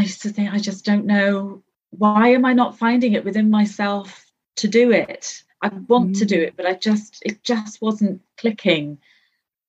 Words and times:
I 0.00 0.04
used 0.04 0.22
to 0.22 0.30
think, 0.30 0.52
I 0.52 0.58
just 0.58 0.84
don't 0.84 1.04
know 1.06 1.62
why 1.90 2.28
am 2.28 2.44
I 2.44 2.52
not 2.52 2.78
finding 2.78 3.12
it 3.12 3.24
within 3.24 3.50
myself 3.50 4.26
to 4.56 4.68
do 4.68 4.92
it? 4.92 5.42
I 5.60 5.68
want 5.68 6.12
mm. 6.12 6.18
to 6.20 6.24
do 6.24 6.36
mm. 6.36 6.46
it, 6.46 6.54
but 6.56 6.66
I 6.66 6.74
just, 6.74 7.22
it 7.24 7.42
just 7.42 7.82
wasn't 7.82 8.22
clicking. 8.38 8.98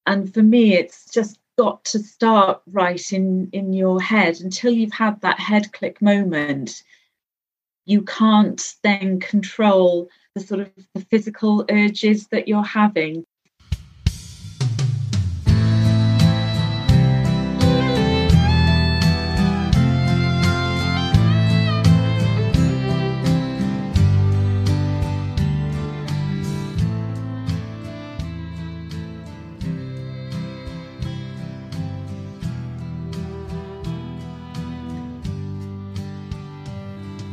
And 0.06 0.34
for 0.34 0.42
me, 0.42 0.76
it's 0.76 1.12
just 1.12 1.38
got 1.58 1.84
to 1.84 2.00
start 2.00 2.62
right 2.66 3.12
in 3.12 3.50
in 3.52 3.74
your 3.74 4.02
head 4.02 4.40
until 4.40 4.72
you've 4.72 4.94
had 4.94 5.20
that 5.22 5.40
head 5.40 5.74
click 5.74 6.02
moment 6.02 6.84
you 7.86 8.02
can't 8.04 8.76
then 8.84 9.20
control 9.20 10.10
the 10.34 10.42
sort 10.42 10.62
of 10.62 10.70
the 10.94 11.02
physical 11.02 11.66
urges 11.70 12.28
that 12.28 12.48
you're 12.48 12.64
having 12.64 13.26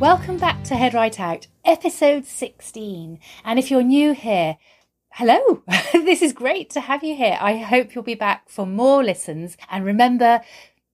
Welcome 0.00 0.38
back 0.38 0.62
to 0.62 0.76
Head 0.76 0.94
Right 0.94 1.18
Out, 1.18 1.48
episode 1.64 2.24
16. 2.24 3.18
And 3.44 3.58
if 3.58 3.68
you're 3.68 3.82
new 3.82 4.14
here, 4.14 4.56
hello, 5.10 5.64
this 5.92 6.22
is 6.22 6.32
great 6.32 6.70
to 6.70 6.80
have 6.82 7.02
you 7.02 7.16
here. 7.16 7.36
I 7.40 7.56
hope 7.56 7.92
you'll 7.92 8.04
be 8.04 8.14
back 8.14 8.48
for 8.48 8.64
more 8.64 9.02
listens. 9.02 9.56
And 9.68 9.84
remember, 9.84 10.40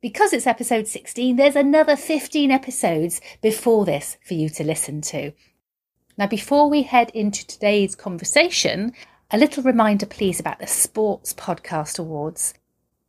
because 0.00 0.32
it's 0.32 0.46
episode 0.46 0.88
16, 0.88 1.36
there's 1.36 1.54
another 1.54 1.96
15 1.96 2.50
episodes 2.50 3.20
before 3.42 3.84
this 3.84 4.16
for 4.24 4.32
you 4.32 4.48
to 4.48 4.64
listen 4.64 5.02
to. 5.02 5.32
Now, 6.16 6.26
before 6.26 6.70
we 6.70 6.84
head 6.84 7.10
into 7.10 7.46
today's 7.46 7.94
conversation, 7.94 8.94
a 9.30 9.36
little 9.36 9.62
reminder, 9.62 10.06
please, 10.06 10.40
about 10.40 10.60
the 10.60 10.66
Sports 10.66 11.34
Podcast 11.34 11.98
Awards. 11.98 12.54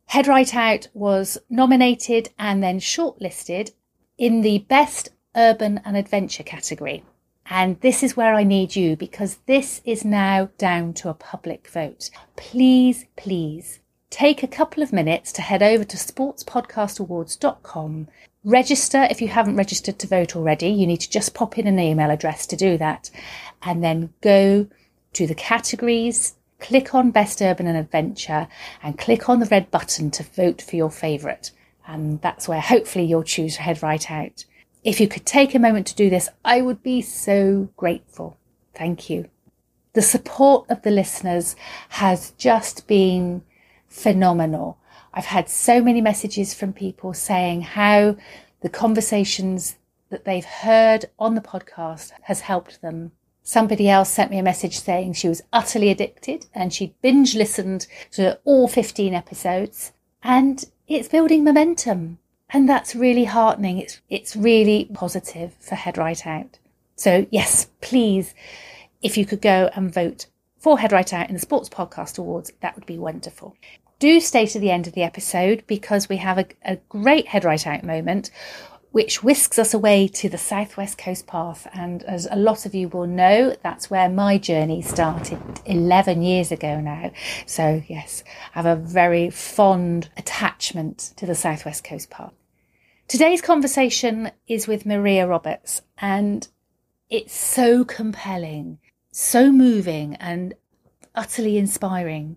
Head 0.04 0.26
Right 0.26 0.54
Out 0.54 0.88
was 0.92 1.38
nominated 1.48 2.28
and 2.38 2.62
then 2.62 2.80
shortlisted 2.80 3.70
in 4.18 4.42
the 4.42 4.58
Best 4.68 5.08
urban 5.36 5.80
and 5.84 5.96
adventure 5.96 6.42
category. 6.42 7.04
And 7.48 7.80
this 7.80 8.02
is 8.02 8.16
where 8.16 8.34
I 8.34 8.42
need 8.42 8.74
you 8.74 8.96
because 8.96 9.36
this 9.46 9.80
is 9.84 10.04
now 10.04 10.48
down 10.58 10.94
to 10.94 11.08
a 11.08 11.14
public 11.14 11.68
vote. 11.68 12.10
Please, 12.34 13.04
please 13.16 13.78
take 14.10 14.42
a 14.42 14.48
couple 14.48 14.82
of 14.82 14.92
minutes 14.92 15.30
to 15.32 15.42
head 15.42 15.62
over 15.62 15.84
to 15.84 15.96
sportspodcastawards.com. 15.96 18.08
Register 18.44 19.06
if 19.10 19.20
you 19.20 19.28
haven't 19.28 19.56
registered 19.56 19.98
to 20.00 20.06
vote 20.06 20.34
already. 20.34 20.68
You 20.68 20.86
need 20.86 21.02
to 21.02 21.10
just 21.10 21.34
pop 21.34 21.58
in 21.58 21.66
an 21.66 21.78
email 21.78 22.10
address 22.10 22.46
to 22.48 22.56
do 22.56 22.76
that. 22.78 23.10
And 23.62 23.84
then 23.84 24.12
go 24.20 24.66
to 25.12 25.26
the 25.26 25.34
categories, 25.34 26.34
click 26.58 26.94
on 26.94 27.10
Best 27.10 27.40
Urban 27.40 27.66
and 27.66 27.78
Adventure, 27.78 28.48
and 28.82 28.98
click 28.98 29.28
on 29.28 29.40
the 29.40 29.46
red 29.46 29.70
button 29.70 30.10
to 30.12 30.22
vote 30.22 30.62
for 30.62 30.76
your 30.76 30.90
favourite. 30.90 31.50
And 31.86 32.20
that's 32.22 32.48
where 32.48 32.60
hopefully 32.60 33.04
you'll 33.04 33.22
choose 33.22 33.56
Head 33.56 33.82
Right 33.82 34.10
Out. 34.10 34.44
If 34.86 35.00
you 35.00 35.08
could 35.08 35.26
take 35.26 35.52
a 35.52 35.58
moment 35.58 35.88
to 35.88 35.96
do 35.96 36.08
this, 36.08 36.28
I 36.44 36.62
would 36.62 36.80
be 36.80 37.02
so 37.02 37.70
grateful. 37.76 38.38
Thank 38.72 39.10
you. 39.10 39.28
The 39.94 40.00
support 40.00 40.70
of 40.70 40.82
the 40.82 40.92
listeners 40.92 41.56
has 41.88 42.30
just 42.38 42.86
been 42.86 43.42
phenomenal. 43.88 44.78
I've 45.12 45.24
had 45.24 45.48
so 45.48 45.82
many 45.82 46.00
messages 46.00 46.54
from 46.54 46.72
people 46.72 47.14
saying 47.14 47.62
how 47.62 48.16
the 48.60 48.68
conversations 48.68 49.74
that 50.10 50.24
they've 50.24 50.44
heard 50.44 51.06
on 51.18 51.34
the 51.34 51.40
podcast 51.40 52.12
has 52.22 52.42
helped 52.42 52.80
them. 52.80 53.10
Somebody 53.42 53.88
else 53.88 54.10
sent 54.10 54.30
me 54.30 54.38
a 54.38 54.42
message 54.44 54.78
saying 54.78 55.14
she 55.14 55.28
was 55.28 55.42
utterly 55.52 55.90
addicted 55.90 56.46
and 56.54 56.72
she 56.72 56.94
binge 57.02 57.34
listened 57.34 57.88
to 58.12 58.38
all 58.44 58.68
15 58.68 59.14
episodes 59.14 59.90
and 60.22 60.64
it's 60.86 61.08
building 61.08 61.42
momentum. 61.42 62.18
And 62.50 62.68
that's 62.68 62.94
really 62.94 63.24
heartening. 63.24 63.78
It's, 63.78 64.00
it's 64.08 64.36
really 64.36 64.88
positive 64.94 65.54
for 65.60 65.74
Head 65.74 65.98
Right 65.98 66.26
Out. 66.26 66.58
So 66.94 67.26
yes, 67.30 67.68
please, 67.80 68.34
if 69.02 69.16
you 69.16 69.26
could 69.26 69.42
go 69.42 69.70
and 69.74 69.92
vote 69.92 70.26
for 70.58 70.78
Head 70.78 70.92
Right 70.92 71.12
Out 71.12 71.28
in 71.28 71.34
the 71.34 71.40
Sports 71.40 71.68
Podcast 71.68 72.18
Awards, 72.18 72.52
that 72.60 72.74
would 72.74 72.86
be 72.86 72.98
wonderful. 72.98 73.56
Do 73.98 74.20
stay 74.20 74.46
to 74.46 74.58
the 74.58 74.70
end 74.70 74.86
of 74.86 74.92
the 74.92 75.02
episode 75.02 75.64
because 75.66 76.08
we 76.08 76.18
have 76.18 76.38
a, 76.38 76.46
a 76.64 76.76
great 76.88 77.28
Head 77.28 77.44
Right 77.44 77.66
Out 77.66 77.82
moment 77.82 78.30
which 78.92 79.22
whisks 79.22 79.58
us 79.58 79.74
away 79.74 80.08
to 80.08 80.28
the 80.28 80.38
Southwest 80.38 80.98
Coast 80.98 81.26
Path. 81.26 81.66
And 81.72 82.02
as 82.04 82.26
a 82.30 82.36
lot 82.36 82.66
of 82.66 82.74
you 82.74 82.88
will 82.88 83.06
know, 83.06 83.54
that's 83.62 83.90
where 83.90 84.08
my 84.08 84.38
journey 84.38 84.82
started 84.82 85.40
11 85.66 86.22
years 86.22 86.50
ago 86.50 86.80
now. 86.80 87.10
So, 87.46 87.82
yes, 87.88 88.24
I 88.54 88.62
have 88.62 88.66
a 88.66 88.80
very 88.80 89.30
fond 89.30 90.10
attachment 90.16 91.12
to 91.16 91.26
the 91.26 91.34
Southwest 91.34 91.84
Coast 91.84 92.10
Path. 92.10 92.32
Today's 93.08 93.40
conversation 93.40 94.32
is 94.48 94.66
with 94.66 94.84
Maria 94.84 95.28
Roberts, 95.28 95.82
and 95.98 96.48
it's 97.08 97.36
so 97.36 97.84
compelling, 97.84 98.78
so 99.12 99.52
moving, 99.52 100.16
and 100.16 100.54
utterly 101.14 101.56
inspiring. 101.56 102.36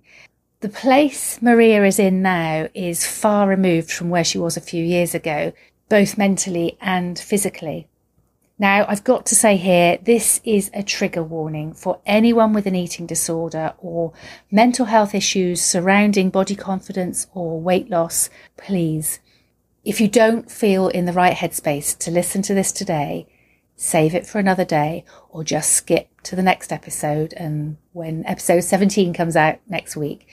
The 0.62 0.70
place 0.70 1.42
Maria 1.42 1.86
is 1.86 2.00
in 2.00 2.22
now 2.22 2.68
is 2.74 3.08
far 3.08 3.48
removed 3.48 3.92
from 3.92 4.10
where 4.10 4.24
she 4.24 4.38
was 4.38 4.58
a 4.58 4.62
few 4.62 4.84
years 4.84 5.16
ago 5.16 5.54
both 5.90 6.18
mentally 6.18 6.78
and 6.80 7.18
physically. 7.20 7.88
Now, 8.62 8.86
I've 8.90 9.06
got 9.06 9.26
to 9.28 9.36
say 9.36 9.56
here, 9.56 9.98
this 10.04 10.42
is 10.44 10.70
a 10.74 10.84
trigger 10.84 11.24
warning 11.24 11.74
for 11.74 12.02
anyone 12.06 12.52
with 12.52 12.66
an 12.66 12.76
eating 12.76 13.06
disorder 13.06 13.74
or 13.78 14.12
mental 14.52 14.88
health 14.88 15.16
issues 15.16 15.62
surrounding 15.62 16.30
body 16.30 16.56
confidence 16.56 17.28
or 17.34 17.62
weight 17.62 17.90
loss. 17.90 18.30
Please, 18.58 19.22
if 19.86 20.02
you 20.02 20.10
don't 20.10 20.52
feel 20.52 20.90
in 20.90 21.06
the 21.06 21.14
right 21.14 21.38
headspace 21.38 21.98
to 22.00 22.12
listen 22.12 22.42
to 22.44 22.54
this 22.54 22.74
today, 22.74 23.28
save 23.78 24.14
it 24.14 24.28
for 24.28 24.40
another 24.40 24.66
day 24.66 25.06
or 25.30 25.46
just 25.46 25.72
skip 25.72 26.10
to 26.24 26.36
the 26.36 26.44
next 26.44 26.74
episode. 26.74 27.34
And 27.38 27.78
when 27.94 28.26
episode 28.26 28.66
17 28.66 29.14
comes 29.14 29.38
out 29.38 29.60
next 29.70 29.96
week, 29.96 30.28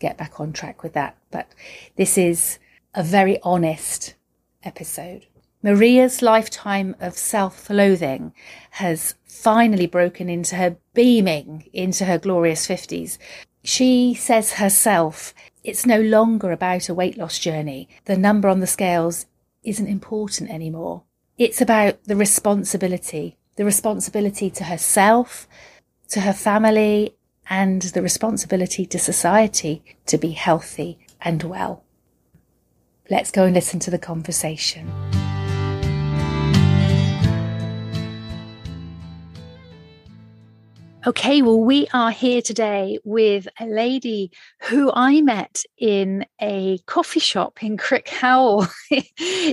get 0.00 0.18
back 0.18 0.40
on 0.40 0.52
track 0.52 0.82
with 0.82 0.94
that. 0.94 1.16
But 1.30 1.48
this 1.94 2.18
is 2.18 2.58
a 2.92 3.04
very 3.04 3.40
honest 3.44 4.16
episode. 4.64 5.26
Maria's 5.62 6.22
lifetime 6.22 6.94
of 7.00 7.18
self 7.18 7.68
loathing 7.68 8.32
has 8.72 9.14
finally 9.26 9.86
broken 9.86 10.28
into 10.28 10.56
her 10.56 10.76
beaming 10.94 11.68
into 11.72 12.04
her 12.04 12.18
glorious 12.18 12.66
50s. 12.66 13.18
She 13.64 14.14
says 14.14 14.54
herself, 14.54 15.34
it's 15.64 15.84
no 15.84 16.00
longer 16.00 16.52
about 16.52 16.88
a 16.88 16.94
weight 16.94 17.18
loss 17.18 17.38
journey. 17.38 17.88
The 18.04 18.16
number 18.16 18.48
on 18.48 18.60
the 18.60 18.66
scales 18.66 19.26
isn't 19.64 19.86
important 19.86 20.50
anymore. 20.50 21.02
It's 21.36 21.60
about 21.60 22.04
the 22.04 22.16
responsibility, 22.16 23.36
the 23.56 23.64
responsibility 23.64 24.50
to 24.50 24.64
herself, 24.64 25.48
to 26.10 26.20
her 26.20 26.32
family, 26.32 27.16
and 27.50 27.82
the 27.82 28.02
responsibility 28.02 28.86
to 28.86 28.98
society 28.98 29.82
to 30.06 30.18
be 30.18 30.30
healthy 30.30 30.98
and 31.20 31.42
well. 31.42 31.82
Let's 33.10 33.30
go 33.30 33.44
and 33.44 33.54
listen 33.54 33.80
to 33.80 33.90
the 33.90 33.98
conversation. 33.98 34.86
Okay, 41.06 41.42
well, 41.42 41.60
we 41.60 41.86
are 41.94 42.10
here 42.10 42.42
today 42.42 42.98
with 43.04 43.46
a 43.60 43.66
lady 43.66 44.32
who 44.62 44.90
I 44.92 45.20
met 45.20 45.62
in 45.78 46.26
a 46.40 46.78
coffee 46.86 47.20
shop 47.20 47.62
in 47.62 47.76
Crickhowell 47.78 48.68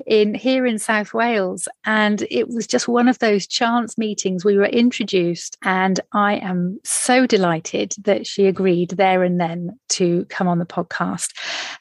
in 0.08 0.34
here 0.34 0.66
in 0.66 0.80
South 0.80 1.14
Wales. 1.14 1.68
And 1.86 2.26
it 2.32 2.50
was 2.50 2.66
just 2.66 2.88
one 2.88 3.08
of 3.08 3.20
those 3.20 3.46
chance 3.46 3.96
meetings. 3.96 4.44
We 4.44 4.58
were 4.58 4.66
introduced, 4.66 5.56
and 5.62 6.00
I 6.14 6.38
am 6.38 6.80
so 6.84 7.28
delighted 7.28 7.94
that 8.06 8.26
she 8.26 8.48
agreed 8.48 8.90
there 8.92 9.22
and 9.22 9.40
then 9.40 9.78
to 9.90 10.26
come 10.26 10.48
on 10.48 10.58
the 10.58 10.66
podcast. 10.66 11.32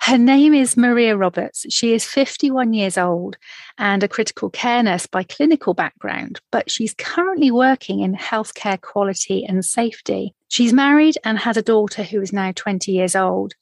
Her 0.00 0.18
name 0.18 0.52
is 0.52 0.76
Maria 0.76 1.16
Roberts. 1.16 1.64
She 1.70 1.94
is 1.94 2.04
51 2.04 2.74
years 2.74 2.98
old 2.98 3.38
and 3.78 4.02
a 4.02 4.08
critical 4.08 4.50
care 4.50 4.82
nurse 4.82 5.06
by 5.06 5.22
clinical 5.22 5.72
background, 5.72 6.40
but 6.52 6.70
she's 6.70 6.94
currently 6.94 7.50
working 7.50 8.00
in 8.00 8.14
healthcare 8.14 8.78
quality 8.78 9.44
and 9.44 9.53
safety. 9.62 10.34
She's 10.48 10.72
married 10.72 11.16
and 11.24 11.38
has 11.38 11.56
a 11.56 11.62
daughter 11.62 12.02
who 12.02 12.20
is 12.20 12.32
now 12.32 12.52
20 12.54 12.92
years 12.92 13.16
old. 13.16 13.54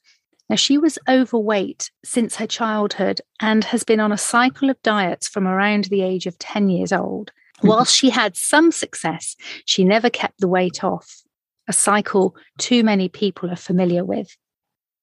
Now, 0.49 0.57
she 0.57 0.77
was 0.77 0.99
overweight 1.07 1.89
since 2.03 2.35
her 2.35 2.47
childhood 2.47 3.21
and 3.39 3.63
has 3.65 3.83
been 3.83 3.99
on 3.99 4.11
a 4.11 4.17
cycle 4.17 4.69
of 4.69 4.81
diets 4.81 5.27
from 5.27 5.47
around 5.47 5.85
the 5.85 6.01
age 6.01 6.27
of 6.27 6.37
10 6.37 6.69
years 6.69 6.91
old. 6.91 7.31
Mm-hmm. 7.57 7.67
Whilst 7.67 7.95
she 7.95 8.09
had 8.09 8.35
some 8.35 8.71
success, 8.71 9.35
she 9.65 9.83
never 9.83 10.09
kept 10.09 10.39
the 10.39 10.47
weight 10.47 10.83
off, 10.83 11.23
a 11.67 11.73
cycle 11.73 12.35
too 12.57 12.83
many 12.83 13.07
people 13.09 13.49
are 13.49 13.55
familiar 13.55 14.03
with. 14.03 14.35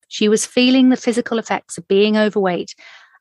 She 0.08 0.28
was 0.28 0.44
feeling 0.44 0.88
the 0.88 0.96
physical 0.96 1.38
effects 1.38 1.78
of 1.78 1.88
being 1.88 2.16
overweight 2.16 2.74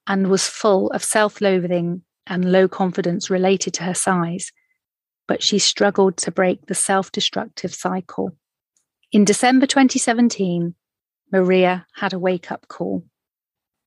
and 0.07 0.27
was 0.27 0.47
full 0.47 0.89
of 0.89 1.03
self 1.03 1.39
loathing 1.39 2.01
and 2.27 2.51
low 2.51 2.67
confidence 2.67 3.29
related 3.29 3.73
to 3.75 3.83
her 3.83 3.93
size, 3.93 4.51
but 5.29 5.43
she 5.43 5.59
struggled 5.59 6.17
to 6.17 6.31
break 6.31 6.65
the 6.65 6.73
self 6.73 7.11
destructive 7.11 7.71
cycle. 7.73 8.35
In 9.11 9.23
December 9.23 9.67
2017, 9.67 10.73
Maria 11.31 11.85
had 11.93 12.13
a 12.13 12.19
wake 12.19 12.51
up 12.51 12.67
call. 12.67 13.05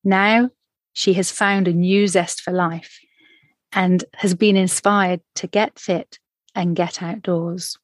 Now 0.05 0.51
she 0.93 1.15
has 1.15 1.33
found 1.33 1.67
a 1.67 1.73
new 1.73 2.07
zest 2.07 2.43
for 2.43 2.53
life 2.53 3.01
and 3.73 4.05
has 4.15 4.35
been 4.35 4.57
inspired 4.57 5.21
to 5.35 5.49
get 5.49 5.81
fit 5.81 6.21
and 6.55 6.77
get 6.77 7.03
outdoors. 7.03 7.77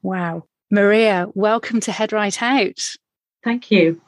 Wow. 0.00 0.44
Maria, 0.70 1.26
welcome 1.34 1.80
to 1.80 1.90
Head 1.90 2.12
Right 2.12 2.40
Out. 2.40 2.80
Thank 3.42 3.72
you. 3.72 4.00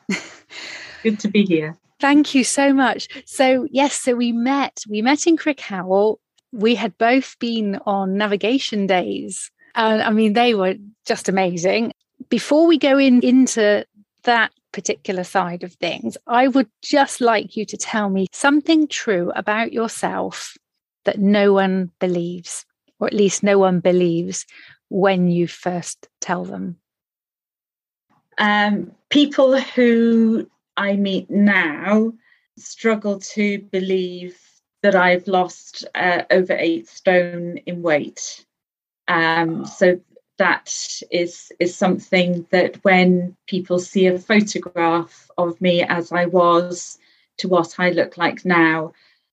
Good 1.02 1.18
to 1.20 1.28
be 1.28 1.44
here. 1.44 1.76
Thank 1.98 2.36
you 2.36 2.44
so 2.44 2.72
much. 2.72 3.08
So, 3.26 3.66
yes, 3.68 3.94
so 3.94 4.14
we 4.14 4.30
met, 4.30 4.84
we 4.88 5.02
met 5.02 5.26
in 5.26 5.36
Crickhowell. 5.36 6.18
We 6.56 6.74
had 6.74 6.96
both 6.96 7.38
been 7.38 7.78
on 7.84 8.16
navigation 8.16 8.86
days. 8.86 9.50
And 9.74 10.02
I 10.02 10.10
mean, 10.10 10.32
they 10.32 10.54
were 10.54 10.74
just 11.04 11.28
amazing. 11.28 11.92
Before 12.30 12.66
we 12.66 12.78
go 12.78 12.96
in 12.96 13.20
into 13.20 13.84
that 14.24 14.50
particular 14.72 15.22
side 15.22 15.62
of 15.62 15.74
things, 15.74 16.16
I 16.26 16.48
would 16.48 16.68
just 16.82 17.20
like 17.20 17.56
you 17.56 17.66
to 17.66 17.76
tell 17.76 18.08
me 18.08 18.26
something 18.32 18.88
true 18.88 19.32
about 19.36 19.72
yourself 19.72 20.56
that 21.04 21.18
no 21.18 21.52
one 21.52 21.90
believes, 22.00 22.64
or 22.98 23.06
at 23.06 23.14
least 23.14 23.42
no 23.42 23.58
one 23.58 23.80
believes 23.80 24.46
when 24.88 25.28
you 25.28 25.46
first 25.46 26.08
tell 26.20 26.44
them. 26.44 26.76
Um, 28.38 28.92
people 29.10 29.60
who 29.60 30.48
I 30.76 30.96
meet 30.96 31.30
now 31.30 32.12
struggle 32.56 33.18
to 33.20 33.58
believe 33.58 34.38
that 34.86 34.94
I've 34.94 35.26
lost 35.26 35.84
uh, 35.96 36.22
over 36.30 36.52
eight 36.52 36.88
stone 36.88 37.58
in 37.66 37.82
weight. 37.82 38.46
Um, 39.08 39.66
so 39.66 40.00
that 40.38 40.72
is 41.10 41.50
is 41.58 41.74
something 41.74 42.46
that 42.50 42.76
when 42.84 43.36
people 43.48 43.80
see 43.80 44.06
a 44.06 44.18
photograph 44.18 45.28
of 45.36 45.60
me 45.60 45.82
as 45.82 46.12
I 46.12 46.26
was 46.26 46.98
to 47.38 47.48
what 47.48 47.80
I 47.80 47.90
look 47.90 48.16
like 48.16 48.44
now, 48.44 48.92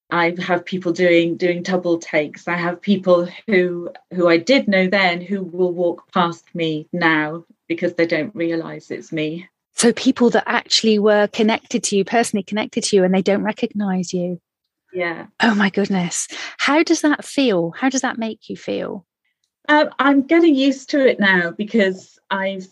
I 0.09 0.35
have 0.39 0.65
people 0.65 0.91
doing 0.91 1.38
doing 1.38 1.61
double 1.61 2.00
takes. 2.00 2.47
I 2.47 2.57
have 2.57 2.81
people 2.81 3.27
who 3.45 3.91
who 4.11 4.27
I 4.27 4.38
did 4.38 4.67
know 4.67 4.88
then 4.88 5.21
who 5.21 5.44
will 5.44 5.71
walk 5.71 6.11
past 6.11 6.45
me 6.55 6.88
now 6.91 7.45
because 7.67 7.94
they 7.94 8.07
don't 8.07 8.33
realize 8.33 8.89
it's 8.89 9.11
me. 9.11 9.47
So 9.75 9.94
people 9.94 10.31
that 10.31 10.45
actually 10.47 10.97
were 10.97 11.27
connected 11.27 11.83
to 11.85 11.95
you, 11.95 12.05
personally 12.05 12.44
connected 12.44 12.85
to 12.85 12.95
you, 12.95 13.03
and 13.03 13.13
they 13.13 13.21
don't 13.21 13.44
recognize 13.44 14.15
you. 14.15 14.39
Yeah. 14.94 15.28
Oh 15.42 15.56
my 15.56 15.69
goodness. 15.69 16.28
How 16.57 16.84
does 16.84 17.01
that 17.01 17.25
feel? 17.25 17.72
How 17.72 17.90
does 17.90 18.01
that 18.01 18.18
make 18.18 18.50
you 18.50 18.57
feel? 18.57 19.06
Um, 19.69 19.90
I'm 20.00 20.24
getting 20.24 20.56
used 20.56 20.90
to 20.92 21.06
it 21.06 21.19
now 21.19 21.51
because 21.51 22.19
I've 22.30 22.68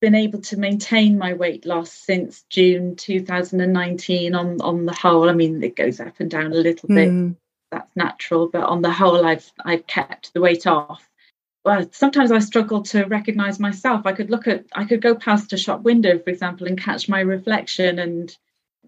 been 0.00 0.14
able 0.14 0.40
to 0.42 0.58
maintain 0.58 1.18
my 1.18 1.32
weight 1.32 1.64
loss 1.64 1.90
since 1.90 2.44
June 2.50 2.94
2019 2.96 4.34
on 4.34 4.60
on 4.60 4.86
the 4.86 4.94
whole. 4.94 5.28
I 5.28 5.32
mean, 5.32 5.62
it 5.62 5.76
goes 5.76 6.00
up 6.00 6.20
and 6.20 6.30
down 6.30 6.52
a 6.52 6.56
little 6.56 6.88
bit. 6.88 7.08
Mm. 7.08 7.36
That's 7.72 7.90
natural, 7.96 8.48
but 8.48 8.64
on 8.64 8.82
the 8.82 8.92
whole, 8.92 9.26
I've 9.26 9.50
I've 9.64 9.86
kept 9.86 10.34
the 10.34 10.40
weight 10.40 10.66
off 10.66 11.08
well, 11.66 11.84
sometimes 11.90 12.30
I 12.30 12.38
struggle 12.38 12.82
to 12.84 13.06
recognize 13.06 13.58
myself. 13.58 14.06
I 14.06 14.12
could 14.12 14.30
look 14.30 14.46
at, 14.46 14.66
I 14.72 14.84
could 14.84 15.02
go 15.02 15.16
past 15.16 15.52
a 15.52 15.56
shop 15.56 15.82
window, 15.82 16.16
for 16.16 16.30
example, 16.30 16.68
and 16.68 16.80
catch 16.80 17.08
my 17.08 17.18
reflection 17.18 17.98
and 17.98 18.34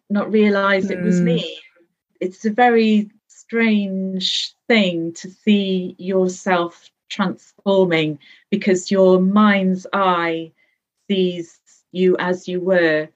not 0.08 0.30
realize 0.30 0.86
mm. 0.86 0.92
it 0.92 1.02
was 1.02 1.20
me. 1.20 1.58
It's 2.20 2.44
a 2.44 2.50
very 2.50 3.10
strange 3.28 4.54
thing 4.66 5.12
to 5.14 5.30
see 5.30 5.94
yourself 5.98 6.90
transforming 7.08 8.18
because 8.50 8.90
your 8.90 9.20
mind's 9.20 9.86
eye 9.92 10.52
sees 11.08 11.58
you 11.92 12.16
as 12.18 12.48
you 12.48 12.60
were. 12.60 13.08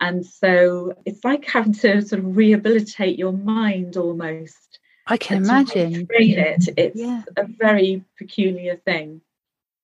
And 0.00 0.24
so 0.24 0.94
it's 1.04 1.24
like 1.24 1.44
having 1.44 1.72
to 1.74 2.02
sort 2.02 2.20
of 2.20 2.36
rehabilitate 2.36 3.18
your 3.18 3.32
mind 3.32 3.96
almost 3.96 4.78
I 5.06 5.16
can 5.16 5.38
imagine. 5.38 6.06
Train 6.06 6.38
it. 6.38 6.68
It's 6.76 6.96
yeah. 6.98 7.22
a 7.36 7.46
very 7.46 8.04
peculiar 8.16 8.76
thing. 8.76 9.20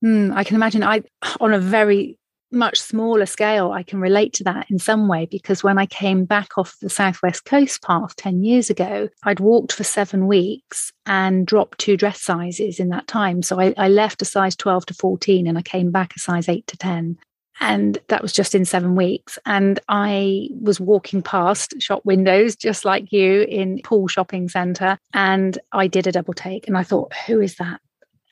Mm, 0.04 0.34
I 0.34 0.44
can 0.44 0.56
imagine. 0.56 0.82
I, 0.82 1.02
on 1.40 1.52
a 1.52 1.58
very 1.58 2.18
much 2.52 2.80
smaller 2.80 3.26
scale, 3.26 3.72
I 3.72 3.82
can 3.82 4.00
relate 4.00 4.32
to 4.34 4.44
that 4.44 4.70
in 4.70 4.78
some 4.78 5.08
way 5.08 5.26
because 5.26 5.62
when 5.62 5.78
I 5.78 5.86
came 5.86 6.24
back 6.24 6.58
off 6.58 6.76
the 6.80 6.90
Southwest 6.90 7.44
Coast 7.44 7.82
Path 7.82 8.16
10 8.16 8.42
years 8.42 8.70
ago, 8.70 9.08
I'd 9.24 9.40
walked 9.40 9.72
for 9.72 9.84
seven 9.84 10.26
weeks 10.26 10.92
and 11.06 11.46
dropped 11.46 11.78
two 11.78 11.96
dress 11.96 12.20
sizes 12.20 12.80
in 12.80 12.88
that 12.88 13.06
time. 13.06 13.42
So 13.42 13.60
I, 13.60 13.74
I 13.76 13.88
left 13.88 14.22
a 14.22 14.24
size 14.24 14.56
12 14.56 14.86
to 14.86 14.94
14 14.94 15.46
and 15.46 15.58
I 15.58 15.62
came 15.62 15.90
back 15.90 16.14
a 16.16 16.18
size 16.18 16.48
8 16.48 16.66
to 16.66 16.76
10 16.76 17.18
and 17.60 17.98
that 18.08 18.22
was 18.22 18.32
just 18.32 18.54
in 18.54 18.64
seven 18.64 18.96
weeks. 18.96 19.38
And 19.44 19.78
I 19.88 20.48
was 20.60 20.80
walking 20.80 21.22
past 21.22 21.74
shop 21.80 22.00
windows, 22.04 22.56
just 22.56 22.84
like 22.84 23.12
you, 23.12 23.42
in 23.42 23.80
Poole 23.84 24.08
Shopping 24.08 24.48
Centre, 24.48 24.98
and 25.12 25.58
I 25.72 25.86
did 25.86 26.06
a 26.06 26.12
double 26.12 26.34
take, 26.34 26.66
and 26.66 26.76
I 26.76 26.82
thought, 26.82 27.12
who 27.26 27.40
is 27.40 27.56
that? 27.56 27.80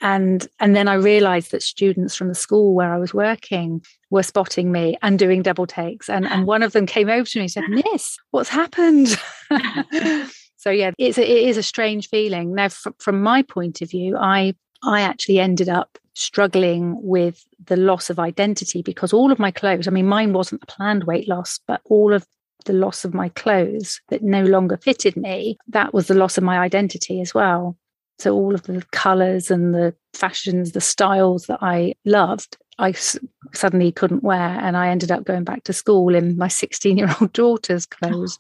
And 0.00 0.46
and 0.60 0.74
then 0.74 0.88
I 0.88 0.94
realised 0.94 1.50
that 1.50 1.62
students 1.62 2.14
from 2.14 2.28
the 2.28 2.34
school 2.34 2.74
where 2.74 2.92
I 2.92 2.98
was 2.98 3.12
working 3.12 3.84
were 4.10 4.22
spotting 4.22 4.72
me 4.72 4.96
and 5.02 5.18
doing 5.18 5.42
double 5.42 5.66
takes, 5.66 6.08
and 6.08 6.26
and 6.26 6.46
one 6.46 6.62
of 6.62 6.72
them 6.72 6.86
came 6.86 7.08
over 7.08 7.24
to 7.24 7.38
me 7.38 7.44
and 7.44 7.50
said, 7.50 7.64
"Miss, 7.68 8.18
what's 8.30 8.48
happened?" 8.48 9.08
so 10.56 10.70
yeah, 10.70 10.92
it's 10.98 11.18
a, 11.18 11.22
it 11.22 11.48
is 11.48 11.56
a 11.56 11.62
strange 11.62 12.08
feeling. 12.08 12.54
Now, 12.54 12.68
from, 12.68 12.94
from 12.98 13.22
my 13.22 13.42
point 13.42 13.82
of 13.82 13.90
view, 13.90 14.16
I 14.16 14.54
I 14.82 15.02
actually 15.02 15.40
ended 15.40 15.68
up 15.68 15.98
struggling 16.14 16.96
with 17.00 17.44
the 17.64 17.76
loss 17.76 18.10
of 18.10 18.18
identity 18.18 18.82
because 18.82 19.12
all 19.12 19.30
of 19.30 19.38
my 19.38 19.50
clothes, 19.50 19.86
I 19.86 19.92
mean, 19.92 20.06
mine 20.06 20.32
wasn't 20.32 20.62
a 20.64 20.66
planned 20.66 21.04
weight 21.04 21.28
loss, 21.28 21.60
but 21.66 21.80
all 21.84 22.12
of 22.12 22.26
the 22.64 22.72
loss 22.72 23.04
of 23.04 23.14
my 23.14 23.28
clothes 23.30 24.00
that 24.08 24.22
no 24.22 24.42
longer 24.42 24.76
fitted 24.76 25.16
me, 25.16 25.58
that 25.68 25.94
was 25.94 26.08
the 26.08 26.14
loss 26.14 26.36
of 26.36 26.44
my 26.44 26.58
identity 26.58 27.20
as 27.20 27.34
well. 27.34 27.76
So 28.18 28.34
all 28.34 28.54
of 28.54 28.64
the 28.64 28.84
colors 28.90 29.50
and 29.50 29.72
the 29.72 29.94
fashions, 30.12 30.72
the 30.72 30.80
styles 30.80 31.46
that 31.46 31.60
I 31.62 31.94
loved, 32.04 32.56
I 32.78 32.90
s- 32.90 33.18
suddenly 33.52 33.92
couldn't 33.92 34.22
wear. 34.22 34.38
And 34.38 34.76
I 34.76 34.88
ended 34.88 35.10
up 35.10 35.24
going 35.24 35.44
back 35.44 35.64
to 35.64 35.72
school 35.72 36.14
in 36.14 36.36
my 36.36 36.48
16 36.62 36.96
year 36.96 37.14
old 37.20 37.32
daughter's 37.32 37.86
clothes. 37.86 38.38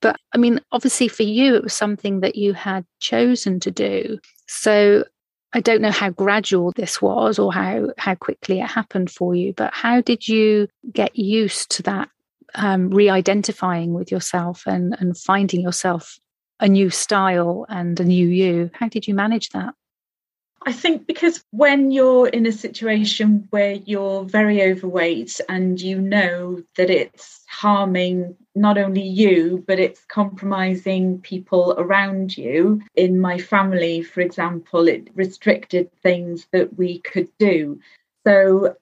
But 0.00 0.16
I 0.34 0.38
mean, 0.38 0.60
obviously 0.72 1.08
for 1.08 1.22
you, 1.24 1.54
it 1.56 1.62
was 1.62 1.74
something 1.74 2.20
that 2.20 2.36
you 2.36 2.52
had 2.52 2.84
chosen 3.00 3.60
to 3.60 3.70
do. 3.70 4.18
So 4.46 5.04
I 5.52 5.60
don't 5.60 5.82
know 5.82 5.90
how 5.90 6.10
gradual 6.10 6.72
this 6.72 7.02
was 7.02 7.38
or 7.38 7.52
how 7.52 7.88
how 7.98 8.14
quickly 8.14 8.60
it 8.60 8.66
happened 8.68 9.10
for 9.10 9.34
you, 9.34 9.52
but 9.56 9.74
how 9.74 10.00
did 10.00 10.28
you 10.28 10.68
get 10.92 11.16
used 11.16 11.70
to 11.72 11.82
that 11.84 12.08
um, 12.54 12.90
re-identifying 12.90 13.92
with 13.92 14.12
yourself 14.12 14.62
and 14.66 14.96
and 15.00 15.18
finding 15.18 15.60
yourself 15.60 16.18
a 16.60 16.68
new 16.68 16.88
style 16.90 17.66
and 17.68 17.98
a 17.98 18.04
new 18.04 18.28
you? 18.28 18.70
How 18.74 18.88
did 18.88 19.08
you 19.08 19.14
manage 19.14 19.48
that? 19.50 19.74
I 20.66 20.72
think 20.72 21.06
because 21.06 21.42
when 21.52 21.90
you're 21.90 22.28
in 22.28 22.44
a 22.44 22.52
situation 22.52 23.48
where 23.50 23.72
you're 23.72 24.24
very 24.24 24.62
overweight 24.62 25.40
and 25.48 25.80
you 25.80 25.98
know 25.98 26.62
that 26.76 26.90
it's 26.90 27.42
harming 27.48 28.36
not 28.54 28.76
only 28.76 29.02
you, 29.02 29.64
but 29.66 29.78
it's 29.78 30.04
compromising 30.06 31.20
people 31.20 31.74
around 31.78 32.36
you. 32.36 32.82
In 32.94 33.20
my 33.20 33.38
family, 33.38 34.02
for 34.02 34.20
example, 34.20 34.86
it 34.86 35.08
restricted 35.14 35.90
things 36.02 36.46
that 36.52 36.76
we 36.76 36.98
could 36.98 37.28
do. 37.38 37.80
So 38.26 38.76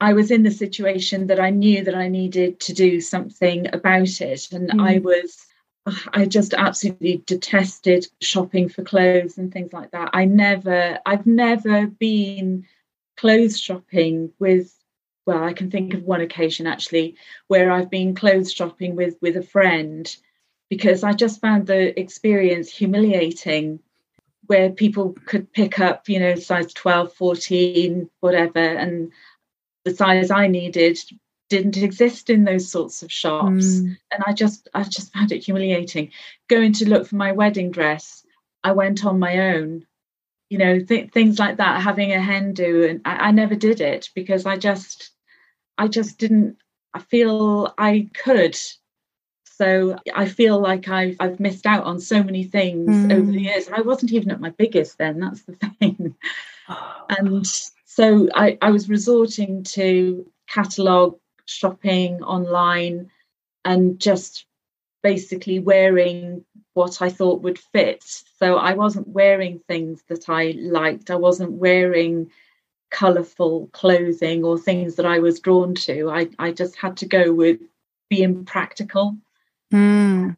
I 0.00 0.14
was 0.14 0.32
in 0.32 0.42
the 0.42 0.50
situation 0.50 1.28
that 1.28 1.38
I 1.38 1.50
knew 1.50 1.84
that 1.84 1.94
I 1.94 2.08
needed 2.08 2.58
to 2.60 2.72
do 2.72 3.00
something 3.00 3.72
about 3.72 4.20
it. 4.20 4.48
And 4.50 4.70
mm. 4.70 4.82
I 4.82 4.98
was 4.98 5.46
I 6.12 6.26
just 6.26 6.54
absolutely 6.54 7.22
detested 7.26 8.06
shopping 8.20 8.68
for 8.68 8.82
clothes 8.82 9.38
and 9.38 9.52
things 9.52 9.72
like 9.72 9.90
that. 9.92 10.10
I 10.12 10.24
never, 10.24 10.98
I've 11.04 11.26
never 11.26 11.86
been 11.86 12.66
clothes 13.16 13.58
shopping 13.58 14.32
with, 14.38 14.74
well, 15.26 15.42
I 15.42 15.52
can 15.52 15.70
think 15.70 15.94
of 15.94 16.02
one 16.02 16.20
occasion 16.20 16.66
actually 16.66 17.16
where 17.48 17.70
I've 17.70 17.90
been 17.90 18.14
clothes 18.14 18.52
shopping 18.52 18.96
with 18.96 19.16
with 19.20 19.36
a 19.36 19.42
friend 19.42 20.14
because 20.68 21.04
I 21.04 21.12
just 21.12 21.40
found 21.40 21.66
the 21.66 21.98
experience 21.98 22.70
humiliating 22.70 23.80
where 24.46 24.70
people 24.70 25.14
could 25.26 25.52
pick 25.52 25.78
up, 25.78 26.08
you 26.08 26.18
know, 26.18 26.34
size 26.34 26.72
12, 26.72 27.12
14, 27.12 28.10
whatever, 28.20 28.58
and 28.58 29.12
the 29.84 29.94
size 29.94 30.30
I 30.30 30.48
needed 30.48 30.98
didn't 31.52 31.76
exist 31.76 32.30
in 32.30 32.44
those 32.44 32.70
sorts 32.70 33.02
of 33.02 33.12
shops 33.12 33.66
mm. 33.80 33.96
and 34.10 34.24
i 34.26 34.32
just 34.32 34.68
i 34.72 34.82
just 34.82 35.12
found 35.12 35.30
it 35.32 35.44
humiliating 35.44 36.10
going 36.48 36.72
to 36.72 36.88
look 36.88 37.06
for 37.06 37.16
my 37.16 37.30
wedding 37.30 37.70
dress 37.70 38.24
i 38.64 38.72
went 38.72 39.04
on 39.04 39.18
my 39.18 39.54
own 39.54 39.84
you 40.48 40.56
know 40.56 40.80
th- 40.80 41.10
things 41.10 41.38
like 41.38 41.58
that 41.58 41.82
having 41.82 42.12
a 42.12 42.20
hen 42.20 42.54
do 42.54 42.84
and 42.88 43.02
I, 43.04 43.28
I 43.28 43.30
never 43.32 43.54
did 43.54 43.82
it 43.82 44.08
because 44.14 44.46
i 44.46 44.56
just 44.56 45.10
i 45.76 45.88
just 45.88 46.18
didn't 46.18 46.56
i 46.94 47.00
feel 47.00 47.74
i 47.76 48.08
could 48.14 48.56
So 49.58 49.96
I 50.14 50.26
feel 50.26 50.58
like 50.58 50.88
I've 50.88 51.16
I've 51.20 51.38
missed 51.38 51.66
out 51.66 51.84
on 51.84 52.00
so 52.00 52.22
many 52.22 52.42
things 52.42 52.90
mm. 52.90 53.12
over 53.12 53.30
the 53.30 53.42
years. 53.42 53.66
And 53.66 53.76
I 53.76 53.82
wasn't 53.82 54.12
even 54.12 54.30
at 54.32 54.40
my 54.40 54.50
biggest 54.50 54.98
then, 54.98 55.20
that's 55.20 55.42
the 55.42 55.56
thing. 55.78 56.16
and 57.08 57.46
so 57.84 58.28
I, 58.34 58.58
I 58.62 58.70
was 58.70 58.88
resorting 58.88 59.62
to 59.76 60.26
catalogue 60.48 61.18
shopping 61.46 62.22
online 62.22 63.10
and 63.64 63.98
just 63.98 64.46
basically 65.02 65.58
wearing 65.58 66.44
what 66.74 67.02
I 67.02 67.08
thought 67.10 67.42
would 67.42 67.58
fit. 67.58 68.02
So 68.38 68.56
I 68.56 68.74
wasn't 68.74 69.08
wearing 69.08 69.60
things 69.68 70.02
that 70.08 70.28
I 70.28 70.54
liked. 70.56 71.10
I 71.10 71.16
wasn't 71.16 71.52
wearing 71.52 72.30
colourful 72.90 73.68
clothing 73.72 74.44
or 74.44 74.58
things 74.58 74.96
that 74.96 75.06
I 75.06 75.18
was 75.18 75.40
drawn 75.40 75.74
to. 75.74 76.10
I, 76.10 76.28
I 76.38 76.52
just 76.52 76.76
had 76.76 76.96
to 76.98 77.06
go 77.06 77.32
with 77.32 77.58
being 78.08 78.44
practical. 78.44 79.16
Mm. 79.72 80.36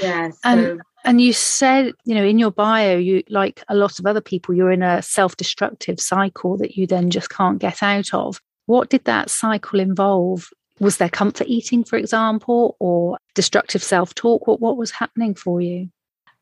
Yeah. 0.00 0.30
So. 0.30 0.38
And, 0.44 0.80
and 1.04 1.20
you 1.20 1.32
said, 1.32 1.92
you 2.04 2.14
know, 2.14 2.24
in 2.24 2.38
your 2.38 2.50
bio, 2.50 2.96
you 2.96 3.22
like 3.28 3.62
a 3.68 3.74
lot 3.74 3.98
of 3.98 4.06
other 4.06 4.20
people, 4.20 4.54
you're 4.54 4.72
in 4.72 4.82
a 4.82 5.02
self-destructive 5.02 6.00
cycle 6.00 6.56
that 6.58 6.76
you 6.76 6.86
then 6.86 7.10
just 7.10 7.30
can't 7.30 7.58
get 7.58 7.82
out 7.82 8.14
of. 8.14 8.40
What 8.66 8.90
did 8.90 9.04
that 9.04 9.30
cycle 9.30 9.80
involve? 9.80 10.48
Was 10.78 10.98
there 10.98 11.08
comfort 11.08 11.46
eating, 11.46 11.84
for 11.84 11.96
example, 11.96 12.76
or 12.78 13.18
destructive 13.34 13.82
self-talk? 13.82 14.46
What 14.46 14.60
what 14.60 14.76
was 14.76 14.90
happening 14.90 15.34
for 15.34 15.60
you? 15.60 15.88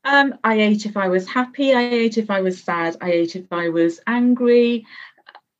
Um, 0.04 0.35
I 0.45 0.61
ate 0.61 0.85
if 0.85 0.97
I 0.97 1.09
was 1.09 1.26
happy. 1.28 1.73
I 1.73 1.83
ate 1.83 2.19
if 2.19 2.31
I 2.31 2.40
was 2.40 2.62
sad. 2.62 2.97
I 3.00 3.12
ate 3.12 3.37
if 3.37 3.52
I 3.52 3.69
was 3.69 4.00
angry 4.07 4.85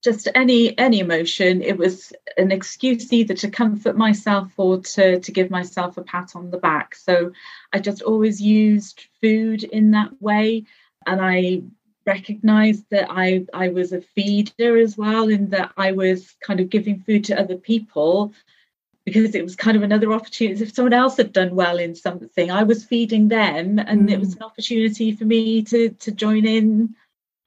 just 0.04 0.28
any 0.35 0.76
any 0.78 1.00
emotion 1.00 1.62
it 1.62 1.78
was 1.78 2.12
an 2.37 2.52
excuse 2.52 3.11
either 3.11 3.33
to 3.33 3.50
comfort 3.50 3.97
myself 3.97 4.52
or 4.59 4.78
to 4.80 5.18
to 5.18 5.33
give 5.33 5.50
myself 5.50 5.97
a 5.97 6.02
pat 6.02 6.37
on 6.37 6.50
the 6.50 6.59
back 6.59 6.94
so 6.94 7.33
i 7.73 7.78
just 7.78 8.02
always 8.02 8.40
used 8.40 9.06
food 9.23 9.64
in 9.64 9.92
that 9.92 10.11
way 10.21 10.62
and 11.06 11.23
i 11.23 11.62
recognized 12.06 12.84
that 12.90 13.06
i 13.11 13.44
i 13.52 13.68
was 13.68 13.92
a 13.92 14.00
feeder 14.00 14.76
as 14.76 14.96
well 14.96 15.28
in 15.28 15.50
that 15.50 15.73
i 15.76 15.92
was 15.92 16.34
kind 16.42 16.61
of 16.61 16.70
giving 16.70 17.00
food 17.00 17.25
to 17.25 17.38
other 17.38 17.56
people 17.56 18.32
because 19.04 19.34
it 19.34 19.42
was 19.42 19.56
kind 19.56 19.76
of 19.76 19.82
another 19.82 20.12
opportunity 20.12 20.62
if 20.62 20.75
someone 20.75 20.92
else 20.92 21.16
had 21.16 21.32
done 21.32 21.54
well 21.54 21.78
in 21.78 21.94
something 21.94 22.50
i 22.50 22.62
was 22.62 22.84
feeding 22.84 23.28
them 23.28 23.78
and 23.78 24.08
mm. 24.08 24.12
it 24.12 24.20
was 24.20 24.34
mm. 24.34 24.37
an 24.37 24.42
opportunity 24.42 25.12
for 25.12 25.25
me 25.25 25.62
to 25.62 25.90
to 25.90 26.12
join 26.12 26.46
in 26.46 26.94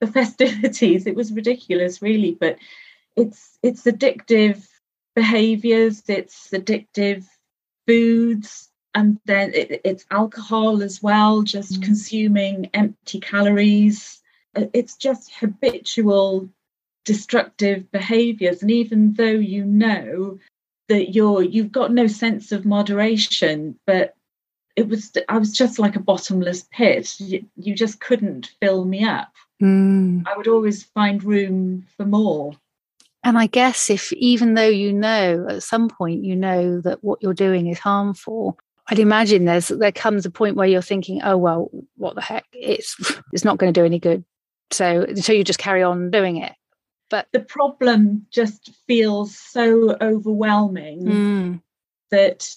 the 0.00 0.06
festivities. 0.12 1.06
It 1.06 1.14
was 1.14 1.32
ridiculous, 1.32 2.02
really, 2.02 2.32
but 2.32 2.58
it's 3.16 3.58
it's 3.62 3.82
addictive 3.82 4.66
behaviors, 5.14 6.02
it's 6.08 6.50
addictive 6.50 7.24
foods, 7.86 8.68
and 8.94 9.18
then 9.24 9.52
it, 9.54 9.80
it's 9.84 10.06
alcohol 10.10 10.82
as 10.82 11.02
well, 11.02 11.42
just 11.42 11.80
mm. 11.80 11.82
consuming 11.82 12.70
empty 12.74 13.20
calories. 13.20 14.17
It's 14.72 14.96
just 14.96 15.32
habitual 15.34 16.48
destructive 17.04 17.90
behaviors 17.90 18.60
and 18.60 18.70
even 18.70 19.14
though 19.14 19.24
you 19.24 19.64
know 19.64 20.38
that 20.88 21.14
you're 21.14 21.42
you've 21.42 21.72
got 21.72 21.90
no 21.90 22.06
sense 22.06 22.52
of 22.52 22.66
moderation 22.66 23.78
but 23.86 24.14
it 24.76 24.86
was 24.86 25.10
i 25.30 25.38
was 25.38 25.50
just 25.50 25.78
like 25.78 25.96
a 25.96 26.00
bottomless 26.00 26.68
pit 26.70 27.14
you, 27.18 27.42
you 27.56 27.74
just 27.74 27.98
couldn't 28.00 28.50
fill 28.60 28.84
me 28.84 29.04
up 29.04 29.32
Mm. 29.62 30.22
I 30.26 30.36
would 30.36 30.48
always 30.48 30.84
find 30.84 31.22
room 31.22 31.86
for 31.96 32.06
more. 32.06 32.52
And 33.24 33.36
I 33.36 33.46
guess 33.46 33.90
if 33.90 34.12
even 34.12 34.54
though 34.54 34.68
you 34.68 34.92
know 34.92 35.46
at 35.48 35.62
some 35.62 35.88
point 35.88 36.24
you 36.24 36.36
know 36.36 36.80
that 36.82 37.02
what 37.02 37.20
you're 37.22 37.34
doing 37.34 37.66
is 37.66 37.78
harmful, 37.78 38.58
I'd 38.88 39.00
imagine 39.00 39.44
there's 39.44 39.68
there 39.68 39.92
comes 39.92 40.24
a 40.24 40.30
point 40.30 40.56
where 40.56 40.68
you're 40.68 40.82
thinking, 40.82 41.20
oh 41.24 41.36
well, 41.36 41.70
what 41.96 42.14
the 42.14 42.20
heck? 42.20 42.44
It's 42.52 42.96
it's 43.32 43.44
not 43.44 43.58
going 43.58 43.72
to 43.72 43.78
do 43.80 43.84
any 43.84 43.98
good. 43.98 44.24
So 44.70 45.06
so 45.14 45.32
you 45.32 45.44
just 45.44 45.58
carry 45.58 45.82
on 45.82 46.10
doing 46.10 46.38
it. 46.38 46.52
But 47.10 47.28
the 47.32 47.40
problem 47.40 48.26
just 48.30 48.70
feels 48.86 49.36
so 49.36 49.96
overwhelming 50.00 51.04
mm. 51.04 51.62
that 52.10 52.54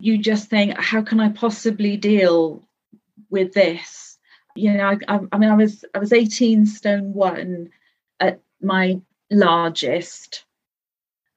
you 0.00 0.16
just 0.16 0.48
think, 0.48 0.78
how 0.78 1.02
can 1.02 1.20
I 1.20 1.28
possibly 1.28 1.98
deal 1.98 2.62
with 3.28 3.52
this? 3.52 4.12
you 4.54 4.72
know, 4.72 4.84
I, 4.84 4.98
I, 5.08 5.20
I 5.32 5.38
mean, 5.38 5.50
I 5.50 5.54
was 5.54 5.84
I 5.94 5.98
was 5.98 6.12
18 6.12 6.66
stone 6.66 7.12
one 7.14 7.70
at 8.20 8.40
my 8.60 9.00
largest, 9.30 10.44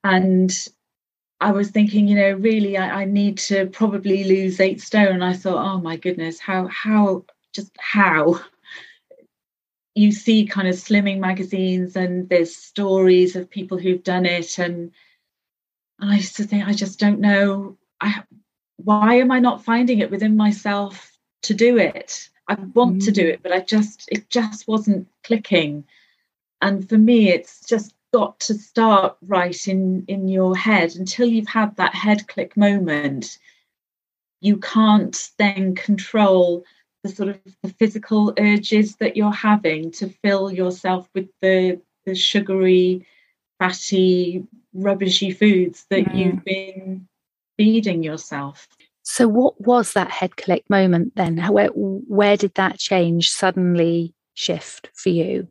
and 0.03 0.51
I 1.39 1.51
was 1.51 1.71
thinking, 1.71 2.07
you 2.07 2.15
know, 2.15 2.31
really, 2.33 2.77
I, 2.77 3.01
I, 3.01 3.05
need 3.05 3.37
to 3.39 3.67
probably 3.67 4.23
lose 4.23 4.59
eight 4.59 4.81
stone. 4.81 5.07
And 5.07 5.23
I 5.23 5.33
thought, 5.33 5.63
oh 5.63 5.79
my 5.79 5.97
goodness, 5.97 6.39
how, 6.39 6.67
how, 6.67 7.25
just 7.53 7.71
how? 7.77 8.39
You 9.95 10.11
see 10.11 10.45
kind 10.45 10.67
of 10.67 10.75
slimming 10.75 11.19
magazines, 11.19 11.95
and 11.95 12.29
there's 12.29 12.55
stories 12.55 13.35
of 13.35 13.49
people 13.49 13.77
who've 13.77 14.03
done 14.03 14.25
it, 14.25 14.59
and, 14.59 14.91
and 15.99 16.11
I 16.11 16.15
used 16.17 16.35
to 16.37 16.43
think, 16.43 16.67
I 16.67 16.73
just 16.73 16.99
don't 16.99 17.21
know, 17.21 17.77
I, 18.01 18.23
why 18.77 19.15
am 19.15 19.31
I 19.31 19.39
not 19.39 19.63
finding 19.63 19.99
it 19.99 20.11
within 20.11 20.35
myself 20.35 21.17
to 21.43 21.53
do 21.53 21.77
it? 21.77 22.29
I 22.47 22.55
want 22.55 22.97
mm. 22.97 23.05
to 23.05 23.11
do 23.11 23.23
mm. 23.23 23.33
it, 23.33 23.43
but 23.43 23.51
I 23.51 23.61
just 23.61 24.07
it 24.11 24.29
just 24.29 24.67
wasn't 24.67 25.07
clicking. 25.23 25.85
And 26.61 26.87
for 26.87 26.97
me, 26.97 27.29
it's 27.29 27.65
just 27.65 27.93
got 28.13 28.39
to 28.41 28.53
start 28.53 29.17
right 29.21 29.67
in 29.67 30.05
in 30.07 30.27
your 30.27 30.55
head 30.55 30.95
until 30.95 31.27
you've 31.27 31.47
had 31.47 31.75
that 31.77 31.95
head 31.95 32.27
click 32.27 32.55
moment. 32.55 33.39
You 34.41 34.57
can't 34.57 35.31
then 35.37 35.75
control 35.75 36.65
the 37.05 37.15
sort 37.15 37.29
of 37.29 37.39
the 37.61 37.69
physical 37.69 38.33
urges 38.39 38.95
that 38.95 39.15
you're 39.15 39.31
having 39.31 39.91
to 39.91 40.09
fill 40.23 40.51
yourself 40.51 41.07
with 41.13 41.29
the 41.41 41.79
the 42.05 42.15
sugary, 42.15 43.05
fatty, 43.59 44.43
rubbishy 44.73 45.31
foods 45.31 45.85
that 45.89 46.05
mm. 46.05 46.17
you've 46.17 46.43
been 46.43 47.07
feeding 47.57 48.03
yourself. 48.03 48.67
So, 49.03 49.27
what 49.27 49.59
was 49.61 49.93
that 49.93 50.09
head 50.09 50.35
click 50.35 50.63
moment 50.69 51.15
then? 51.15 51.37
Where, 51.37 51.67
where 51.67 52.37
did 52.37 52.55
that 52.55 52.79
change 52.79 53.29
suddenly 53.29 54.13
shift 54.33 54.89
for 54.95 55.09
you? 55.09 55.47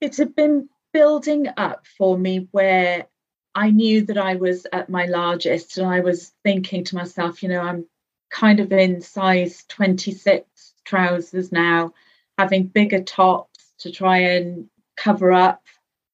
It 0.00 0.16
had 0.16 0.34
been 0.36 0.68
building 0.92 1.48
up 1.56 1.86
for 1.96 2.16
me 2.16 2.48
where 2.52 3.06
I 3.54 3.70
knew 3.70 4.02
that 4.06 4.18
I 4.18 4.36
was 4.36 4.66
at 4.72 4.88
my 4.88 5.06
largest, 5.06 5.76
and 5.78 5.88
I 5.88 6.00
was 6.00 6.32
thinking 6.44 6.84
to 6.84 6.96
myself, 6.96 7.42
you 7.42 7.48
know, 7.48 7.60
I'm 7.60 7.84
kind 8.30 8.60
of 8.60 8.72
in 8.72 9.00
size 9.00 9.64
26 9.68 10.46
trousers 10.88 11.52
now, 11.52 11.92
having 12.38 12.66
bigger 12.66 13.02
tops 13.02 13.72
to 13.78 13.92
try 13.92 14.18
and 14.18 14.68
cover 14.96 15.32
up, 15.32 15.62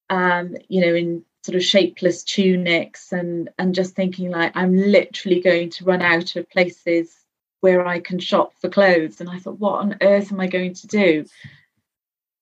um, 0.09 0.55
you 0.67 0.81
know, 0.81 0.93
in 0.93 1.23
sort 1.43 1.55
of 1.55 1.63
shapeless 1.63 2.23
tunics 2.23 3.11
and 3.11 3.49
and 3.59 3.75
just 3.75 3.95
thinking 3.95 4.31
like 4.31 4.51
I'm 4.55 4.75
literally 4.75 5.41
going 5.41 5.69
to 5.71 5.85
run 5.85 6.01
out 6.01 6.35
of 6.35 6.49
places 6.49 7.15
where 7.61 7.85
I 7.85 7.99
can 7.99 8.19
shop 8.19 8.53
for 8.59 8.69
clothes. 8.69 9.21
And 9.21 9.29
I 9.29 9.39
thought 9.39 9.59
what 9.59 9.79
on 9.79 9.97
earth 10.01 10.31
am 10.31 10.39
I 10.39 10.47
going 10.47 10.73
to 10.73 10.87
do? 10.87 11.25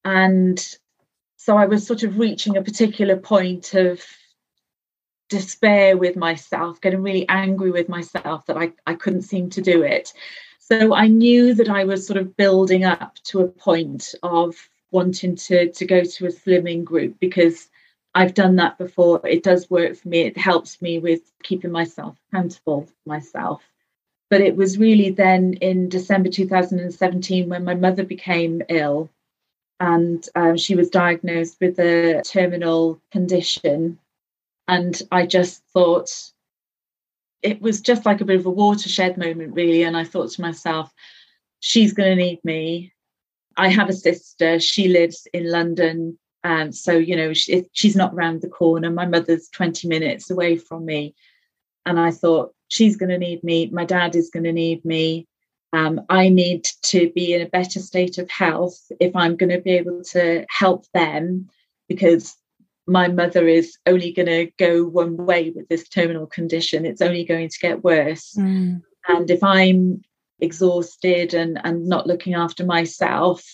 And 0.03 0.59
so 1.37 1.57
I 1.57 1.65
was 1.65 1.85
sort 1.85 2.03
of 2.03 2.17
reaching 2.17 2.57
a 2.57 2.63
particular 2.63 3.17
point 3.17 3.73
of 3.73 4.01
despair 5.29 5.97
with 5.97 6.15
myself 6.15 6.79
getting 6.81 7.01
really 7.01 7.27
angry 7.27 7.71
with 7.71 7.89
myself 7.89 8.45
that 8.45 8.57
I, 8.57 8.71
I 8.85 8.93
couldn't 8.93 9.23
seem 9.23 9.49
to 9.51 9.61
do 9.61 9.81
it 9.81 10.13
so 10.65 10.93
I 10.93 11.07
knew 11.07 11.53
that 11.55 11.69
I 11.69 11.83
was 11.83 12.07
sort 12.07 12.17
of 12.17 12.37
building 12.37 12.85
up 12.85 13.15
to 13.25 13.41
a 13.41 13.47
point 13.47 14.15
of 14.23 14.55
wanting 14.91 15.35
to 15.35 15.71
to 15.71 15.85
go 15.85 16.03
to 16.03 16.25
a 16.25 16.29
slimming 16.29 16.85
group 16.85 17.19
because 17.19 17.69
I've 18.15 18.33
done 18.33 18.55
that 18.57 18.77
before. 18.77 19.19
It 19.27 19.43
does 19.43 19.69
work 19.69 19.95
for 19.95 20.07
me. 20.07 20.21
It 20.21 20.37
helps 20.37 20.81
me 20.81 20.99
with 20.99 21.21
keeping 21.41 21.71
myself 21.71 22.15
accountable 22.31 22.87
myself. 23.05 23.61
But 24.29 24.41
it 24.41 24.55
was 24.55 24.77
really 24.77 25.09
then 25.09 25.53
in 25.55 25.89
December 25.89 26.29
2017 26.29 27.49
when 27.49 27.65
my 27.65 27.75
mother 27.75 28.03
became 28.03 28.61
ill 28.69 29.09
and 29.79 30.25
um, 30.35 30.55
she 30.55 30.75
was 30.75 30.89
diagnosed 30.89 31.57
with 31.59 31.77
a 31.79 32.21
terminal 32.25 33.01
condition. 33.11 33.99
And 34.67 35.01
I 35.11 35.25
just 35.25 35.61
thought 35.73 36.31
it 37.43 37.61
was 37.61 37.81
just 37.81 38.05
like 38.05 38.21
a 38.21 38.25
bit 38.25 38.39
of 38.39 38.45
a 38.45 38.51
watershed 38.51 39.17
moment, 39.17 39.53
really. 39.53 39.83
And 39.83 39.95
I 39.95 40.03
thought 40.03 40.31
to 40.31 40.41
myself, 40.41 40.91
she's 41.59 41.93
going 41.93 42.09
to 42.09 42.23
need 42.23 42.39
me. 42.43 42.93
I 43.57 43.69
have 43.69 43.89
a 43.89 43.93
sister. 43.93 44.59
She 44.59 44.87
lives 44.87 45.27
in 45.33 45.51
London. 45.51 46.17
Um, 46.43 46.71
so, 46.71 46.93
you 46.93 47.15
know, 47.15 47.33
she, 47.33 47.65
she's 47.73 47.95
not 47.95 48.15
round 48.15 48.41
the 48.41 48.49
corner. 48.49 48.89
My 48.89 49.05
mother's 49.05 49.49
20 49.49 49.87
minutes 49.87 50.31
away 50.31 50.57
from 50.57 50.85
me. 50.85 51.15
And 51.85 51.99
I 51.99 52.11
thought, 52.11 52.53
she's 52.69 52.95
going 52.95 53.09
to 53.09 53.17
need 53.17 53.43
me. 53.43 53.69
My 53.71 53.85
dad 53.85 54.15
is 54.15 54.31
going 54.31 54.45
to 54.45 54.51
need 54.51 54.83
me. 54.83 55.27
Um, 55.73 56.01
I 56.09 56.29
need 56.29 56.67
to 56.83 57.11
be 57.13 57.33
in 57.33 57.41
a 57.41 57.49
better 57.49 57.79
state 57.79 58.17
of 58.17 58.29
health 58.29 58.79
if 58.99 59.15
I'm 59.15 59.35
going 59.35 59.51
to 59.51 59.61
be 59.61 59.71
able 59.71 60.03
to 60.11 60.45
help 60.49 60.85
them 60.93 61.49
because 61.87 62.35
my 62.85 63.07
mother 63.07 63.47
is 63.47 63.77
only 63.85 64.11
going 64.11 64.25
to 64.27 64.51
go 64.57 64.85
one 64.85 65.17
way 65.17 65.51
with 65.51 65.67
this 65.69 65.87
terminal 65.87 66.27
condition. 66.27 66.85
It's 66.85 67.01
only 67.01 67.23
going 67.23 67.49
to 67.49 67.59
get 67.59 67.83
worse. 67.83 68.33
Mm. 68.37 68.81
And 69.07 69.31
if 69.31 69.43
I'm 69.43 70.01
exhausted 70.39 71.33
and, 71.33 71.59
and 71.63 71.85
not 71.87 72.07
looking 72.07 72.33
after 72.33 72.65
myself, 72.65 73.45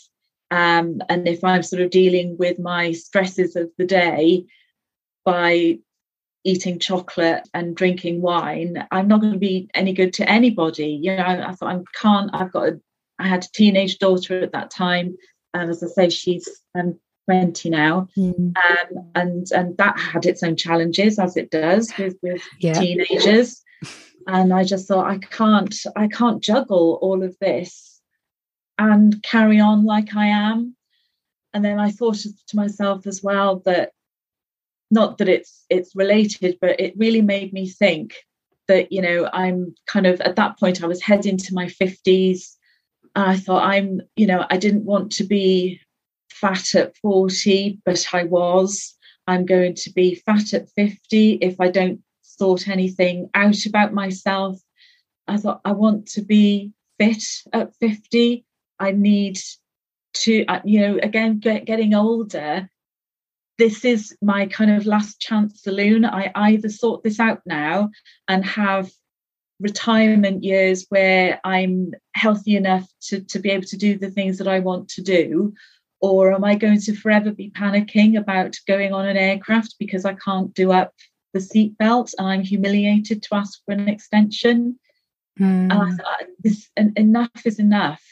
um, 0.52 1.02
and 1.10 1.28
if 1.28 1.44
I'm 1.44 1.64
sort 1.64 1.82
of 1.82 1.92
dealing 1.92 2.38
with 2.38 2.60
my 2.60 2.92
stresses 2.92 3.56
of 3.56 3.70
the 3.78 3.86
day 3.86 4.46
by 5.24 5.80
eating 6.44 6.80
chocolate 6.80 7.48
and 7.54 7.76
drinking 7.76 8.22
wine, 8.22 8.88
I'm 8.92 9.08
not 9.08 9.22
going 9.22 9.34
to 9.34 9.40
be 9.40 9.70
any 9.76 9.94
good 9.94 10.14
to 10.14 10.30
anybody. 10.30 10.88
You 10.88 11.18
know, 11.18 11.24
I, 11.24 11.50
I 11.50 11.52
thought 11.54 11.76
I 11.76 11.80
can't. 12.02 12.32
I've 12.34 12.52
got 12.52 12.70
a. 12.70 12.82
I 13.20 13.28
had 13.28 13.44
a 13.44 13.50
teenage 13.54 14.00
daughter 14.00 14.40
at 14.40 14.54
that 14.54 14.72
time, 14.72 15.18
and 15.54 15.70
as 15.70 15.84
I 15.84 15.88
say, 15.88 16.10
she's 16.10 16.48
um, 16.74 16.98
20 17.30 17.70
now, 17.70 18.08
mm. 18.18 18.34
um, 18.34 19.12
and 19.14 19.52
and 19.52 19.78
that 19.78 20.00
had 20.00 20.26
its 20.26 20.42
own 20.42 20.56
challenges, 20.56 21.20
as 21.20 21.38
it 21.38 21.52
does 21.52 21.94
with 22.00 22.16
with 22.24 22.42
yeah. 22.60 22.74
teenagers. 22.74 23.62
And 24.26 24.52
I 24.52 24.64
just 24.64 24.88
thought 24.88 25.10
I 25.10 25.20
can't. 25.20 25.76
I 25.96 26.08
can't 26.08 26.44
juggle 26.44 26.98
all 27.04 27.22
of 27.24 27.38
this 27.40 28.02
and 28.80 29.22
carry 29.22 29.60
on 29.60 29.86
like 29.86 30.16
I 30.16 30.28
am. 30.28 30.76
And 31.54 31.64
then 31.64 31.80
I 31.80 31.92
thought 31.92 32.18
to 32.18 32.56
myself 32.56 33.06
as 33.06 33.22
well 33.22 33.60
that 33.66 33.92
not 34.90 35.20
that 35.20 35.30
it's 35.30 35.66
it's 35.70 35.96
related, 35.96 36.58
but 36.60 36.80
it 36.80 36.98
really 36.98 37.22
made 37.22 37.54
me 37.54 37.70
think 37.70 38.16
that 38.68 38.92
you 38.92 39.04
know 39.04 39.30
I'm 39.32 39.76
kind 39.86 40.08
of 40.08 40.20
at 40.22 40.36
that 40.38 40.60
point 40.60 40.84
I 40.84 40.88
was 40.88 41.02
heading 41.02 41.38
to 41.38 41.54
my 41.54 41.68
50s. 41.68 42.56
and 43.16 43.26
I 43.30 43.38
thought 43.38 43.64
I'm 43.64 44.02
you 44.16 44.26
know 44.26 44.48
I 44.50 44.58
didn't 44.58 44.86
want 44.86 45.12
to 45.14 45.24
be 45.24 45.80
fat 46.40 46.76
at 46.76 46.98
40, 46.98 47.80
but 47.86 48.06
I 48.14 48.24
was. 48.24 48.96
I'm 49.28 49.46
going 49.46 49.76
to 49.76 49.92
be 49.92 50.16
fat 50.16 50.54
at 50.54 50.70
50 50.72 51.34
if 51.36 51.60
I 51.60 51.70
don't 51.70 52.02
sort 52.22 52.68
anything 52.68 53.30
out 53.34 53.66
about 53.66 53.94
myself. 53.94 54.60
I 55.28 55.38
thought 55.38 55.62
I 55.64 55.74
want 55.74 56.08
to 56.14 56.22
be 56.22 56.72
fit 56.98 57.24
at 57.54 57.76
50. 57.76 58.46
I 58.80 58.92
need 58.92 59.38
to, 60.14 60.46
uh, 60.48 60.62
you 60.66 60.80
know, 60.80 61.00
again, 61.02 61.40
get, 61.40 61.66
getting 61.66 61.94
older 61.94 62.70
this 63.60 63.84
is 63.84 64.16
my 64.22 64.48
kind 64.48 64.72
of 64.72 64.88
last 64.88 65.20
chance 65.20 65.62
saloon. 65.62 66.06
I 66.06 66.32
either 66.34 66.70
sort 66.70 67.04
this 67.04 67.20
out 67.20 67.42
now 67.46 67.90
and 68.28 68.44
have 68.46 68.90
retirement 69.60 70.46
years 70.46 70.86
where 70.88 71.42
I'm 71.44 71.92
healthy 72.16 72.56
enough 72.56 72.90
to, 73.10 73.20
to 73.20 73.40
be 73.40 73.50
able 73.50 73.66
to 73.66 73.78
do 73.78 73.98
the 73.98 74.10
things 74.10 74.38
that 74.38 74.48
I 74.48 74.60
want 74.60 74.88
to 74.92 75.02
do, 75.02 75.54
or 76.02 76.34
am 76.34 76.44
I 76.44 76.56
going 76.56 76.80
to 76.82 76.96
forever 76.96 77.32
be 77.32 77.52
panicking 77.52 78.18
about 78.18 78.58
going 78.68 78.94
on 78.94 79.08
an 79.08 79.18
aircraft 79.18 79.76
because 79.80 80.06
I 80.06 80.14
can't 80.14 80.54
do 80.54 80.72
up 80.72 80.94
the 81.34 81.40
seatbelt 81.40 82.14
and 82.18 82.28
I'm 82.28 82.42
humiliated 82.42 83.24
to 83.24 83.36
ask 83.36 83.60
for 83.66 83.74
an 83.74 83.90
extension? 83.90 84.80
Mm. 85.40 85.72
And 85.72 85.74
I 85.74 85.92
thought, 85.92 86.26
this, 86.40 86.70
enough 86.76 87.46
is 87.46 87.60
enough. 87.60 88.04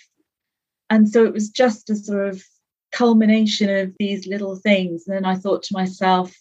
And 0.90 1.10
so 1.10 1.26
it 1.26 1.34
was 1.34 1.50
just 1.50 1.90
a 1.90 1.96
sort 1.96 2.28
of 2.30 2.44
culmination 2.92 3.70
of 3.70 3.94
these 4.00 4.28
little 4.28 4.56
things. 4.56 5.08
And 5.08 5.16
then 5.16 5.26
I 5.26 5.36
thought 5.36 5.64
to 5.64 5.74
myself, 5.74 6.34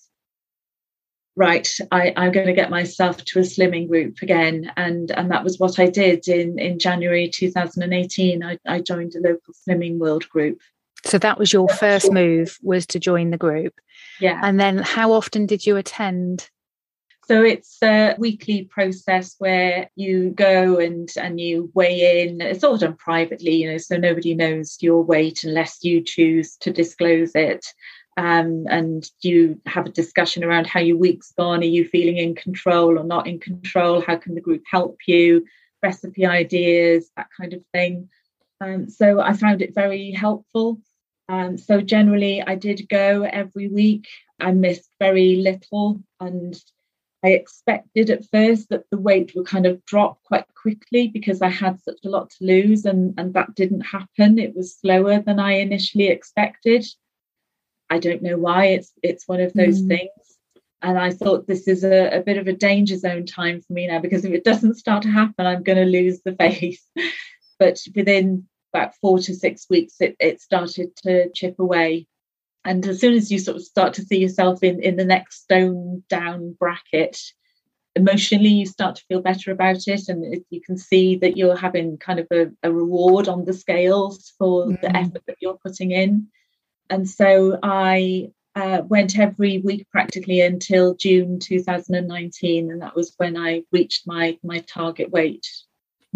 right, 1.34 1.68
I, 1.90 2.12
am 2.16 2.32
going 2.32 2.46
to 2.46 2.52
get 2.52 2.70
myself 2.70 3.24
to 3.24 3.40
a 3.40 3.42
slimming 3.42 3.88
group 3.88 4.22
again. 4.22 4.72
And, 4.76 5.10
and 5.10 5.30
that 5.30 5.44
was 5.44 5.58
what 5.58 5.78
I 5.78 5.86
did 5.86 6.28
in, 6.28 6.58
in 6.58 6.78
January 6.78 7.28
2018. 7.28 8.42
I, 8.42 8.58
I 8.66 8.80
joined 8.80 9.14
a 9.14 9.20
local 9.20 9.54
slimming 9.68 9.98
world 9.98 10.28
group. 10.28 10.60
So 11.06 11.18
that 11.18 11.38
was 11.38 11.52
your 11.52 11.68
first 11.68 12.12
move 12.12 12.58
was 12.62 12.86
to 12.86 12.98
join 12.98 13.30
the 13.30 13.36
group. 13.38 13.74
Yeah. 14.20 14.40
And 14.42 14.58
then 14.58 14.78
how 14.78 15.12
often 15.12 15.46
did 15.46 15.64
you 15.64 15.76
attend? 15.76 16.50
So 17.26 17.42
it's 17.42 17.78
a 17.82 18.14
weekly 18.18 18.64
process 18.64 19.34
where 19.38 19.90
you 19.96 20.30
go 20.30 20.78
and 20.78 21.08
and 21.20 21.40
you 21.40 21.70
weigh 21.74 22.22
in. 22.22 22.40
It's 22.40 22.62
all 22.62 22.78
done 22.78 22.94
privately, 22.94 23.56
you 23.56 23.70
know, 23.70 23.78
so 23.78 23.96
nobody 23.96 24.34
knows 24.34 24.78
your 24.80 25.02
weight 25.02 25.42
unless 25.42 25.82
you 25.82 26.02
choose 26.02 26.56
to 26.58 26.72
disclose 26.72 27.32
it. 27.34 27.66
Um, 28.16 28.66
and 28.70 29.10
you 29.22 29.60
have 29.66 29.86
a 29.86 29.90
discussion 29.90 30.44
around 30.44 30.66
how 30.68 30.80
your 30.80 30.96
week's 30.96 31.32
gone. 31.32 31.60
Are 31.60 31.64
you 31.64 31.84
feeling 31.84 32.16
in 32.16 32.34
control 32.34 32.98
or 32.98 33.04
not 33.04 33.26
in 33.26 33.40
control? 33.40 34.00
How 34.00 34.16
can 34.16 34.34
the 34.34 34.40
group 34.40 34.62
help 34.70 34.96
you? 35.06 35.44
Recipe 35.82 36.24
ideas, 36.24 37.10
that 37.16 37.26
kind 37.38 37.52
of 37.52 37.62
thing. 37.72 38.08
Um, 38.60 38.88
so 38.88 39.20
I 39.20 39.32
found 39.34 39.62
it 39.62 39.74
very 39.74 40.12
helpful. 40.12 40.80
Um, 41.28 41.58
so 41.58 41.80
generally, 41.80 42.42
I 42.42 42.54
did 42.54 42.88
go 42.88 43.22
every 43.22 43.68
week. 43.68 44.06
I 44.40 44.52
missed 44.52 44.90
very 45.00 45.36
little, 45.36 46.00
and 46.20 46.56
I 47.24 47.30
expected 47.30 48.10
at 48.10 48.28
first 48.30 48.68
that 48.68 48.84
the 48.90 48.98
weight 48.98 49.32
would 49.34 49.46
kind 49.46 49.66
of 49.66 49.84
drop 49.86 50.22
quite 50.24 50.46
quickly 50.54 51.08
because 51.08 51.42
I 51.42 51.48
had 51.48 51.80
such 51.82 51.98
a 52.04 52.08
lot 52.08 52.30
to 52.30 52.44
lose, 52.44 52.84
and, 52.84 53.14
and 53.18 53.34
that 53.34 53.54
didn't 53.54 53.80
happen. 53.80 54.38
It 54.38 54.54
was 54.54 54.76
slower 54.76 55.20
than 55.20 55.40
I 55.40 55.54
initially 55.54 56.08
expected. 56.08 56.86
I 57.90 57.98
don't 57.98 58.22
know 58.22 58.36
why. 58.36 58.66
It's 58.66 58.92
it's 59.02 59.28
one 59.28 59.40
of 59.40 59.52
those 59.54 59.82
mm. 59.82 59.88
things. 59.88 60.10
And 60.82 60.98
I 60.98 61.10
thought 61.10 61.46
this 61.46 61.66
is 61.66 61.84
a, 61.84 62.18
a 62.18 62.20
bit 62.20 62.36
of 62.36 62.46
a 62.46 62.52
danger 62.52 62.96
zone 62.96 63.26
time 63.26 63.60
for 63.60 63.72
me 63.72 63.86
now 63.86 63.98
because 63.98 64.24
if 64.24 64.32
it 64.32 64.44
doesn't 64.44 64.76
start 64.76 65.02
to 65.02 65.08
happen, 65.08 65.46
I'm 65.46 65.62
going 65.62 65.78
to 65.78 65.84
lose 65.84 66.20
the 66.22 66.32
faith. 66.38 66.84
but 67.58 67.80
within 67.94 68.46
about 68.72 68.94
four 68.96 69.18
to 69.18 69.34
six 69.34 69.66
weeks, 69.70 69.96
it, 70.00 70.16
it 70.20 70.40
started 70.40 70.94
to 71.04 71.30
chip 71.34 71.58
away. 71.58 72.06
And 72.64 72.86
as 72.86 73.00
soon 73.00 73.14
as 73.14 73.30
you 73.30 73.38
sort 73.38 73.58
of 73.58 73.62
start 73.62 73.94
to 73.94 74.02
see 74.02 74.18
yourself 74.18 74.62
in 74.62 74.82
in 74.82 74.96
the 74.96 75.04
next 75.04 75.42
stone 75.42 76.02
down 76.08 76.56
bracket 76.58 77.18
emotionally 77.96 78.50
you 78.50 78.66
start 78.66 78.96
to 78.96 79.04
feel 79.08 79.22
better 79.22 79.50
about 79.50 79.88
it. 79.88 80.08
And 80.08 80.34
it, 80.34 80.44
you 80.50 80.60
can 80.60 80.76
see 80.76 81.16
that 81.16 81.36
you're 81.36 81.56
having 81.56 81.96
kind 81.96 82.20
of 82.20 82.26
a, 82.30 82.46
a 82.62 82.70
reward 82.70 83.26
on 83.26 83.44
the 83.44 83.54
scales 83.54 84.32
for 84.38 84.66
mm. 84.66 84.80
the 84.80 84.94
effort 84.94 85.22
that 85.26 85.38
you're 85.40 85.58
putting 85.64 85.90
in. 85.90 86.28
And 86.90 87.08
so 87.08 87.58
i 87.62 88.30
uh, 88.54 88.80
went 88.86 89.18
every 89.18 89.58
week 89.58 89.86
practically 89.90 90.40
until 90.40 90.94
june 90.94 91.38
2019 91.38 92.70
and 92.70 92.80
that 92.80 92.96
was 92.96 93.12
when 93.18 93.36
i 93.36 93.62
reached 93.70 94.06
my 94.06 94.38
my 94.42 94.60
target 94.60 95.10
weight 95.10 95.46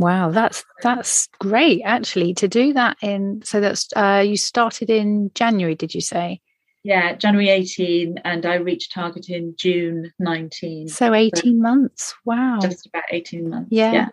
Wow, 0.01 0.31
that's 0.31 0.65
that's 0.83 1.29
great 1.41 1.83
actually 1.85 2.33
to 2.35 2.49
do 2.49 2.73
that 2.73 2.97
in 3.03 3.43
so 3.45 3.61
that's 3.61 3.89
uh 3.95 4.25
you 4.27 4.39
started 4.39 4.89
in 4.89 5.31
January 5.35 5.75
did 5.75 5.95
you 5.95 6.01
say? 6.01 6.41
Yeah, 6.83 7.15
January 7.17 7.51
18 7.51 8.21
and 8.25 8.47
I 8.47 8.55
reached 8.55 8.93
target 8.93 9.29
in 9.29 9.55
June 9.59 10.11
19. 10.19 10.89
So 10.89 11.13
18 11.13 11.43
so 11.43 11.63
months. 11.63 12.15
Wow. 12.25 12.61
Just 12.63 12.87
about 12.87 13.05
18 13.11 13.51
months. 13.51 13.69
Yeah. 13.71 13.93
yeah. 13.93 14.09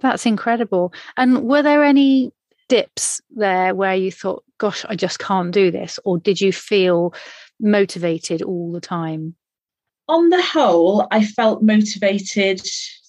That's 0.00 0.26
incredible. 0.26 0.92
And 1.16 1.44
were 1.44 1.62
there 1.62 1.82
any 1.82 2.30
dips 2.68 3.22
there 3.30 3.74
where 3.74 3.94
you 3.94 4.12
thought 4.12 4.44
gosh, 4.58 4.84
I 4.86 4.94
just 4.94 5.18
can't 5.20 5.52
do 5.52 5.70
this 5.70 5.98
or 6.04 6.18
did 6.18 6.38
you 6.38 6.52
feel 6.52 7.14
motivated 7.58 8.42
all 8.42 8.72
the 8.72 8.80
time? 8.82 9.36
On 10.08 10.28
the 10.28 10.42
whole, 10.42 11.08
I 11.10 11.24
felt 11.24 11.62
motivated 11.62 12.60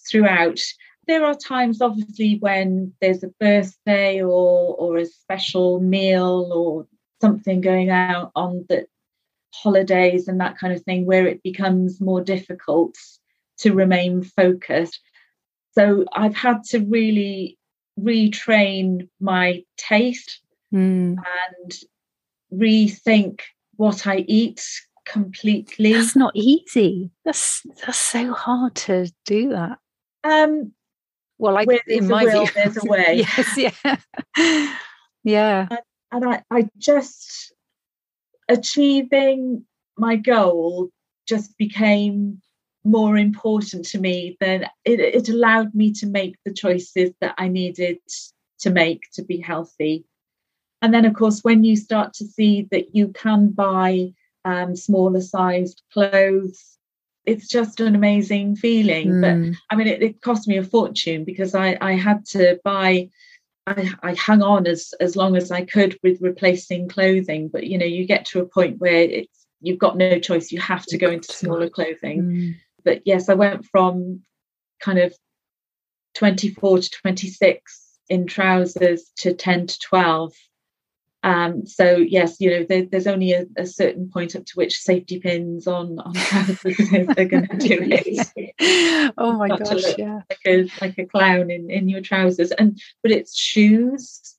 throughout 0.09 0.61
there 1.09 1.25
are 1.25 1.33
times 1.33 1.81
obviously 1.81 2.37
when 2.39 2.93
there's 3.01 3.23
a 3.23 3.33
birthday 3.39 4.21
or 4.21 4.75
or 4.75 4.97
a 4.97 5.05
special 5.07 5.79
meal 5.79 6.51
or 6.53 6.87
something 7.19 7.61
going 7.61 7.89
out 7.89 8.31
on 8.35 8.63
the 8.69 8.85
holidays 9.51 10.27
and 10.27 10.39
that 10.39 10.57
kind 10.59 10.71
of 10.71 10.83
thing 10.83 11.07
where 11.07 11.25
it 11.25 11.41
becomes 11.41 11.99
more 11.99 12.21
difficult 12.21 12.95
to 13.57 13.73
remain 13.73 14.21
focused. 14.23 15.01
So 15.71 16.05
i've 16.13 16.35
had 16.35 16.63
to 16.65 16.79
really 16.79 17.57
retrain 17.99 19.09
my 19.19 19.63
taste 19.77 20.41
mm. 20.73 21.15
and 21.17 21.79
rethink 22.53 23.41
what 23.75 24.05
i 24.07 24.17
eat 24.27 24.63
completely. 25.05 25.93
That's 25.93 26.15
not 26.15 26.35
easy. 26.35 27.09
That's 27.25 27.63
that's 27.83 27.97
so 27.97 28.31
hard 28.31 28.75
to 28.85 29.11
do 29.25 29.49
that. 29.49 29.79
Um 30.23 30.73
well, 31.39 31.57
i 31.57 31.63
like 31.63 31.83
in 31.87 32.07
my 32.07 32.25
will, 32.25 32.45
view, 32.45 32.53
there's 32.53 32.77
a 32.77 32.85
way. 32.85 33.25
yes, 33.37 33.57
yeah, 33.57 34.67
yeah. 35.23 35.67
And, 35.71 35.79
and 36.11 36.25
I, 36.25 36.43
I 36.51 36.69
just 36.77 37.53
achieving 38.49 39.65
my 39.97 40.17
goal 40.17 40.89
just 41.27 41.57
became 41.57 42.41
more 42.83 43.17
important 43.17 43.85
to 43.85 43.99
me 43.99 44.37
than 44.39 44.63
it, 44.85 44.99
it 44.99 45.29
allowed 45.29 45.73
me 45.73 45.93
to 45.93 46.07
make 46.07 46.35
the 46.45 46.53
choices 46.53 47.11
that 47.21 47.35
I 47.37 47.47
needed 47.47 47.99
to 48.59 48.69
make 48.69 49.03
to 49.13 49.23
be 49.23 49.37
healthy. 49.37 50.05
And 50.81 50.93
then, 50.93 51.05
of 51.05 51.13
course, 51.13 51.41
when 51.41 51.63
you 51.63 51.75
start 51.75 52.13
to 52.15 52.25
see 52.25 52.67
that 52.71 52.95
you 52.95 53.09
can 53.09 53.51
buy 53.51 54.13
um, 54.45 54.75
smaller 54.75 55.21
sized 55.21 55.83
clothes 55.93 56.78
it's 57.25 57.47
just 57.47 57.79
an 57.79 57.95
amazing 57.95 58.55
feeling. 58.55 59.09
Mm. 59.09 59.21
But. 59.51 59.59
I 59.69 59.75
mean, 59.75 59.87
it, 59.87 60.01
it, 60.01 60.21
cost 60.21 60.47
me 60.47 60.57
a 60.57 60.63
fortune 60.63 61.23
because 61.23 61.55
I, 61.55 61.77
I 61.81 61.93
had 61.93 62.25
to 62.27 62.59
buy. 62.63 63.09
I, 63.67 63.91
I 64.01 64.13
hung 64.15 64.41
on 64.41 64.65
as 64.65 64.93
as 64.99 65.15
long 65.15 65.35
as 65.35 65.51
I 65.51 65.63
could 65.63 65.97
with 66.01 66.21
replacing 66.21 66.89
clothing, 66.89 67.49
but 67.49 67.67
you 67.67 67.77
know, 67.77 67.85
you 67.85 68.05
get 68.05 68.25
to 68.27 68.41
a 68.41 68.45
point 68.45 68.79
where 68.79 69.01
it's 69.01 69.45
you've 69.61 69.79
got 69.79 69.97
no 69.97 70.19
choice. 70.19 70.51
You 70.51 70.59
have 70.59 70.85
to 70.87 70.97
go 70.97 71.09
into 71.09 71.31
smaller 71.31 71.69
clothing. 71.69 72.21
Mm. 72.23 72.55
But 72.83 73.01
yes, 73.05 73.29
I 73.29 73.33
went 73.35 73.65
from 73.65 74.21
kind 74.79 74.99
of 74.99 75.13
24 76.15 76.79
to 76.79 76.89
26 76.89 77.99
in 78.09 78.25
trousers 78.25 79.11
to 79.17 79.33
10 79.33 79.67
to 79.67 79.79
12 79.79 80.33
um, 81.21 81.65
so 81.65 81.97
yes, 81.97 82.37
you 82.39 82.49
know, 82.49 82.65
there, 82.67 82.85
there's 82.85 83.07
only 83.07 83.33
a, 83.33 83.45
a, 83.57 83.65
certain 83.65 84.09
point 84.09 84.37
up 84.37 84.45
to 84.45 84.53
which 84.55 84.77
safety 84.77 85.19
pins 85.19 85.67
on 85.67 85.99
on 85.99 86.13
trousers 86.13 86.77
they're 87.15 87.25
going 87.25 87.47
to 87.47 87.57
do 87.57 87.77
it. 87.81 89.13
oh 89.17 89.33
my 89.33 89.49
gosh, 89.49 89.97
yeah, 89.97 90.21
like 90.29 90.39
a 90.47 90.69
like 90.79 90.97
a 90.97 91.05
clown 91.05 91.51
in 91.51 91.69
in 91.69 91.89
your 91.89 91.99
trousers, 91.99 92.51
and 92.51 92.79
but 93.03 93.11
it's 93.11 93.37
shoes. 93.37 94.37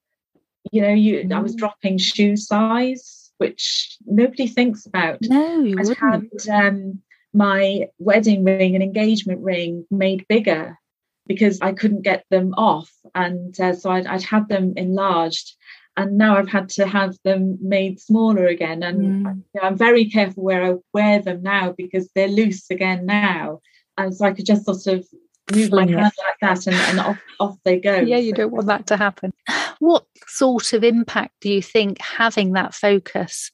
You 0.72 0.80
know, 0.82 0.92
you 0.92 1.18
mm. 1.20 1.32
I 1.34 1.40
was 1.40 1.54
mm. 1.54 1.58
dropping 1.58 1.98
shoe 1.98 2.36
size, 2.36 3.30
which 3.36 3.98
nobody 4.06 4.46
thinks 4.46 4.86
about. 4.86 5.18
No, 5.22 5.60
you 5.60 5.76
I 5.78 5.82
wouldn't. 5.82 6.46
Had, 6.46 6.64
um, 6.64 7.02
my 7.34 7.88
wedding 7.98 8.42
ring 8.42 8.74
and 8.74 8.82
engagement 8.82 9.40
ring 9.42 9.84
made 9.90 10.26
bigger 10.28 10.78
because 11.26 11.60
I 11.60 11.72
couldn't 11.72 12.02
get 12.02 12.24
them 12.30 12.54
off, 12.54 12.90
and 13.14 13.58
uh, 13.60 13.74
so 13.74 13.90
I'd, 13.90 14.06
I'd 14.06 14.22
had 14.22 14.48
them 14.48 14.72
enlarged 14.78 15.56
and 15.96 16.16
now 16.16 16.36
I've 16.36 16.48
had 16.48 16.68
to 16.70 16.86
have 16.86 17.16
them 17.24 17.58
made 17.60 18.00
smaller 18.00 18.46
again. 18.46 18.82
And 18.82 19.26
mm. 19.26 19.42
you 19.54 19.60
know, 19.60 19.68
I'm 19.68 19.76
very 19.76 20.08
careful 20.08 20.42
where 20.42 20.64
I 20.64 20.74
wear 20.92 21.20
them 21.20 21.42
now 21.42 21.74
because 21.76 22.08
they're 22.14 22.28
loose 22.28 22.70
again 22.70 23.06
now. 23.06 23.60
And 23.98 24.14
so 24.14 24.24
I 24.24 24.32
could 24.32 24.46
just 24.46 24.64
sort 24.64 24.86
of 24.86 25.06
move 25.54 25.72
my 25.72 25.86
hand 25.86 26.12
like 26.18 26.36
that 26.40 26.66
and, 26.66 26.76
and 26.76 27.00
off, 27.00 27.18
off 27.38 27.56
they 27.64 27.78
go. 27.78 27.96
Yeah, 27.96 28.18
you 28.18 28.32
don't 28.32 28.52
want 28.52 28.66
that 28.68 28.86
to 28.88 28.96
happen. 28.96 29.32
What 29.78 30.06
sort 30.26 30.72
of 30.72 30.84
impact 30.84 31.34
do 31.40 31.50
you 31.50 31.62
think 31.62 32.00
having 32.00 32.52
that 32.52 32.74
focus 32.74 33.50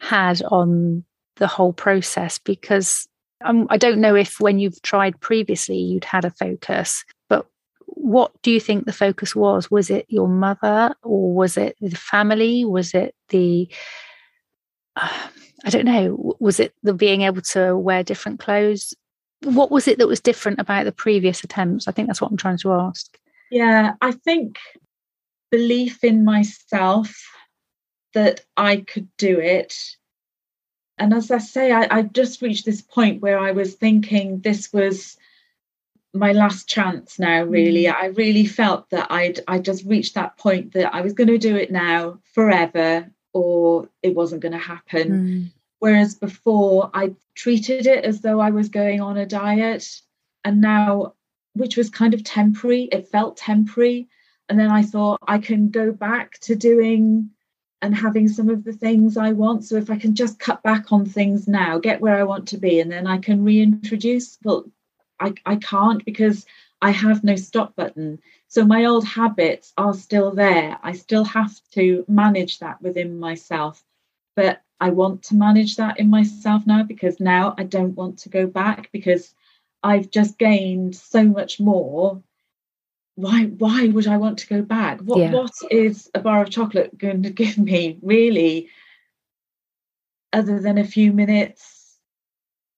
had 0.00 0.42
on 0.42 1.04
the 1.36 1.46
whole 1.46 1.72
process? 1.72 2.38
Because 2.38 3.06
um, 3.44 3.66
I 3.70 3.76
don't 3.76 4.00
know 4.00 4.14
if 4.14 4.40
when 4.40 4.58
you've 4.58 4.80
tried 4.82 5.20
previously 5.20 5.76
you'd 5.76 6.04
had 6.04 6.24
a 6.24 6.30
focus, 6.30 7.04
what 7.94 8.32
do 8.42 8.50
you 8.50 8.60
think 8.60 8.84
the 8.84 8.92
focus 8.92 9.34
was? 9.34 9.70
Was 9.70 9.90
it 9.90 10.06
your 10.08 10.28
mother 10.28 10.94
or 11.02 11.34
was 11.34 11.56
it 11.56 11.76
the 11.80 11.96
family? 11.96 12.64
Was 12.64 12.94
it 12.94 13.14
the, 13.30 13.68
uh, 14.96 15.28
I 15.64 15.70
don't 15.70 15.86
know, 15.86 16.36
was 16.38 16.60
it 16.60 16.72
the 16.84 16.94
being 16.94 17.22
able 17.22 17.42
to 17.42 17.76
wear 17.76 18.04
different 18.04 18.38
clothes? 18.38 18.94
What 19.42 19.72
was 19.72 19.88
it 19.88 19.98
that 19.98 20.06
was 20.06 20.20
different 20.20 20.60
about 20.60 20.84
the 20.84 20.92
previous 20.92 21.42
attempts? 21.42 21.88
I 21.88 21.92
think 21.92 22.06
that's 22.06 22.20
what 22.20 22.30
I'm 22.30 22.36
trying 22.36 22.58
to 22.58 22.72
ask. 22.74 23.18
Yeah, 23.50 23.94
I 24.00 24.12
think 24.12 24.58
belief 25.50 26.04
in 26.04 26.24
myself 26.24 27.12
that 28.14 28.42
I 28.56 28.78
could 28.78 29.08
do 29.16 29.40
it. 29.40 29.74
And 30.96 31.12
as 31.12 31.30
I 31.32 31.38
say, 31.38 31.72
I, 31.72 31.88
I 31.90 32.02
just 32.02 32.40
reached 32.40 32.66
this 32.66 32.82
point 32.82 33.20
where 33.20 33.38
I 33.38 33.50
was 33.50 33.74
thinking 33.74 34.40
this 34.40 34.72
was 34.72 35.16
my 36.14 36.32
last 36.32 36.68
chance 36.68 37.18
now 37.18 37.42
really 37.42 37.84
mm. 37.84 37.94
i 37.94 38.06
really 38.06 38.46
felt 38.46 38.88
that 38.90 39.10
i'd 39.10 39.40
i 39.46 39.58
just 39.58 39.84
reached 39.84 40.14
that 40.14 40.36
point 40.38 40.72
that 40.72 40.94
i 40.94 41.00
was 41.00 41.12
going 41.12 41.28
to 41.28 41.38
do 41.38 41.54
it 41.56 41.70
now 41.70 42.18
forever 42.32 43.08
or 43.34 43.88
it 44.02 44.14
wasn't 44.14 44.40
going 44.40 44.52
to 44.52 44.58
happen 44.58 45.10
mm. 45.10 45.52
whereas 45.80 46.14
before 46.14 46.90
i 46.94 47.14
treated 47.34 47.86
it 47.86 48.04
as 48.04 48.20
though 48.20 48.40
i 48.40 48.50
was 48.50 48.68
going 48.68 49.00
on 49.00 49.16
a 49.16 49.26
diet 49.26 50.00
and 50.44 50.60
now 50.60 51.12
which 51.54 51.76
was 51.76 51.90
kind 51.90 52.14
of 52.14 52.24
temporary 52.24 52.84
it 52.84 53.08
felt 53.08 53.36
temporary 53.36 54.08
and 54.48 54.58
then 54.58 54.70
i 54.70 54.82
thought 54.82 55.20
i 55.28 55.38
can 55.38 55.68
go 55.68 55.92
back 55.92 56.38
to 56.40 56.56
doing 56.56 57.30
and 57.80 57.94
having 57.94 58.28
some 58.28 58.48
of 58.48 58.64
the 58.64 58.72
things 58.72 59.16
I 59.16 59.32
want. 59.32 59.64
So 59.64 59.76
if 59.76 59.90
I 59.90 59.96
can 59.96 60.14
just 60.14 60.38
cut 60.38 60.62
back 60.62 60.92
on 60.92 61.06
things 61.06 61.46
now, 61.46 61.78
get 61.78 62.00
where 62.00 62.16
I 62.16 62.24
want 62.24 62.48
to 62.48 62.58
be, 62.58 62.80
and 62.80 62.90
then 62.90 63.06
I 63.06 63.18
can 63.18 63.44
reintroduce. 63.44 64.38
Well, 64.42 64.64
I, 65.20 65.34
I 65.44 65.56
can't 65.56 66.04
because 66.04 66.46
I 66.80 66.90
have 66.90 67.24
no 67.24 67.36
stop 67.36 67.74
button. 67.74 68.20
So 68.46 68.64
my 68.64 68.84
old 68.84 69.04
habits 69.04 69.72
are 69.76 69.94
still 69.94 70.32
there. 70.32 70.78
I 70.82 70.92
still 70.92 71.24
have 71.24 71.52
to 71.72 72.04
manage 72.08 72.60
that 72.60 72.80
within 72.80 73.18
myself. 73.18 73.82
But 74.36 74.62
I 74.80 74.90
want 74.90 75.24
to 75.24 75.34
manage 75.34 75.76
that 75.76 75.98
in 75.98 76.08
myself 76.08 76.66
now 76.66 76.84
because 76.84 77.18
now 77.18 77.54
I 77.58 77.64
don't 77.64 77.96
want 77.96 78.18
to 78.20 78.28
go 78.28 78.46
back 78.46 78.90
because 78.92 79.34
I've 79.82 80.10
just 80.10 80.38
gained 80.38 80.94
so 80.94 81.24
much 81.24 81.58
more. 81.58 82.22
Why 83.16 83.46
why 83.46 83.88
would 83.88 84.06
I 84.06 84.16
want 84.18 84.38
to 84.40 84.48
go 84.48 84.62
back? 84.62 85.00
What 85.00 85.18
yeah. 85.18 85.32
what 85.32 85.52
is 85.70 86.08
a 86.14 86.20
bar 86.20 86.42
of 86.42 86.50
chocolate 86.50 86.96
going 86.96 87.22
to 87.24 87.30
give 87.30 87.58
me 87.58 87.98
really 88.02 88.68
other 90.32 90.60
than 90.60 90.78
a 90.78 90.84
few 90.84 91.12
minutes 91.12 91.77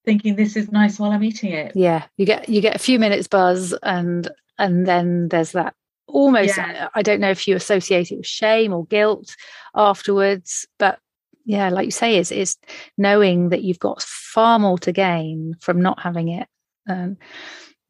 thinking 0.04 0.36
this 0.36 0.56
is 0.56 0.70
nice 0.70 0.98
while 0.98 1.12
I'm 1.12 1.24
eating 1.24 1.52
it. 1.52 1.72
Yeah, 1.74 2.04
you 2.16 2.26
get 2.26 2.48
you 2.48 2.60
get 2.60 2.76
a 2.76 2.80
few 2.80 2.98
minutes 2.98 3.28
buzz, 3.28 3.74
and 3.82 4.30
and 4.58 4.86
then 4.86 5.28
there's 5.28 5.52
that 5.52 5.74
almost. 6.06 6.56
Yeah. 6.56 6.88
I 6.94 7.02
don't 7.02 7.20
know 7.20 7.30
if 7.30 7.46
you 7.46 7.56
associate 7.56 8.10
it 8.10 8.16
with 8.16 8.26
shame 8.26 8.72
or 8.72 8.86
guilt 8.86 9.34
afterwards, 9.74 10.66
but 10.78 10.98
yeah, 11.44 11.68
like 11.68 11.86
you 11.86 11.90
say, 11.90 12.18
is 12.18 12.32
is 12.32 12.56
knowing 12.96 13.50
that 13.50 13.62
you've 13.62 13.78
got 13.78 14.02
far 14.02 14.58
more 14.58 14.78
to 14.78 14.92
gain 14.92 15.56
from 15.60 15.80
not 15.80 16.00
having 16.00 16.28
it. 16.28 16.48
Um, 16.88 17.16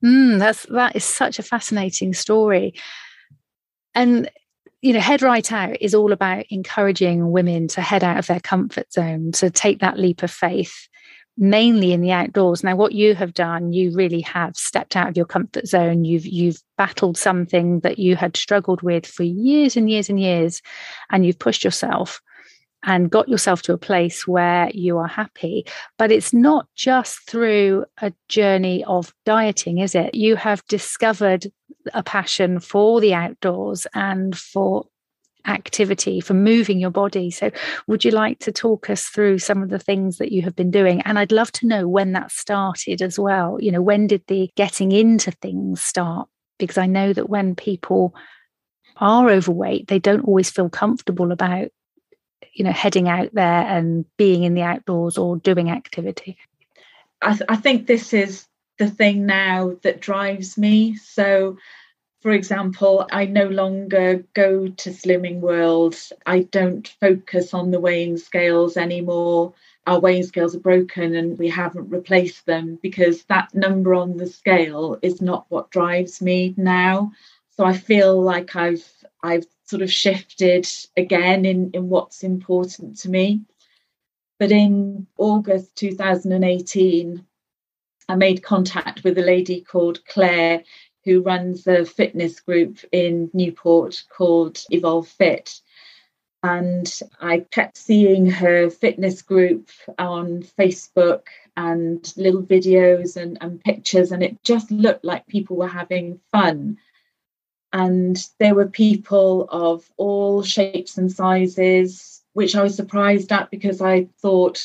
mm, 0.04 0.38
that's 0.38 0.66
that 0.66 0.96
is 0.96 1.04
such 1.04 1.38
a 1.38 1.44
fascinating 1.44 2.14
story, 2.14 2.74
and 3.94 4.30
you 4.82 4.94
know, 4.94 5.00
head 5.00 5.20
right 5.20 5.52
out 5.52 5.76
is 5.80 5.94
all 5.94 6.10
about 6.10 6.46
encouraging 6.48 7.30
women 7.30 7.68
to 7.68 7.82
head 7.82 8.02
out 8.02 8.18
of 8.18 8.26
their 8.26 8.40
comfort 8.40 8.90
zone, 8.92 9.32
to 9.32 9.50
take 9.50 9.80
that 9.80 9.98
leap 9.98 10.22
of 10.22 10.30
faith 10.30 10.88
mainly 11.40 11.92
in 11.92 12.02
the 12.02 12.12
outdoors. 12.12 12.62
Now 12.62 12.76
what 12.76 12.92
you 12.92 13.14
have 13.14 13.32
done 13.32 13.72
you 13.72 13.92
really 13.92 14.20
have 14.20 14.56
stepped 14.56 14.94
out 14.94 15.08
of 15.08 15.16
your 15.16 15.26
comfort 15.26 15.66
zone. 15.66 16.04
You've 16.04 16.26
you've 16.26 16.62
battled 16.76 17.16
something 17.16 17.80
that 17.80 17.98
you 17.98 18.14
had 18.14 18.36
struggled 18.36 18.82
with 18.82 19.06
for 19.06 19.22
years 19.22 19.76
and 19.76 19.90
years 19.90 20.10
and 20.10 20.20
years 20.20 20.60
and 21.10 21.24
you've 21.24 21.38
pushed 21.38 21.64
yourself 21.64 22.20
and 22.82 23.10
got 23.10 23.28
yourself 23.28 23.62
to 23.62 23.72
a 23.72 23.78
place 23.78 24.26
where 24.26 24.70
you 24.72 24.98
are 24.98 25.08
happy. 25.08 25.66
But 25.98 26.12
it's 26.12 26.32
not 26.32 26.66
just 26.76 27.28
through 27.28 27.86
a 28.00 28.12
journey 28.28 28.84
of 28.84 29.12
dieting 29.24 29.78
is 29.78 29.94
it? 29.94 30.14
You 30.14 30.36
have 30.36 30.64
discovered 30.66 31.50
a 31.94 32.02
passion 32.02 32.60
for 32.60 33.00
the 33.00 33.14
outdoors 33.14 33.86
and 33.94 34.36
for 34.36 34.86
activity, 35.46 36.20
for 36.20 36.34
moving 36.34 36.78
your 36.78 36.90
body. 36.90 37.30
So, 37.30 37.50
would 37.86 38.04
you 38.04 38.10
like 38.10 38.38
to 38.40 38.52
talk 38.52 38.90
us 38.90 39.04
through 39.04 39.38
some 39.38 39.62
of 39.62 39.70
the 39.70 39.78
things 39.78 40.18
that 40.18 40.32
you 40.32 40.42
have 40.42 40.56
been 40.56 40.70
doing? 40.70 41.00
And 41.02 41.18
I'd 41.18 41.32
love 41.32 41.52
to 41.52 41.66
know 41.66 41.88
when 41.88 42.12
that 42.12 42.30
started 42.30 43.02
as 43.02 43.18
well. 43.18 43.58
You 43.60 43.72
know, 43.72 43.82
when 43.82 44.06
did 44.06 44.22
the 44.26 44.50
getting 44.56 44.92
into 44.92 45.30
things 45.30 45.80
start? 45.80 46.28
Because 46.58 46.78
I 46.78 46.86
know 46.86 47.12
that 47.12 47.30
when 47.30 47.54
people 47.54 48.14
are 48.96 49.30
overweight, 49.30 49.88
they 49.88 49.98
don't 49.98 50.24
always 50.24 50.50
feel 50.50 50.68
comfortable 50.68 51.32
about, 51.32 51.68
you 52.52 52.64
know, 52.64 52.72
heading 52.72 53.08
out 53.08 53.30
there 53.32 53.62
and 53.62 54.04
being 54.16 54.44
in 54.44 54.54
the 54.54 54.62
outdoors 54.62 55.16
or 55.16 55.36
doing 55.36 55.70
activity. 55.70 56.36
I, 57.22 57.30
th- 57.30 57.42
I 57.48 57.56
think 57.56 57.86
this 57.86 58.12
is 58.12 58.46
the 58.78 58.88
thing 58.88 59.26
now 59.26 59.76
that 59.82 60.00
drives 60.00 60.56
me. 60.58 60.96
So, 60.96 61.56
for 62.20 62.32
example, 62.32 63.06
I 63.10 63.24
no 63.24 63.46
longer 63.46 64.24
go 64.34 64.68
to 64.68 64.90
Slimming 64.90 65.40
World. 65.40 65.96
I 66.26 66.40
don't 66.42 66.86
focus 67.00 67.54
on 67.54 67.70
the 67.70 67.80
weighing 67.80 68.18
scales 68.18 68.76
anymore. 68.76 69.54
Our 69.86 70.00
weighing 70.00 70.24
scales 70.24 70.54
are 70.54 70.60
broken 70.60 71.14
and 71.14 71.38
we 71.38 71.48
haven't 71.48 71.88
replaced 71.88 72.44
them 72.44 72.78
because 72.82 73.24
that 73.24 73.54
number 73.54 73.94
on 73.94 74.18
the 74.18 74.26
scale 74.26 74.98
is 75.00 75.22
not 75.22 75.46
what 75.48 75.70
drives 75.70 76.20
me 76.20 76.52
now. 76.58 77.12
So 77.56 77.64
I 77.64 77.72
feel 77.72 78.20
like 78.20 78.54
I've 78.54 78.86
I've 79.22 79.46
sort 79.64 79.82
of 79.82 79.90
shifted 79.90 80.68
again 80.96 81.46
in, 81.46 81.70
in 81.72 81.88
what's 81.88 82.22
important 82.22 82.98
to 82.98 83.10
me. 83.10 83.42
But 84.38 84.52
in 84.52 85.06
August 85.16 85.76
2018, 85.76 87.24
I 88.08 88.14
made 88.16 88.42
contact 88.42 89.04
with 89.04 89.16
a 89.18 89.22
lady 89.22 89.60
called 89.60 90.04
Claire 90.06 90.64
who 91.04 91.22
runs 91.22 91.66
a 91.66 91.84
fitness 91.84 92.40
group 92.40 92.78
in 92.92 93.30
Newport 93.32 94.02
called 94.10 94.62
Evolve 94.70 95.08
Fit. 95.08 95.60
And 96.42 96.90
I 97.20 97.40
kept 97.50 97.76
seeing 97.76 98.30
her 98.30 98.70
fitness 98.70 99.20
group 99.22 99.68
on 99.98 100.42
Facebook 100.58 101.24
and 101.56 102.12
little 102.16 102.42
videos 102.42 103.16
and, 103.16 103.36
and 103.40 103.62
pictures, 103.62 104.10
and 104.10 104.22
it 104.22 104.42
just 104.42 104.70
looked 104.70 105.04
like 105.04 105.26
people 105.26 105.56
were 105.56 105.68
having 105.68 106.20
fun. 106.32 106.78
And 107.72 108.16
there 108.38 108.54
were 108.54 108.68
people 108.68 109.48
of 109.50 109.90
all 109.96 110.42
shapes 110.42 110.96
and 110.96 111.12
sizes, 111.12 112.22
which 112.32 112.56
I 112.56 112.62
was 112.62 112.74
surprised 112.74 113.30
at 113.32 113.50
because 113.50 113.82
I 113.82 114.08
thought 114.20 114.62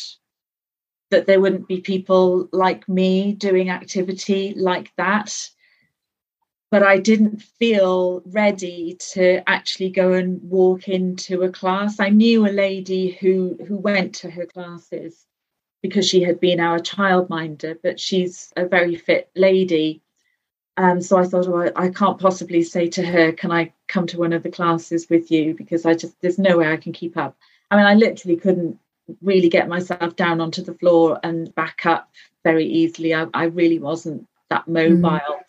that 1.12 1.28
there 1.28 1.42
wouldn't 1.42 1.68
be 1.68 1.82
people 1.82 2.48
like 2.52 2.88
me 2.90 3.34
doing 3.34 3.70
activity 3.70 4.54
like 4.56 4.92
that 4.98 5.50
but 6.72 6.84
I 6.84 6.98
didn't 6.98 7.42
feel 7.42 8.22
ready 8.26 8.98
to 9.12 9.48
actually 9.48 9.90
go 9.92 10.14
and 10.14 10.42
walk 10.44 10.88
into 10.88 11.44
a 11.44 11.52
class. 11.52 12.00
I 12.00 12.10
knew 12.10 12.48
a 12.48 12.50
lady 12.50 13.12
who 13.12 13.58
who 13.68 13.78
went 13.78 14.16
to 14.16 14.30
her 14.30 14.46
classes 14.46 15.26
because 15.82 16.08
she 16.08 16.22
had 16.24 16.40
been 16.40 16.60
our 16.60 16.80
childminder, 16.80 17.78
but 17.82 18.00
she's 18.00 18.52
a 18.58 18.66
very 18.66 18.96
fit 18.96 19.30
lady. 19.36 20.02
Um, 20.78 21.00
so 21.02 21.18
I 21.18 21.26
thought, 21.26 21.48
well, 21.48 21.72
I 21.76 21.90
can't 21.90 22.20
possibly 22.20 22.64
say 22.64 22.90
to 22.90 23.06
her, 23.06 23.32
"Can 23.32 23.52
I 23.52 23.72
come 23.88 24.08
to 24.08 24.18
one 24.20 24.34
of 24.34 24.44
the 24.44 24.50
classes 24.50 25.08
with 25.10 25.32
you?" 25.32 25.54
Because 25.54 25.86
I 25.86 25.94
just 25.94 26.20
there's 26.22 26.40
no 26.40 26.58
way 26.58 26.72
I 26.72 26.78
can 26.78 26.92
keep 26.92 27.16
up. 27.16 27.38
I 27.72 27.78
mean, 27.78 27.86
I 27.86 27.94
literally 27.94 28.38
couldn't 28.38 28.80
really 29.22 29.50
get 29.50 29.68
myself 29.68 30.16
down 30.16 30.42
onto 30.42 30.64
the 30.64 30.74
floor 30.74 31.20
and 31.24 31.54
back 31.56 31.86
up 31.86 32.10
very 32.44 32.66
easily. 32.66 33.14
I, 33.14 33.28
I 33.34 33.46
really 33.46 33.80
wasn't 33.80 34.28
that 34.50 34.68
mobile. 34.68 35.02
Mm. 35.04 35.45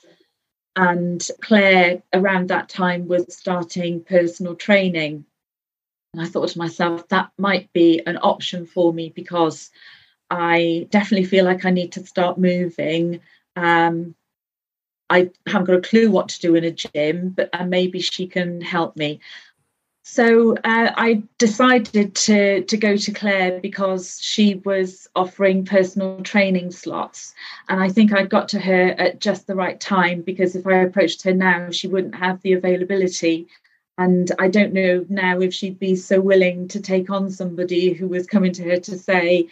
And 0.76 1.26
Claire, 1.40 2.02
around 2.12 2.48
that 2.48 2.68
time, 2.68 3.08
was 3.08 3.34
starting 3.34 4.04
personal 4.04 4.54
training. 4.54 5.24
And 6.12 6.22
I 6.22 6.26
thought 6.26 6.50
to 6.50 6.58
myself, 6.58 7.08
that 7.08 7.30
might 7.38 7.72
be 7.72 8.02
an 8.06 8.18
option 8.18 8.66
for 8.66 8.92
me 8.92 9.08
because 9.08 9.70
I 10.30 10.86
definitely 10.90 11.26
feel 11.26 11.44
like 11.46 11.64
I 11.64 11.70
need 11.70 11.92
to 11.92 12.06
start 12.06 12.38
moving. 12.38 13.20
Um, 13.56 14.14
I 15.08 15.30
haven't 15.46 15.66
got 15.66 15.76
a 15.76 15.80
clue 15.80 16.10
what 16.10 16.28
to 16.30 16.40
do 16.40 16.54
in 16.56 16.64
a 16.64 16.70
gym, 16.70 17.30
but 17.30 17.48
uh, 17.52 17.64
maybe 17.64 18.00
she 18.00 18.26
can 18.26 18.60
help 18.60 18.96
me. 18.96 19.20
So 20.08 20.54
uh, 20.58 20.92
I 20.96 21.24
decided 21.36 22.14
to 22.14 22.62
to 22.62 22.76
go 22.76 22.96
to 22.96 23.12
Claire 23.12 23.60
because 23.60 24.20
she 24.22 24.54
was 24.54 25.08
offering 25.16 25.64
personal 25.64 26.22
training 26.22 26.70
slots, 26.70 27.34
and 27.68 27.82
I 27.82 27.88
think 27.88 28.12
I 28.12 28.22
got 28.22 28.48
to 28.50 28.60
her 28.60 28.94
at 28.98 29.20
just 29.20 29.48
the 29.48 29.56
right 29.56 29.80
time 29.80 30.22
because 30.22 30.54
if 30.54 30.64
I 30.64 30.74
approached 30.74 31.24
her 31.24 31.34
now, 31.34 31.70
she 31.70 31.88
wouldn't 31.88 32.14
have 32.14 32.40
the 32.42 32.52
availability. 32.52 33.48
And 33.98 34.30
I 34.38 34.46
don't 34.46 34.72
know 34.72 35.04
now 35.08 35.40
if 35.40 35.52
she'd 35.52 35.80
be 35.80 35.96
so 35.96 36.20
willing 36.20 36.68
to 36.68 36.80
take 36.80 37.10
on 37.10 37.28
somebody 37.28 37.92
who 37.92 38.06
was 38.06 38.28
coming 38.28 38.52
to 38.52 38.62
her 38.62 38.78
to 38.78 38.96
say, 38.96 39.48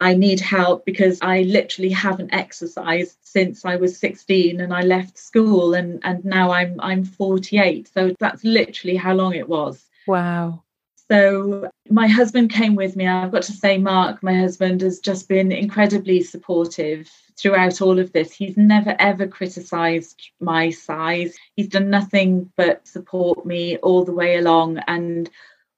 I 0.00 0.14
need 0.14 0.40
help 0.40 0.84
because 0.84 1.18
I 1.22 1.42
literally 1.42 1.90
haven't 1.90 2.34
exercised 2.34 3.16
since 3.22 3.64
I 3.64 3.76
was 3.76 3.98
16 3.98 4.60
and 4.60 4.74
I 4.74 4.82
left 4.82 5.18
school 5.18 5.74
and, 5.74 6.00
and 6.04 6.24
now 6.24 6.50
I'm 6.50 6.80
I'm 6.80 7.04
48. 7.04 7.88
So 7.92 8.14
that's 8.18 8.44
literally 8.44 8.96
how 8.96 9.14
long 9.14 9.34
it 9.34 9.48
was. 9.48 9.84
Wow. 10.06 10.64
So 11.10 11.68
my 11.90 12.06
husband 12.06 12.50
came 12.50 12.76
with 12.76 12.96
me. 12.96 13.06
I've 13.06 13.30
got 13.30 13.42
to 13.42 13.52
say, 13.52 13.76
Mark, 13.76 14.22
my 14.22 14.34
husband, 14.34 14.80
has 14.80 15.00
just 15.00 15.28
been 15.28 15.52
incredibly 15.52 16.22
supportive 16.22 17.10
throughout 17.36 17.82
all 17.82 17.98
of 17.98 18.12
this. 18.12 18.32
He's 18.32 18.56
never 18.56 18.96
ever 18.98 19.26
criticized 19.26 20.30
my 20.40 20.70
size. 20.70 21.36
He's 21.56 21.68
done 21.68 21.90
nothing 21.90 22.50
but 22.56 22.86
support 22.88 23.44
me 23.44 23.76
all 23.78 24.04
the 24.04 24.14
way 24.14 24.36
along. 24.36 24.78
And 24.86 25.28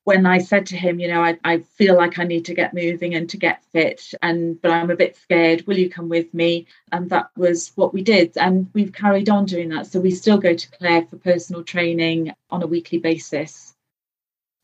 when 0.06 0.24
I 0.24 0.38
said 0.38 0.66
to 0.66 0.76
him, 0.76 1.00
you 1.00 1.08
know, 1.08 1.20
I, 1.20 1.36
I 1.42 1.58
feel 1.58 1.96
like 1.96 2.20
I 2.20 2.22
need 2.22 2.44
to 2.44 2.54
get 2.54 2.72
moving 2.72 3.16
and 3.16 3.28
to 3.28 3.36
get 3.36 3.64
fit, 3.72 4.14
and 4.22 4.60
but 4.62 4.70
I'm 4.70 4.88
a 4.88 4.96
bit 4.96 5.16
scared. 5.16 5.66
Will 5.66 5.76
you 5.76 5.90
come 5.90 6.08
with 6.08 6.32
me? 6.32 6.68
And 6.92 7.10
that 7.10 7.30
was 7.36 7.72
what 7.74 7.92
we 7.92 8.02
did, 8.02 8.36
and 8.36 8.70
we've 8.72 8.92
carried 8.92 9.28
on 9.28 9.46
doing 9.46 9.68
that. 9.70 9.88
So 9.88 9.98
we 9.98 10.12
still 10.12 10.38
go 10.38 10.54
to 10.54 10.70
Claire 10.70 11.04
for 11.06 11.16
personal 11.16 11.64
training 11.64 12.32
on 12.50 12.62
a 12.62 12.68
weekly 12.68 12.98
basis. 12.98 13.74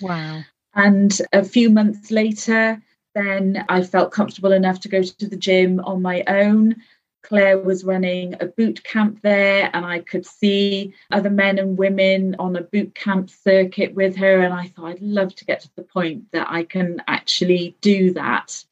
Wow! 0.01 0.45
And 0.77 1.21
a 1.33 1.43
few 1.43 1.71
months 1.71 2.13
later, 2.13 2.81
then 3.17 3.65
I 3.69 3.83
felt 3.83 4.13
comfortable 4.13 4.53
enough 4.53 4.79
to 4.83 4.89
go 4.89 5.03
to 5.03 5.27
the 5.27 5.37
gym 5.37 5.81
on 5.81 6.03
my 6.03 6.23
own. 6.29 6.77
Claire 7.23 7.59
was 7.59 7.85
running 7.85 8.35
a 8.41 8.47
boot 8.47 8.83
camp 8.85 9.21
there, 9.23 9.71
and 9.73 9.87
I 9.87 10.01
could 10.01 10.27
see 10.27 10.95
other 11.11 11.31
men 11.31 11.59
and 11.59 11.79
women 11.79 12.37
on 12.39 12.57
a 12.57 12.63
boot 12.63 12.95
camp 12.95 13.31
circuit 13.31 13.95
with 13.95 14.17
her. 14.17 14.41
And 14.41 14.53
I 14.53 14.69
thought, 14.69 14.89
I'd 14.89 15.03
love 15.03 15.35
to 15.37 15.45
get 15.45 15.61
to 15.61 15.71
the 15.77 15.83
point 15.83 16.31
that 16.33 16.49
I 16.51 16.65
can 16.65 17.03
actually 17.07 17.77
do 17.81 18.13
that. 18.15 18.65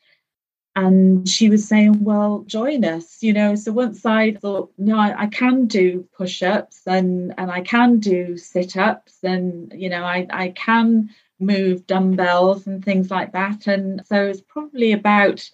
And 0.77 1.29
she 1.29 1.49
was 1.49 1.67
saying, 1.67 2.05
Well, 2.05 2.45
join 2.47 2.85
us, 2.85 3.23
you 3.23 3.33
know. 3.33 3.55
So 3.55 3.73
once 3.73 4.05
I 4.05 4.33
thought, 4.33 4.73
No, 4.79 4.99
I, 4.99 5.23
I 5.23 5.27
can 5.27 5.67
do 5.67 6.09
push 6.17 6.43
ups 6.43 6.83
and, 6.87 7.35
and 7.39 7.51
I 7.51 7.61
can 7.61 7.99
do 7.99 8.37
sit 8.37 8.77
ups, 8.77 9.19
and, 9.23 9.73
you 9.77 9.89
know, 9.89 10.05
I, 10.05 10.27
I 10.31 10.49
can 10.51 11.11
move 11.39 11.87
dumbbells 11.87 12.67
and 12.67 12.85
things 12.85 13.11
like 13.11 13.33
that. 13.33 13.67
And 13.67 14.05
so 14.07 14.25
it 14.25 14.29
was 14.29 14.43
probably 14.43 14.93
about 14.93 15.49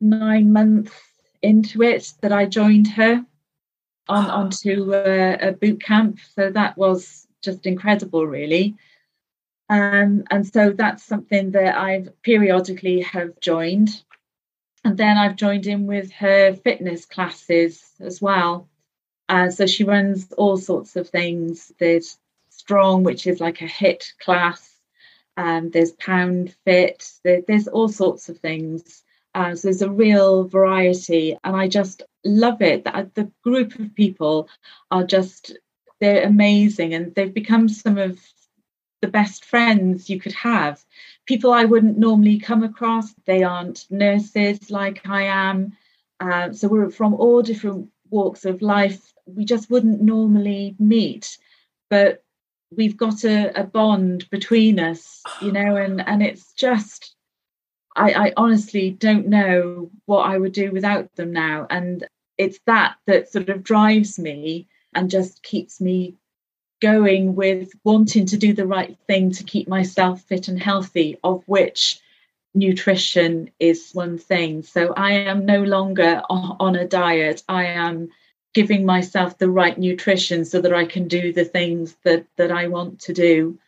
nine 0.00 0.52
months 0.52 0.92
into 1.44 1.82
it 1.82 2.12
that 2.22 2.32
I 2.32 2.46
joined 2.46 2.88
her 2.88 3.24
on 4.08 4.24
onto 4.26 4.92
a, 4.92 5.48
a 5.48 5.52
boot 5.52 5.82
camp. 5.82 6.18
So 6.34 6.50
that 6.50 6.76
was 6.76 7.26
just 7.42 7.66
incredible, 7.66 8.26
really. 8.26 8.76
Um, 9.68 10.24
and 10.30 10.46
so 10.46 10.70
that's 10.70 11.02
something 11.02 11.52
that 11.52 11.76
I've 11.78 12.10
periodically 12.22 13.02
have 13.02 13.38
joined. 13.40 14.02
And 14.84 14.98
then 14.98 15.16
I've 15.16 15.36
joined 15.36 15.66
in 15.66 15.86
with 15.86 16.12
her 16.12 16.54
fitness 16.54 17.06
classes 17.06 17.82
as 18.00 18.20
well. 18.20 18.68
Uh, 19.28 19.50
so 19.50 19.66
she 19.66 19.84
runs 19.84 20.30
all 20.32 20.58
sorts 20.58 20.96
of 20.96 21.08
things. 21.08 21.72
There's 21.78 22.18
Strong, 22.50 23.02
which 23.02 23.26
is 23.26 23.40
like 23.40 23.60
a 23.62 23.66
HIIT 23.66 24.16
class. 24.20 24.70
Um, 25.36 25.70
there's 25.70 25.92
Pound 25.92 26.54
Fit. 26.64 27.10
There, 27.24 27.42
there's 27.46 27.68
all 27.68 27.88
sorts 27.88 28.28
of 28.28 28.38
things. 28.38 29.03
Uh, 29.34 29.54
so 29.54 29.68
there's 29.68 29.82
a 29.82 29.90
real 29.90 30.44
variety, 30.44 31.36
and 31.44 31.56
I 31.56 31.68
just 31.68 32.02
love 32.24 32.62
it. 32.62 32.84
That 32.84 33.14
the 33.14 33.30
group 33.42 33.78
of 33.78 33.94
people 33.94 34.48
are 34.90 35.04
just 35.04 35.56
they're 36.00 36.24
amazing, 36.24 36.94
and 36.94 37.14
they've 37.14 37.34
become 37.34 37.68
some 37.68 37.98
of 37.98 38.20
the 39.02 39.08
best 39.08 39.44
friends 39.44 40.08
you 40.08 40.18
could 40.20 40.32
have. 40.32 40.82
People 41.26 41.52
I 41.52 41.64
wouldn't 41.64 41.98
normally 41.98 42.38
come 42.38 42.62
across. 42.62 43.12
They 43.26 43.42
aren't 43.42 43.86
nurses 43.90 44.70
like 44.70 45.06
I 45.06 45.22
am. 45.22 45.76
Uh, 46.20 46.52
so 46.52 46.68
we're 46.68 46.90
from 46.90 47.14
all 47.14 47.42
different 47.42 47.90
walks 48.10 48.44
of 48.44 48.62
life. 48.62 49.12
We 49.26 49.44
just 49.44 49.70
wouldn't 49.70 50.00
normally 50.00 50.76
meet, 50.78 51.38
but 51.90 52.22
we've 52.76 52.96
got 52.96 53.24
a, 53.24 53.60
a 53.60 53.64
bond 53.64 54.28
between 54.30 54.78
us, 54.78 55.22
you 55.42 55.52
know, 55.58 55.76
and 55.76 56.00
and 56.06 56.22
it's 56.22 56.52
just 56.52 57.13
I, 57.96 58.28
I 58.28 58.32
honestly 58.36 58.90
don't 58.90 59.28
know 59.28 59.90
what 60.06 60.22
I 60.22 60.38
would 60.38 60.52
do 60.52 60.70
without 60.70 61.14
them 61.16 61.32
now. 61.32 61.66
And 61.70 62.06
it's 62.38 62.58
that 62.66 62.96
that 63.06 63.30
sort 63.30 63.48
of 63.48 63.62
drives 63.62 64.18
me 64.18 64.66
and 64.94 65.10
just 65.10 65.42
keeps 65.42 65.80
me 65.80 66.14
going 66.80 67.34
with 67.34 67.72
wanting 67.84 68.26
to 68.26 68.36
do 68.36 68.52
the 68.52 68.66
right 68.66 68.96
thing 69.06 69.30
to 69.32 69.44
keep 69.44 69.68
myself 69.68 70.22
fit 70.22 70.48
and 70.48 70.60
healthy, 70.60 71.18
of 71.24 71.42
which 71.46 72.00
nutrition 72.54 73.50
is 73.58 73.90
one 73.92 74.18
thing. 74.18 74.62
So 74.62 74.92
I 74.94 75.12
am 75.12 75.44
no 75.44 75.62
longer 75.62 76.22
on 76.28 76.76
a 76.76 76.86
diet. 76.86 77.42
I 77.48 77.66
am 77.66 78.10
giving 78.54 78.86
myself 78.86 79.38
the 79.38 79.50
right 79.50 79.76
nutrition 79.76 80.44
so 80.44 80.60
that 80.60 80.72
I 80.72 80.84
can 80.84 81.08
do 81.08 81.32
the 81.32 81.44
things 81.44 81.96
that 82.04 82.26
that 82.36 82.52
I 82.52 82.68
want 82.68 83.00
to 83.00 83.12
do. 83.12 83.58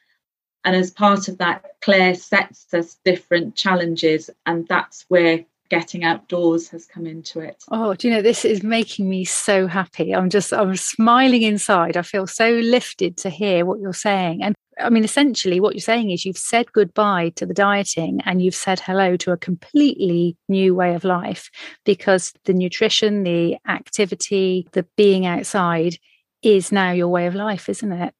And 0.67 0.75
as 0.75 0.91
part 0.91 1.29
of 1.29 1.39
that, 1.39 1.65
Claire 1.81 2.17
sets 2.17 2.75
us 2.75 2.97
different 3.05 3.55
challenges, 3.55 4.29
and 4.47 4.67
that's 4.67 5.05
where 5.07 5.45
getting 5.69 6.03
outdoors 6.03 6.69
has 6.71 6.87
come 6.87 7.07
into 7.07 7.39
it. 7.39 7.63
Oh, 7.71 7.95
do 7.95 8.09
you 8.09 8.15
know, 8.15 8.21
this 8.21 8.45
is 8.45 8.65
making 8.65 9.09
me 9.09 9.25
so 9.25 9.69
happy. 9.69 10.13
I'm 10.13 10.29
just, 10.29 10.53
I'm 10.53 10.77
smiling 10.77 11.43
inside. 11.43 11.97
I 11.97 12.03
feel 12.03 12.27
so 12.27 12.51
lifted 12.51 13.17
to 13.19 13.31
hear 13.31 13.65
what 13.65 13.79
you're 13.79 13.93
saying. 13.93 14.43
And 14.43 14.57
I 14.79 14.91
mean, 14.91 15.05
essentially, 15.05 15.61
what 15.61 15.75
you're 15.75 15.81
saying 15.81 16.11
is 16.11 16.25
you've 16.25 16.37
said 16.37 16.73
goodbye 16.73 17.31
to 17.37 17.47
the 17.47 17.55
dieting 17.55 18.21
and 18.25 18.43
you've 18.43 18.55
said 18.55 18.81
hello 18.81 19.17
to 19.19 19.31
a 19.33 19.37
completely 19.37 20.37
new 20.49 20.75
way 20.75 20.95
of 20.97 21.05
life 21.05 21.49
because 21.85 22.33
the 22.45 22.55
nutrition, 22.55 23.23
the 23.23 23.57
activity, 23.69 24.69
the 24.73 24.85
being 24.97 25.27
outside 25.27 25.97
is 26.43 26.73
now 26.73 26.91
your 26.91 27.09
way 27.09 27.27
of 27.27 27.37
life, 27.37 27.69
isn't 27.69 27.93
it? 27.93 28.15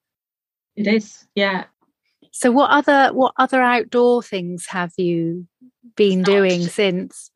It 0.77 0.87
is, 0.87 1.27
yeah. 1.35 1.65
So 2.31 2.51
what 2.51 2.71
other 2.71 3.13
what 3.13 3.33
other 3.37 3.61
outdoor 3.61 4.21
things 4.23 4.67
have 4.67 4.93
you 4.97 5.47
been 5.95 6.23
doing 6.23 6.61
since? 6.61 7.31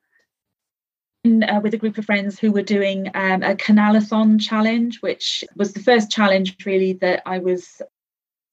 Uh, 1.23 1.59
with 1.61 1.73
a 1.73 1.77
group 1.77 1.99
of 1.99 2.05
friends 2.05 2.39
who 2.39 2.51
were 2.51 2.63
doing 2.63 3.07
um, 3.13 3.43
a 3.43 3.55
canalathon 3.55 4.41
challenge, 4.41 5.01
which 5.01 5.43
was 5.55 5.73
the 5.73 5.79
first 5.79 6.09
challenge 6.09 6.57
really 6.65 6.93
that 6.93 7.21
I 7.27 7.37
was 7.37 7.81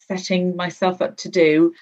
setting 0.01 0.55
myself 0.55 1.01
up 1.01 1.17
to 1.19 1.29
do. 1.31 1.73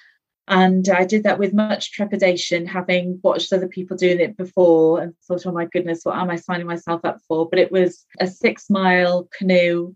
And 0.48 0.88
I 0.88 1.04
did 1.04 1.24
that 1.24 1.40
with 1.40 1.52
much 1.52 1.90
trepidation, 1.90 2.66
having 2.66 3.18
watched 3.24 3.52
other 3.52 3.66
people 3.66 3.96
doing 3.96 4.20
it 4.20 4.36
before 4.36 5.00
and 5.00 5.12
thought, 5.26 5.44
oh 5.44 5.50
my 5.50 5.64
goodness, 5.64 6.04
what 6.04 6.16
am 6.16 6.30
I 6.30 6.36
signing 6.36 6.68
myself 6.68 7.04
up 7.04 7.18
for? 7.26 7.48
But 7.48 7.58
it 7.58 7.72
was 7.72 8.06
a 8.20 8.28
six 8.28 8.70
mile 8.70 9.28
canoe. 9.36 9.94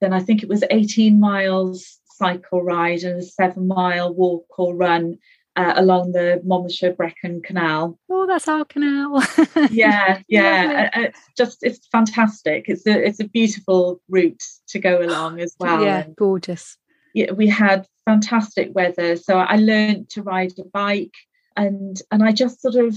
Then 0.00 0.12
I 0.12 0.18
think 0.18 0.42
it 0.42 0.48
was 0.48 0.64
18 0.68 1.20
miles 1.20 2.00
cycle 2.16 2.62
ride 2.62 3.02
and 3.02 3.20
a 3.20 3.22
seven 3.22 3.66
mile 3.68 4.12
walk 4.12 4.46
or 4.58 4.74
run 4.74 5.18
uh, 5.56 5.74
along 5.76 6.12
the 6.12 6.40
Monmouthshire 6.44 6.94
Brecon 6.94 7.42
Canal. 7.42 7.98
Oh, 8.10 8.26
that's 8.26 8.48
our 8.48 8.64
canal. 8.64 9.22
yeah, 9.70 10.20
yeah. 10.28 10.90
it's 10.94 11.20
just 11.36 11.58
it's 11.62 11.86
fantastic. 11.88 12.64
It's 12.68 12.86
a 12.86 13.06
it's 13.06 13.20
a 13.20 13.28
beautiful 13.28 14.00
route 14.08 14.42
to 14.68 14.78
go 14.78 15.02
along 15.02 15.40
as 15.40 15.54
well. 15.58 15.84
Yeah, 15.84 16.04
and, 16.04 16.16
gorgeous. 16.16 16.76
Yeah, 17.14 17.32
we 17.32 17.48
had 17.48 17.86
fantastic 18.06 18.74
weather, 18.74 19.16
so 19.16 19.36
I 19.38 19.56
learned 19.56 20.08
to 20.10 20.22
ride 20.22 20.52
a 20.58 20.64
bike, 20.64 21.14
and 21.56 22.00
and 22.10 22.22
I 22.24 22.32
just 22.32 22.62
sort 22.62 22.76
of 22.76 22.96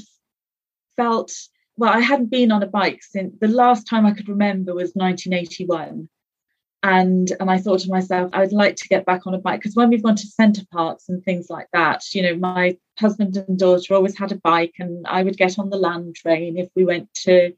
felt 0.96 1.34
well. 1.76 1.92
I 1.92 2.00
hadn't 2.00 2.32
been 2.32 2.52
on 2.52 2.64
a 2.64 2.68
bike 2.68 3.02
since 3.04 3.36
the 3.40 3.50
last 3.50 3.88
time 3.88 4.06
I 4.06 4.12
could 4.12 4.30
remember 4.30 4.74
was 4.74 4.92
1981. 4.94 6.08
And 6.86 7.32
and 7.40 7.50
I 7.50 7.58
thought 7.58 7.80
to 7.80 7.90
myself, 7.90 8.30
I'd 8.32 8.52
like 8.52 8.76
to 8.76 8.88
get 8.88 9.08
back 9.08 9.26
on 9.26 9.34
a 9.34 9.40
bike 9.40 9.60
because 9.60 9.76
when 9.76 9.90
we've 9.90 10.04
gone 10.04 10.16
to 10.18 10.28
Center 10.28 10.62
Parcs 10.72 11.10
and 11.10 11.24
things 11.24 11.50
like 11.50 11.68
that, 11.74 12.04
you 12.14 12.22
know, 12.22 12.36
my 12.36 12.78
husband 13.00 13.36
and 13.36 13.58
daughter 13.58 13.96
always 13.96 14.16
had 14.16 14.32
a 14.32 14.36
bike, 14.36 14.76
and 14.78 15.04
I 15.08 15.24
would 15.24 15.36
get 15.36 15.58
on 15.58 15.72
the 15.72 15.78
land 15.78 16.16
train 16.16 16.60
if 16.60 16.70
we 16.76 16.86
went 16.86 17.12
to 17.24 17.54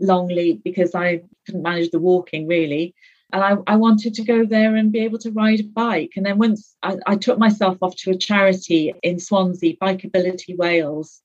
Longleat 0.00 0.64
because 0.64 0.94
I 0.94 1.20
couldn't 1.44 1.62
manage 1.62 1.90
the 1.90 1.98
walking 1.98 2.46
really. 2.46 2.94
And 3.34 3.44
I, 3.44 3.56
I 3.66 3.76
wanted 3.76 4.14
to 4.14 4.24
go 4.24 4.46
there 4.46 4.74
and 4.74 4.90
be 4.90 5.00
able 5.00 5.18
to 5.18 5.30
ride 5.32 5.60
a 5.60 5.64
bike. 5.64 6.12
And 6.16 6.24
then 6.24 6.38
once 6.38 6.74
I, 6.82 6.96
I 7.06 7.16
took 7.16 7.38
myself 7.38 7.76
off 7.82 7.94
to 7.96 8.12
a 8.12 8.16
charity 8.16 8.94
in 9.02 9.18
Swansea, 9.18 9.76
Bikeability 9.76 10.56
Wales, 10.56 11.20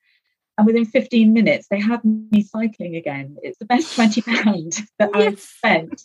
and 0.57 0.67
within 0.67 0.85
15 0.85 1.31
minutes 1.31 1.67
they 1.69 1.79
had 1.79 2.03
me 2.03 2.41
cycling 2.41 2.95
again 2.95 3.37
it's 3.43 3.59
the 3.59 3.65
best 3.65 3.93
20 3.93 4.21
pound 4.23 4.79
that 4.97 5.11
yes. 5.13 5.27
i've 5.27 5.39
spent 5.39 6.01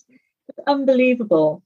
unbelievable. 0.66 1.62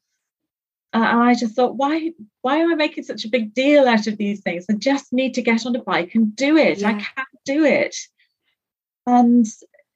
Uh, 0.93 0.99
and 0.99 1.21
I 1.21 1.35
just 1.35 1.55
thought, 1.55 1.77
why, 1.77 2.13
why 2.43 2.59
am 2.59 2.73
I 2.73 2.75
making 2.75 3.05
such 3.05 3.25
a 3.25 3.29
big 3.29 3.53
deal 3.53 3.87
out 3.87 4.07
of 4.07 4.17
these 4.17 4.41
things? 4.41 4.67
I 4.71 4.75
just 4.75 5.13
need 5.13 5.35
to 5.35 5.43
get 5.43 5.67
on 5.67 5.77
a 5.77 5.83
bike 5.83 6.15
and 6.15 6.35
do 6.35 6.57
it. 6.57 6.79
Yeah. 6.79 6.89
I 6.89 6.93
can't 6.93 7.29
do 7.45 7.65
it. 7.65 7.97
And 9.07 9.47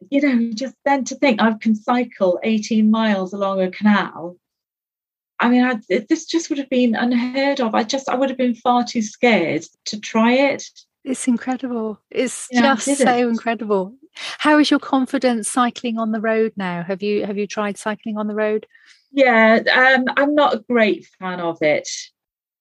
you 0.09 0.21
know, 0.21 0.53
just 0.53 0.75
then 0.85 1.05
to 1.05 1.15
think 1.17 1.43
I 1.43 1.53
can 1.55 1.75
cycle 1.75 2.41
18 2.43 2.91
miles 2.91 3.33
along 3.33 3.61
a 3.61 3.71
canal. 3.71 4.37
I 5.39 5.49
mean, 5.49 5.65
I, 5.65 5.81
this 6.09 6.27
just 6.27 6.51
would 6.51 6.59
have 6.59 6.71
been 6.71 6.95
unheard 6.95 7.61
of. 7.61 7.75
I 7.75 7.83
just, 7.83 8.09
I 8.09 8.15
would 8.15 8.29
have 8.29 8.39
been 8.39 8.55
far 8.55 8.85
too 8.85 9.03
scared 9.03 9.65
to 9.87 10.01
try 10.01 10.33
it. 10.33 10.65
It's 11.03 11.27
incredible. 11.29 11.99
It's 12.11 12.49
yeah, 12.51 12.75
just 12.75 12.99
so 12.99 13.29
incredible. 13.29 13.95
How 14.15 14.59
is 14.59 14.71
your 14.71 14.81
confidence 14.81 15.49
cycling 15.49 15.99
on 15.99 16.13
the 16.13 16.21
road 16.21 16.53
now? 16.57 16.83
Have 16.83 17.03
you 17.03 17.25
have 17.25 17.39
you 17.39 17.47
tried 17.47 17.79
cycling 17.79 18.19
on 18.19 18.27
the 18.27 18.35
road? 18.35 18.67
Yeah, 19.13 19.61
um, 19.75 20.05
I'm 20.17 20.35
not 20.35 20.55
a 20.55 20.65
great 20.69 21.07
fan 21.19 21.41
of 21.41 21.59
it, 21.63 21.89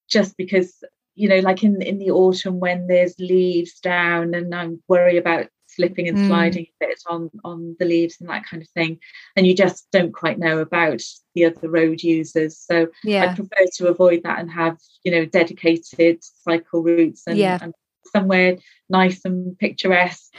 just 0.09 0.37
because 0.37 0.83
you 1.15 1.27
know, 1.27 1.39
like 1.39 1.63
in 1.63 1.81
in 1.81 1.97
the 1.97 2.11
autumn 2.11 2.59
when 2.59 2.87
there's 2.87 3.15
leaves 3.19 3.79
down, 3.79 4.33
and 4.33 4.53
I'm 4.53 4.81
worried 4.87 5.17
about 5.17 5.47
slipping 5.67 6.07
and 6.07 6.17
mm. 6.17 6.27
sliding 6.27 6.65
mm. 6.65 6.69
a 6.81 6.87
bit 6.87 7.01
on 7.07 7.29
on 7.43 7.75
the 7.79 7.85
leaves 7.85 8.17
and 8.19 8.29
that 8.29 8.45
kind 8.45 8.63
of 8.63 8.69
thing, 8.69 8.99
and 9.35 9.45
you 9.45 9.55
just 9.55 9.87
don't 9.91 10.13
quite 10.13 10.39
know 10.39 10.59
about 10.59 11.01
the 11.35 11.45
other 11.45 11.69
road 11.69 12.01
users. 12.01 12.57
So 12.57 12.87
yeah. 13.03 13.31
I 13.31 13.35
prefer 13.35 13.65
to 13.75 13.87
avoid 13.87 14.23
that 14.23 14.39
and 14.39 14.51
have 14.51 14.77
you 15.03 15.11
know 15.11 15.25
dedicated 15.25 16.23
cycle 16.23 16.83
routes 16.83 17.23
and, 17.27 17.37
yeah. 17.37 17.59
and 17.61 17.73
somewhere 18.11 18.57
nice 18.89 19.23
and 19.25 19.57
picturesque 19.57 20.33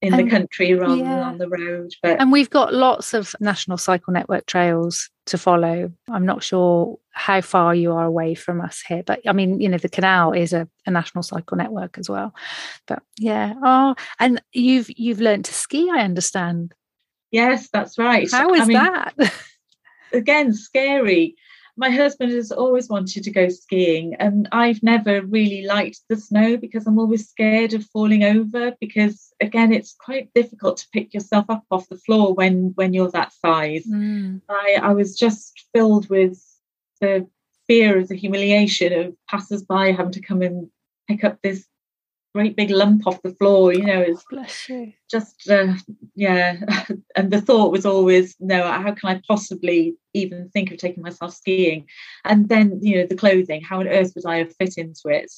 in 0.00 0.14
and, 0.14 0.26
the 0.26 0.30
country 0.30 0.74
rather 0.74 0.96
yeah. 0.96 1.04
than 1.04 1.22
on 1.22 1.38
the 1.38 1.48
road. 1.48 1.92
But 2.02 2.20
and 2.20 2.30
we've 2.30 2.50
got 2.50 2.72
lots 2.72 3.14
of 3.14 3.34
National 3.40 3.76
Cycle 3.76 4.12
Network 4.12 4.46
trails 4.46 5.10
to 5.26 5.38
follow. 5.38 5.92
I'm 6.08 6.24
not 6.24 6.42
sure 6.42 6.98
how 7.10 7.40
far 7.40 7.74
you 7.74 7.92
are 7.92 8.04
away 8.04 8.34
from 8.34 8.60
us 8.60 8.80
here, 8.86 9.02
but 9.04 9.20
I 9.26 9.32
mean, 9.32 9.60
you 9.60 9.68
know, 9.68 9.78
the 9.78 9.88
canal 9.88 10.32
is 10.32 10.52
a, 10.52 10.68
a 10.86 10.90
National 10.90 11.22
Cycle 11.22 11.56
Network 11.56 11.98
as 11.98 12.08
well. 12.08 12.34
But 12.86 13.02
yeah, 13.18 13.54
oh, 13.62 13.94
and 14.18 14.40
you've 14.52 14.88
you've 14.90 15.20
learned 15.20 15.46
to 15.46 15.54
ski, 15.54 15.90
I 15.92 16.00
understand. 16.00 16.74
Yes, 17.30 17.68
that's 17.72 17.98
right. 17.98 18.30
How 18.30 18.54
is 18.54 18.62
I 18.62 18.64
mean, 18.64 18.76
that? 18.76 19.34
again, 20.12 20.54
scary 20.54 21.36
my 21.78 21.90
husband 21.90 22.32
has 22.32 22.50
always 22.50 22.88
wanted 22.88 23.22
to 23.22 23.30
go 23.30 23.48
skiing 23.48 24.14
and 24.16 24.48
I've 24.50 24.82
never 24.82 25.22
really 25.22 25.64
liked 25.64 26.00
the 26.08 26.16
snow 26.16 26.56
because 26.56 26.86
I'm 26.86 26.98
always 26.98 27.28
scared 27.28 27.72
of 27.72 27.84
falling 27.86 28.24
over 28.24 28.74
because 28.80 29.32
again 29.40 29.72
it's 29.72 29.94
quite 29.94 30.34
difficult 30.34 30.78
to 30.78 30.88
pick 30.92 31.14
yourself 31.14 31.46
up 31.48 31.64
off 31.70 31.88
the 31.88 31.96
floor 31.96 32.34
when 32.34 32.72
when 32.74 32.92
you're 32.92 33.12
that 33.12 33.32
size. 33.32 33.86
Mm. 33.86 34.42
I, 34.48 34.80
I 34.82 34.92
was 34.92 35.16
just 35.16 35.66
filled 35.72 36.10
with 36.10 36.44
the 37.00 37.28
fear 37.68 37.98
of 37.98 38.08
the 38.08 38.16
humiliation 38.16 38.92
of 38.92 39.14
passers-by 39.30 39.92
having 39.92 40.12
to 40.12 40.20
come 40.20 40.42
and 40.42 40.68
pick 41.06 41.22
up 41.22 41.38
this 41.42 41.64
great 42.34 42.56
big 42.56 42.70
lump 42.70 43.06
off 43.06 43.22
the 43.22 43.34
floor 43.34 43.72
you 43.72 43.84
know 43.84 44.00
it's 44.00 44.24
just 45.10 45.48
uh, 45.50 45.72
yeah 46.14 46.56
and 47.16 47.30
the 47.30 47.40
thought 47.40 47.72
was 47.72 47.86
always 47.86 48.36
no 48.38 48.62
how 48.62 48.92
can 48.92 49.10
i 49.10 49.20
possibly 49.26 49.96
even 50.14 50.48
think 50.50 50.70
of 50.70 50.78
taking 50.78 51.02
myself 51.02 51.34
skiing? 51.34 51.86
And 52.24 52.48
then 52.48 52.80
you 52.82 52.96
know 52.96 53.06
the 53.06 53.16
clothing 53.16 53.62
how 53.62 53.80
on 53.80 53.88
earth 53.88 54.12
would 54.14 54.26
i 54.26 54.38
have 54.38 54.54
fit 54.56 54.76
into 54.76 55.08
it? 55.08 55.32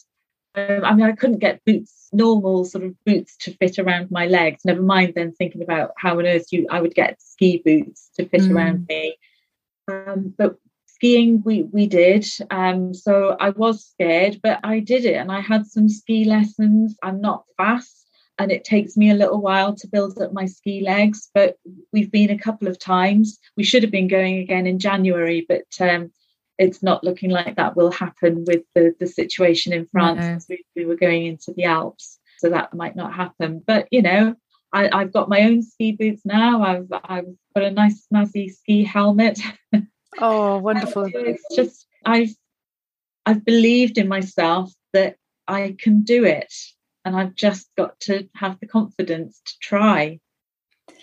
Um, 0.57 0.85
i 0.85 0.93
mean 0.93 1.07
i 1.07 1.13
couldn't 1.13 1.39
get 1.39 1.65
boots 1.65 2.09
normal 2.13 2.65
sort 2.65 2.85
of 2.85 2.95
boots 3.05 3.37
to 3.43 3.55
fit 3.55 3.79
around 3.79 4.11
my 4.11 4.27
legs 4.27 4.65
never 4.65 4.83
mind 4.83 5.13
then 5.15 5.33
thinking 5.33 5.63
about 5.63 5.93
how 5.97 6.19
on 6.19 6.27
earth 6.27 6.47
you 6.51 6.67
i 6.71 6.81
would 6.81 6.95
get 6.95 7.23
ski 7.23 7.63
boots 7.65 8.11
to 8.17 8.29
fit 8.29 8.43
mm. 8.43 8.55
around 8.55 8.87
me. 8.89 9.17
Um, 9.89 10.35
but 10.37 10.57
skiing 11.01 11.43
we 11.47 11.63
we 11.73 11.87
did 11.87 12.27
um, 12.51 12.93
so 12.93 13.35
i 13.41 13.49
was 13.51 13.87
scared 13.87 14.39
but 14.43 14.61
i 14.63 14.79
did 14.79 15.07
it 15.07 15.15
and 15.15 15.33
i 15.33 15.41
had 15.41 15.67
some 15.67 15.89
ski 15.89 16.25
lessons 16.25 16.95
i'm 17.03 17.23
not 17.23 17.45
fast 17.57 18.07
and 18.39 18.53
it 18.53 18.65
takes 18.65 18.99
me 18.99 19.11
a 19.11 19.15
little 19.15 19.41
while 19.41 19.75
to 19.75 19.89
build 19.89 20.21
up 20.21 20.35
my 20.35 20.45
ski 20.45 20.83
legs 20.83 21.31
but 21.33 21.57
we've 21.93 22.13
been 22.13 22.29
a 22.29 22.39
couple 22.39 22.69
of 22.69 22.79
times 22.79 23.39
we 23.57 23.65
should 23.65 23.83
have 23.83 23.91
been 23.91 24.09
going 24.09 24.39
again 24.39 24.67
in 24.67 24.79
january 24.79 25.47
but 25.49 25.65
um, 25.81 26.13
it's 26.59 26.83
not 26.83 27.03
looking 27.03 27.31
like 27.31 27.57
that 27.57 27.77
will 27.77 27.91
happen 27.91 28.45
with 28.47 28.61
the, 28.75 28.95
the 29.01 29.07
situation 29.07 29.73
in 29.73 29.87
france 29.87 30.45
we, 30.51 30.63
we 30.77 30.85
were 30.85 30.97
going 30.97 31.25
into 31.25 31.55
the 31.57 31.65
alps 31.65 32.19
so 32.39 32.51
that 32.51 32.75
might 32.75 32.95
not 32.95 33.15
happen 33.15 33.63
but 33.67 33.89
you 33.91 34.03
know 34.03 34.35
I, 34.73 35.01
have 35.01 35.13
got 35.13 35.29
my 35.29 35.41
own 35.41 35.63
ski 35.63 35.91
boots 35.91 36.23
now. 36.25 36.63
I've 36.63 36.87
I've 37.03 37.27
got 37.57 37.65
a 37.65 37.73
nice 37.73 38.07
snazzy 38.07 38.53
ski 38.53 38.85
helmet. 38.85 39.41
Oh, 40.19 40.59
wonderful. 40.69 41.09
It's 41.13 41.45
just 41.55 41.87
I've 42.05 42.35
I've 43.27 43.45
believed 43.45 43.99
in 43.99 44.09
myself 44.09 44.73
that 44.93 45.17
I 45.47 45.77
can 45.79 46.03
do 46.03 46.25
it. 46.25 46.53
And 47.05 47.17
I've 47.17 47.35
just 47.35 47.71
got 47.77 47.99
to 48.01 48.29
have 48.35 48.61
the 48.61 48.67
confidence 48.67 49.41
to 49.47 49.53
try. 49.61 50.21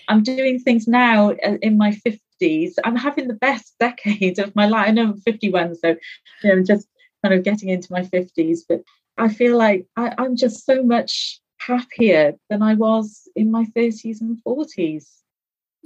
I'm 0.07 0.23
doing 0.23 0.59
things 0.59 0.87
now 0.87 1.31
uh, 1.31 1.57
in 1.61 1.77
my 1.77 1.91
50s. 1.91 2.73
I'm 2.83 2.95
having 2.95 3.27
the 3.27 3.33
best 3.33 3.75
decade 3.79 4.39
of 4.39 4.55
my 4.55 4.67
life. 4.67 4.87
I 4.87 4.91
know 4.91 5.03
I'm 5.03 5.21
51, 5.21 5.75
so 5.75 5.89
you 5.89 5.97
know, 6.43 6.51
I'm 6.51 6.65
just 6.65 6.87
kind 7.23 7.33
of 7.33 7.43
getting 7.43 7.69
into 7.69 7.91
my 7.91 8.01
50s, 8.01 8.59
but 8.69 8.83
I 9.17 9.29
feel 9.29 9.57
like 9.57 9.87
I, 9.95 10.13
I'm 10.17 10.35
just 10.35 10.65
so 10.65 10.83
much 10.83 11.41
happier 11.57 12.33
than 12.49 12.61
I 12.61 12.75
was 12.75 13.27
in 13.35 13.51
my 13.51 13.65
30s 13.75 14.21
and 14.21 14.37
40s. 14.45 15.05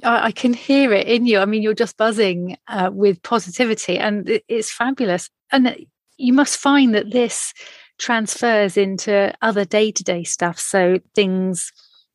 I 0.03 0.31
can 0.31 0.53
hear 0.53 0.93
it 0.93 1.07
in 1.07 1.25
you. 1.25 1.39
I 1.39 1.45
mean, 1.45 1.61
you're 1.61 1.73
just 1.73 1.97
buzzing 1.97 2.57
uh, 2.67 2.89
with 2.91 3.21
positivity, 3.23 3.97
and 3.97 4.41
it's 4.47 4.71
fabulous. 4.71 5.29
And 5.51 5.85
you 6.17 6.33
must 6.33 6.57
find 6.57 6.95
that 6.95 7.11
this 7.11 7.53
transfers 7.99 8.77
into 8.77 9.33
other 9.41 9.63
day 9.65 9.91
to 9.91 10.03
day 10.03 10.23
stuff. 10.23 10.59
So 10.59 10.99
things 11.13 11.71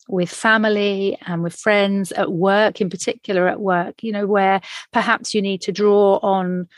with 0.09 0.31
family 0.31 1.19
and 1.27 1.43
with 1.43 1.55
friends 1.55 2.12
at 2.12 2.33
work, 2.33 2.81
in 2.81 2.91
particular 2.91 3.49
at 3.49 3.61
work, 3.61 4.03
you 4.03 4.12
know, 4.12 4.27
where 4.27 4.61
perhaps 4.93 5.35
you 5.35 5.43
need 5.43 5.62
to 5.62 5.73
draw 5.73 6.19
on 6.23 6.69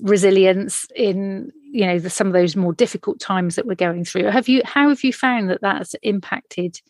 resilience 0.00 0.86
in 0.96 1.52
you 1.62 1.86
know 1.86 1.98
the, 1.98 2.10
some 2.10 2.26
of 2.26 2.32
those 2.32 2.56
more 2.56 2.72
difficult 2.72 3.20
times 3.20 3.54
that 3.54 3.64
we're 3.64 3.76
going 3.76 4.04
through 4.04 4.24
have 4.24 4.48
you 4.48 4.60
how 4.64 4.88
have 4.88 5.04
you 5.04 5.12
found 5.12 5.48
that 5.48 5.60
that's 5.60 5.94
impacted 6.02 6.80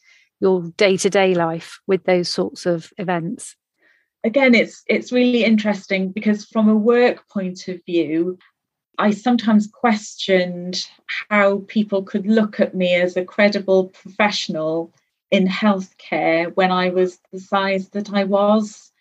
your 0.45 0.63
day-to-day 0.77 1.35
life 1.35 1.81
with 1.87 2.05
those 2.05 2.29
sorts 2.29 2.67
of 2.67 2.93
events 2.99 3.57
again 4.23 4.55
it's 4.55 4.85
it's 4.87 5.11
really 5.11 5.43
interesting 5.43 6.13
because 6.13 6.45
from 6.45 6.69
a 6.69 6.77
work 6.77 7.27
point 7.29 7.67
of 7.69 7.81
view 7.85 8.39
I 8.99 9.11
sometimes 9.11 9.67
questioned 9.67 10.87
how 11.29 11.65
people 11.67 12.03
could 12.03 12.27
look 12.27 12.61
at 12.61 12.75
me 12.75 12.95
as 12.95 13.17
a 13.17 13.25
credible 13.25 13.89
professional 13.89 14.93
in 15.31 15.49
healthcare 15.49 16.55
when 16.55 16.71
I 16.71 16.91
was 16.91 17.19
the 17.33 17.41
size 17.41 17.89
that 17.91 18.13
I 18.13 18.25
was. 18.25 18.93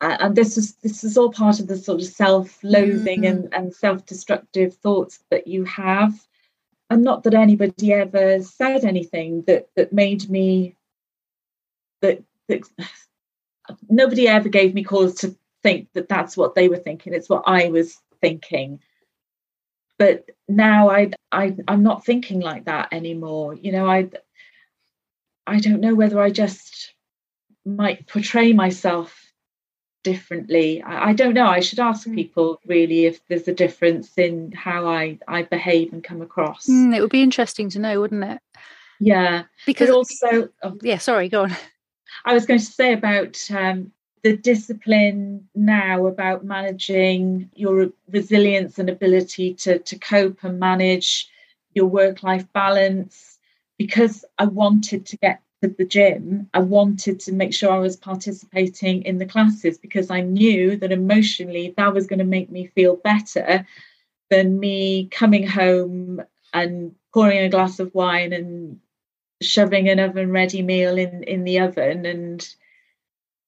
Uh, 0.00 0.16
and 0.20 0.36
this 0.36 0.56
is 0.56 0.76
this 0.76 1.02
is 1.04 1.18
all 1.18 1.30
part 1.30 1.60
of 1.60 1.66
the 1.66 1.76
sort 1.76 2.00
of 2.00 2.06
self-loathing 2.06 3.22
mm-hmm. 3.22 3.44
and, 3.44 3.54
and 3.54 3.74
self-destructive 3.74 4.74
thoughts 4.74 5.20
that 5.30 5.46
you 5.46 5.64
have. 5.64 6.14
And 6.90 7.02
not 7.02 7.22
that 7.24 7.34
anybody 7.34 7.92
ever 7.92 8.42
said 8.42 8.84
anything 8.84 9.42
that 9.46 9.68
that 9.76 9.92
made 9.92 10.28
me 10.30 10.76
that, 12.00 12.22
that 12.48 12.62
nobody 13.88 14.28
ever 14.28 14.48
gave 14.48 14.74
me 14.74 14.84
cause 14.84 15.14
to 15.16 15.36
think 15.62 15.88
that 15.92 16.08
that's 16.08 16.36
what 16.36 16.54
they 16.54 16.68
were 16.68 16.78
thinking. 16.78 17.12
It's 17.12 17.28
what 17.28 17.44
I 17.46 17.68
was 17.68 17.98
thinking. 18.20 18.80
But 19.98 20.26
now 20.48 20.90
I, 20.90 21.10
I 21.32 21.56
I'm 21.66 21.82
not 21.82 22.04
thinking 22.04 22.40
like 22.40 22.64
that 22.66 22.92
anymore. 22.92 23.54
You 23.54 23.72
know, 23.72 23.90
I 23.90 24.10
I 25.46 25.58
don't 25.58 25.80
know 25.80 25.94
whether 25.94 26.20
I 26.20 26.30
just 26.30 26.94
might 27.64 28.06
portray 28.06 28.52
myself 28.52 29.27
differently. 30.02 30.82
I, 30.82 31.10
I, 31.10 31.12
don't 31.12 31.34
know. 31.34 31.46
I 31.46 31.60
should 31.60 31.80
ask 31.80 32.06
hmm. 32.06 32.14
people 32.14 32.60
really 32.66 33.06
if 33.06 33.26
there's 33.28 33.48
a 33.48 33.54
difference 33.54 34.16
in 34.16 34.52
how 34.52 34.86
I, 34.86 35.18
I 35.26 35.42
behave 35.42 35.92
and 35.92 36.02
come 36.02 36.22
across. 36.22 36.66
Mm, 36.66 36.96
it 36.96 37.00
would 37.00 37.10
be 37.10 37.22
interesting 37.22 37.68
to 37.70 37.78
know, 37.78 38.00
wouldn't 38.00 38.24
it? 38.24 38.40
Yeah. 39.00 39.44
Because 39.66 39.88
but 39.88 39.96
also, 39.96 40.48
oh, 40.62 40.78
yeah, 40.82 40.98
sorry, 40.98 41.28
go 41.28 41.44
on. 41.44 41.56
I 42.24 42.34
was 42.34 42.46
going 42.46 42.60
to 42.60 42.66
say 42.66 42.92
about 42.92 43.38
um, 43.50 43.92
the 44.22 44.36
discipline 44.36 45.48
now 45.54 46.06
about 46.06 46.44
managing 46.44 47.50
your 47.54 47.90
resilience 48.10 48.78
and 48.78 48.88
ability 48.88 49.54
to, 49.54 49.78
to 49.78 49.98
cope 49.98 50.42
and 50.42 50.58
manage 50.58 51.28
your 51.74 51.86
work 51.86 52.22
life 52.22 52.50
balance 52.52 53.38
because 53.78 54.24
I 54.38 54.46
wanted 54.46 55.06
to 55.06 55.16
get 55.16 55.40
to 55.62 55.68
the 55.68 55.84
gym, 55.84 56.48
I 56.54 56.60
wanted 56.60 57.20
to 57.20 57.32
make 57.32 57.52
sure 57.52 57.72
I 57.72 57.78
was 57.78 57.96
participating 57.96 59.02
in 59.02 59.18
the 59.18 59.26
classes 59.26 59.78
because 59.78 60.10
I 60.10 60.20
knew 60.20 60.76
that 60.76 60.92
emotionally 60.92 61.74
that 61.76 61.92
was 61.94 62.06
going 62.06 62.20
to 62.20 62.24
make 62.24 62.50
me 62.50 62.66
feel 62.66 62.96
better 62.96 63.66
than 64.30 64.60
me 64.60 65.08
coming 65.10 65.46
home 65.46 66.22
and 66.54 66.94
pouring 67.12 67.38
a 67.38 67.48
glass 67.48 67.80
of 67.80 67.94
wine 67.94 68.32
and 68.32 68.80
shoving 69.42 69.88
an 69.88 70.00
oven 70.00 70.30
ready 70.30 70.62
meal 70.62 70.96
in, 70.98 71.22
in 71.24 71.44
the 71.44 71.60
oven 71.60 72.06
and 72.06 72.54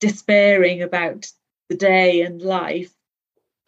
despairing 0.00 0.82
about 0.82 1.30
the 1.68 1.76
day 1.76 2.22
and 2.22 2.42
life. 2.42 2.92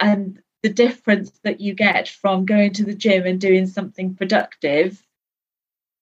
And 0.00 0.42
the 0.62 0.68
difference 0.68 1.30
that 1.42 1.60
you 1.60 1.74
get 1.74 2.08
from 2.08 2.44
going 2.44 2.72
to 2.74 2.84
the 2.84 2.94
gym 2.94 3.26
and 3.26 3.40
doing 3.40 3.66
something 3.66 4.14
productive 4.14 5.02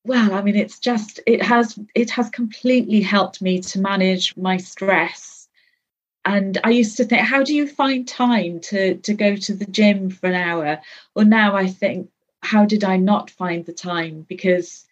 well 0.05 0.33
i 0.35 0.43
mean 0.43 0.57
it's 0.57 0.79
just 0.79 1.21
it 1.27 1.43
has 1.43 1.79
it 1.95 2.11
has 2.11 2.31
completely 2.31 3.01
helped 3.01 3.43
me 3.43 3.61
to 3.61 3.81
manage 3.81 4.37
my 4.37 4.57
stress 4.57 5.49
and 6.25 6.59
i 6.65 6.71
used 6.71 6.97
to 6.97 7.05
think 7.05 7.23
how 7.23 7.43
do 7.43 7.55
you 7.55 7.67
find 7.67 8.07
time 8.07 8.61
to 8.61 8.97
to 8.99 9.15
go 9.15 9.37
to 9.37 9.55
the 9.55 9.67
gym 9.67 10.11
for 10.11 10.27
an 10.29 10.35
hour 10.35 10.81
well 11.15 11.27
now 11.27 11.57
i 11.57 11.67
think 11.67 12.11
how 12.43 12.65
did 12.65 12.85
i 12.85 12.97
not 12.97 13.31
find 13.31 13.67
the 13.67 13.73
time 13.73 14.25
because 14.29 14.87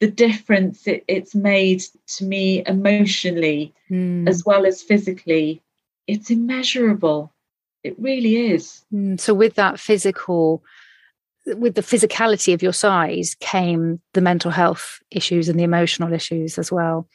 the 0.00 0.10
difference 0.10 0.86
it, 0.86 1.04
it's 1.08 1.34
made 1.34 1.82
to 2.06 2.24
me 2.24 2.62
emotionally 2.66 3.72
mm. 3.90 4.28
as 4.28 4.44
well 4.44 4.66
as 4.66 4.82
physically 4.82 5.62
it's 6.06 6.30
immeasurable 6.30 7.32
it 7.84 7.98
really 7.98 8.52
is 8.52 8.84
mm. 8.92 9.18
so 9.18 9.32
with 9.34 9.54
that 9.54 9.78
physical 9.78 10.62
with 11.56 11.74
the 11.74 11.82
physicality 11.82 12.54
of 12.54 12.62
your 12.62 12.72
size 12.72 13.36
came 13.40 14.00
the 14.14 14.20
mental 14.20 14.50
health 14.50 15.00
issues 15.10 15.48
and 15.48 15.58
the 15.58 15.64
emotional 15.64 16.12
issues 16.12 16.58
as 16.58 16.70
well. 16.70 17.08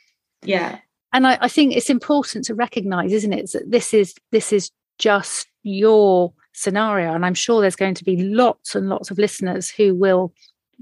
Yeah. 0.44 0.80
And 1.12 1.28
I, 1.28 1.38
I 1.42 1.48
think 1.48 1.76
it's 1.76 1.90
important 1.90 2.46
to 2.46 2.56
recognize 2.56 3.14
isn't 3.14 3.34
it 3.34 3.52
that 3.52 3.70
this 3.70 3.94
is 3.94 4.16
this 4.32 4.52
is 4.52 4.72
just 5.00 5.48
your 5.64 6.34
scenario. 6.54 7.14
And 7.14 7.26
i'm 7.26 7.34
sure 7.34 7.62
there's 7.62 7.76
going 7.76 7.96
to 7.96 8.04
be 8.04 8.18
lots 8.18 8.76
and 8.76 8.90
lots 8.90 9.12
of 9.12 9.18
listeners 9.18 9.70
who 9.70 9.96
will 9.96 10.34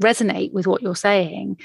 resonate 0.01 0.51
with 0.51 0.67
what 0.67 0.81
you're 0.81 0.95
saying 0.95 1.57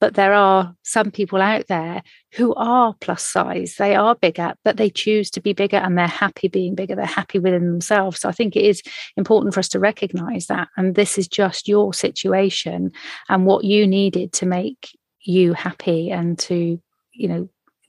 but 0.00 0.14
there 0.14 0.34
are 0.34 0.74
some 0.82 1.10
people 1.10 1.40
out 1.40 1.66
there 1.68 2.02
who 2.34 2.54
are 2.54 2.94
plus 3.00 3.22
size. 3.22 3.76
They 3.78 3.94
are 3.94 4.14
bigger 4.14 4.54
but 4.64 4.76
they 4.76 4.90
choose 4.90 5.30
to 5.30 5.40
be 5.40 5.52
bigger 5.52 5.78
and 5.78 5.96
they're 5.96 6.06
happy 6.06 6.48
being 6.48 6.74
bigger. 6.74 6.94
They're 6.94 7.06
happy 7.06 7.38
within 7.38 7.66
themselves. 7.66 8.20
So 8.20 8.28
i 8.28 8.32
think 8.32 8.56
it 8.56 8.64
is 8.64 8.82
important 9.16 9.54
for 9.54 9.60
us 9.60 9.68
to 9.70 9.78
recognize 9.78 10.46
that. 10.46 10.68
And 10.76 10.94
this 10.94 11.18
is 11.18 11.28
just 11.28 11.68
your 11.68 11.94
situation 11.94 12.92
and 13.28 13.46
what 13.46 13.64
you 13.64 13.86
needed 13.86 14.32
to 14.34 14.46
make 14.46 14.90
you 15.22 15.54
happy 15.54 16.10
and 16.10 16.38
to 16.38 16.80
you 17.12 17.28
know 17.28 17.48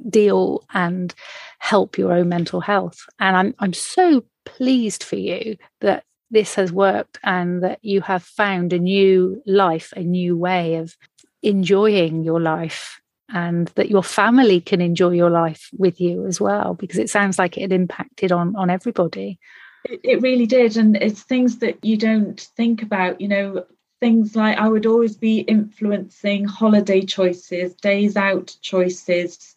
deal 0.09 0.63
and 0.73 1.13
help 1.59 1.97
your 1.97 2.13
own 2.13 2.29
mental 2.29 2.61
health. 2.61 2.99
And 3.19 3.35
i'm 3.35 3.55
i'm 3.59 3.73
so 3.73 4.23
pleased 4.45 5.03
for 5.03 5.17
you 5.17 5.57
that 5.81 6.03
this 6.29 6.55
has 6.55 6.71
worked 6.71 7.19
and 7.23 7.63
that 7.63 7.79
you 7.81 8.01
have 8.01 8.23
found 8.23 8.73
a 8.73 8.79
new 8.79 9.41
life 9.45 9.93
a 9.95 10.01
new 10.01 10.37
way 10.37 10.75
of 10.75 10.95
enjoying 11.43 12.23
your 12.23 12.39
life 12.39 13.01
and 13.29 13.67
that 13.75 13.89
your 13.89 14.03
family 14.03 14.61
can 14.61 14.81
enjoy 14.81 15.09
your 15.09 15.29
life 15.29 15.69
with 15.77 15.99
you 15.99 16.25
as 16.25 16.39
well 16.39 16.73
because 16.73 16.97
it 16.97 17.09
sounds 17.09 17.37
like 17.37 17.57
it 17.57 17.71
impacted 17.71 18.31
on 18.31 18.55
on 18.55 18.69
everybody. 18.69 19.39
It, 19.85 19.99
it 20.03 20.21
really 20.21 20.45
did. 20.45 20.77
And 20.77 20.95
it's 20.97 21.23
things 21.23 21.59
that 21.59 21.83
you 21.83 21.97
don't 21.97 22.39
think 22.39 22.81
about 22.81 23.19
you 23.19 23.27
know 23.27 23.65
things 23.99 24.35
like 24.35 24.55
i 24.59 24.69
would 24.69 24.85
always 24.85 25.15
be 25.15 25.39
influencing 25.39 26.45
holiday 26.45 27.01
choices 27.01 27.73
days 27.77 28.15
out 28.15 28.55
choices 28.61 29.55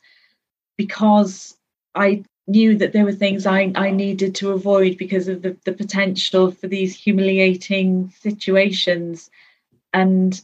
because 0.79 1.59
i 1.95 2.25
knew 2.51 2.77
that 2.77 2.93
there 2.93 3.05
were 3.05 3.13
things 3.13 3.47
I, 3.47 3.73
I 3.75 3.91
needed 3.91 4.35
to 4.37 4.51
avoid 4.51 4.99
because 4.99 5.29
of 5.29 5.43
the, 5.43 5.57
the 5.65 5.73
potential 5.73 6.51
for 6.51 6.67
these 6.67 6.97
humiliating 6.97 8.13
situations. 8.21 9.31
And 9.93 10.41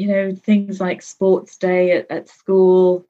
you 0.00 0.08
know 0.08 0.34
things 0.34 0.80
like 0.80 1.02
sports 1.02 1.58
day 1.58 1.92
at, 1.92 2.10
at 2.10 2.28
school 2.28 3.06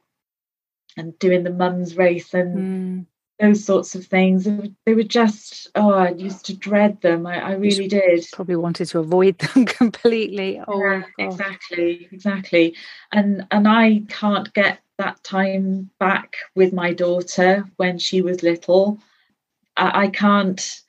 and 0.97 1.17
doing 1.21 1.45
the 1.45 1.53
mums 1.53 1.97
race 1.97 2.35
and 2.35 2.59
mm. 2.59 3.07
those 3.39 3.65
sorts 3.65 3.95
of 3.95 4.05
things. 4.05 4.49
They 4.85 4.95
were 4.95 5.05
just 5.05 5.69
oh 5.77 5.93
i 5.93 6.11
used 6.11 6.47
to 6.47 6.57
dread 6.57 7.01
them. 7.01 7.27
I, 7.27 7.39
I 7.41 7.53
really 7.53 7.87
did. 7.87 8.27
probably 8.33 8.57
wanted 8.57 8.87
to 8.87 8.99
avoid 8.99 9.39
them 9.39 9.67
completely. 9.67 10.61
Oh 10.67 10.83
yeah, 10.83 11.03
exactly 11.19 12.09
exactly. 12.11 12.75
And 13.13 13.47
and 13.53 13.69
i 13.69 14.03
can't 14.09 14.53
get 14.53 14.81
that 14.99 15.23
time 15.23 15.91
back 16.01 16.37
with 16.57 16.73
my 16.73 16.93
daughter 16.93 17.65
when 17.77 17.99
she 17.99 18.21
was 18.21 18.43
little. 18.43 18.99
I, 19.77 20.07
I 20.07 20.09
can't 20.09 20.83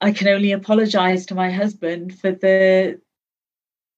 I 0.00 0.12
can 0.12 0.28
only 0.28 0.52
apologize 0.52 1.26
to 1.26 1.34
my 1.34 1.50
husband 1.50 2.18
for 2.18 2.32
the 2.32 3.00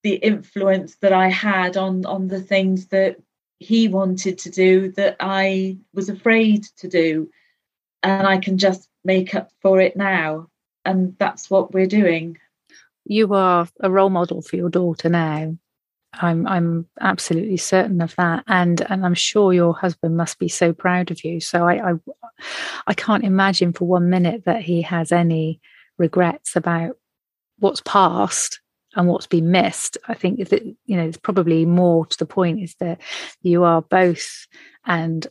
the 0.07 0.15
influence 0.15 0.95
that 1.01 1.13
I 1.13 1.29
had 1.29 1.77
on 1.77 2.07
on 2.07 2.29
the 2.29 2.41
things 2.41 2.87
that 2.87 3.17
he 3.59 3.89
wanted 3.89 4.39
to 4.39 4.51
do 4.51 4.93
that 4.93 5.17
I 5.19 5.79
was 5.95 6.09
afraid 6.09 6.63
to 6.77 6.87
do. 6.87 7.29
And 8.05 8.25
I 8.25 8.39
can 8.39 8.57
just 8.57 8.89
make 9.05 9.35
up 9.35 9.51
for 9.63 9.81
it 9.81 9.97
now. 9.97 10.49
And 10.85 11.19
that's 11.19 11.51
what 11.51 11.75
we're 11.75 11.89
doing. 11.89 12.39
You 13.05 13.35
are 13.35 13.67
a 13.81 13.91
role 13.91 14.11
model 14.11 14.43
for 14.43 14.55
your 14.55 14.71
daughter 14.71 15.09
now. 15.09 15.57
I'm 16.13 16.47
I'm 16.47 16.87
absolutely 17.01 17.57
certain 17.57 18.01
of 18.01 18.15
that. 18.15 18.45
And 18.47 18.81
and 18.89 19.05
I'm 19.05 19.15
sure 19.15 19.53
your 19.53 19.75
husband 19.75 20.17
must 20.17 20.39
be 20.39 20.49
so 20.49 20.73
proud 20.73 21.11
of 21.11 21.25
you. 21.25 21.41
So 21.41 21.67
I 21.67 21.91
I, 21.91 21.95
I 22.87 22.95
can't 22.95 23.25
imagine 23.25 23.73
for 23.73 23.89
one 23.89 24.09
minute 24.09 24.45
that 24.45 24.63
he 24.63 24.83
has 24.83 25.11
any 25.11 25.61
regrets 25.99 26.55
about 26.55 26.97
what's 27.59 27.81
past 27.81 28.61
and 28.97 29.07
what's 29.07 29.27
been 29.27 29.51
missed 29.51 29.97
i 30.09 30.15
think 30.15 30.49
that 30.49 30.65
you 30.65 30.97
know 30.97 31.05
it's 31.05 31.17
probably 31.17 31.65
more 31.65 32.05
to 32.07 32.19
the 32.19 32.27
point 32.27 32.61
is 32.61 32.75
that 32.81 33.01
you 33.43 33.63
are 33.63 33.83
both 33.83 34.47
and 34.87 35.29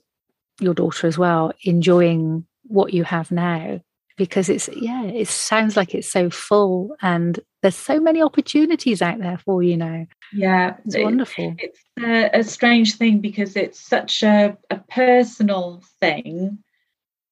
your 0.59 0.73
daughter 0.73 1.07
as 1.07 1.17
well 1.17 1.51
enjoying 1.63 2.45
what 2.67 2.93
you 2.93 3.03
have 3.03 3.31
now. 3.31 3.81
Because 4.17 4.47
it's 4.47 4.69
yeah 4.73 5.03
it 5.03 5.27
sounds 5.27 5.75
like 5.75 5.93
it's 5.93 6.09
so 6.09 6.29
full 6.29 6.95
and 7.01 7.37
there's 7.61 7.75
so 7.75 7.99
many 7.99 8.21
opportunities 8.21 9.01
out 9.01 9.19
there 9.19 9.37
for 9.39 9.61
you 9.61 9.75
now. 9.75 10.07
Yeah 10.31 10.77
it's 10.85 10.95
it, 10.95 11.03
wonderful. 11.03 11.53
it's 11.57 11.81
a, 12.01 12.39
a, 12.39 12.43
strange 12.45 12.95
thing 12.95 13.19
because 13.19 13.57
it's 13.57 13.77
such 13.77 14.23
a, 14.23 14.57
a 14.69 14.77
personal 14.87 15.83
thing 15.99 16.59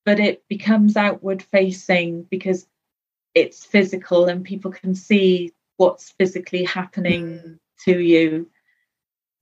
but 0.03 0.19
it 0.19 0.43
becomes 0.49 0.97
outward 0.97 1.41
facing 1.41 2.23
because 2.23 2.67
it's 3.33 3.63
physical 3.63 4.25
and 4.25 4.43
people 4.43 4.71
can 4.71 4.93
see 4.93 5.53
what's 5.77 6.11
physically 6.11 6.63
happening 6.63 7.39
mm. 7.39 7.59
to 7.85 7.99
you. 7.99 8.49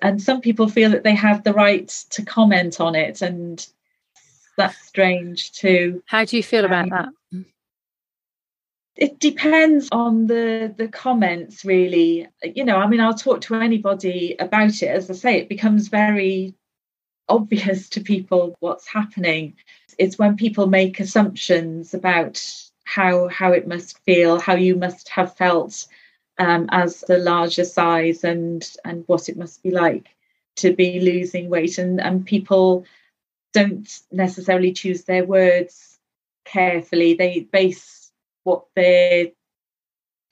And 0.02 0.22
some 0.22 0.42
people 0.42 0.68
feel 0.68 0.90
that 0.92 1.04
they 1.04 1.16
have 1.16 1.44
the 1.44 1.54
right 1.54 1.88
to 2.12 2.26
comment 2.26 2.82
on 2.82 2.96
it, 2.96 3.22
and 3.22 3.66
that's 4.58 4.80
strange 4.88 5.52
too. 5.52 6.02
How 6.08 6.26
do 6.26 6.38
you 6.38 6.44
feel 6.44 6.66
about 6.66 6.86
um, 6.86 6.90
that? 6.90 7.10
It 8.98 9.20
depends 9.20 9.90
on 9.92 10.28
the 10.28 10.74
the 10.76 10.88
comments, 10.88 11.64
really. 11.64 12.28
You 12.44 12.66
know, 12.66 12.78
I 12.78 12.88
mean, 12.88 13.00
I'll 13.00 13.14
talk 13.14 13.42
to 13.42 13.56
anybody 13.56 14.36
about 14.40 14.82
it. 14.82 14.88
As 14.88 15.10
I 15.10 15.14
say, 15.14 15.38
it 15.38 15.50
becomes 15.50 15.88
very 15.88 16.56
obvious 17.30 17.90
to 17.90 18.02
people 18.02 18.56
what's 18.60 18.88
happening. 18.88 19.56
It's 19.98 20.20
when 20.20 20.36
people 20.36 20.68
make 20.68 21.00
assumptions 21.00 21.94
about 21.94 22.44
how 22.84 23.28
how 23.30 23.52
it 23.54 23.68
must 23.68 24.00
feel, 24.00 24.40
how 24.40 24.56
you 24.56 24.76
must 24.76 25.10
have 25.10 25.36
felt 25.38 25.88
um, 26.38 26.68
as 26.72 27.02
the 27.02 27.18
larger 27.18 27.66
size 27.66 28.24
and 28.24 28.68
and 28.84 29.04
what 29.08 29.30
it 29.30 29.38
must 29.38 29.62
be 29.64 29.72
like 29.72 30.08
to 30.58 30.74
be 30.74 31.00
losing 31.00 31.50
weight. 31.50 31.78
And 31.78 32.02
and 32.02 32.26
people 32.26 32.86
don't 33.54 33.90
necessarily 34.12 34.72
choose 34.72 35.04
their 35.04 35.26
words 35.26 36.00
carefully. 36.46 37.14
They 37.14 37.42
base 37.42 38.12
what 38.44 38.66
they're 38.76 39.28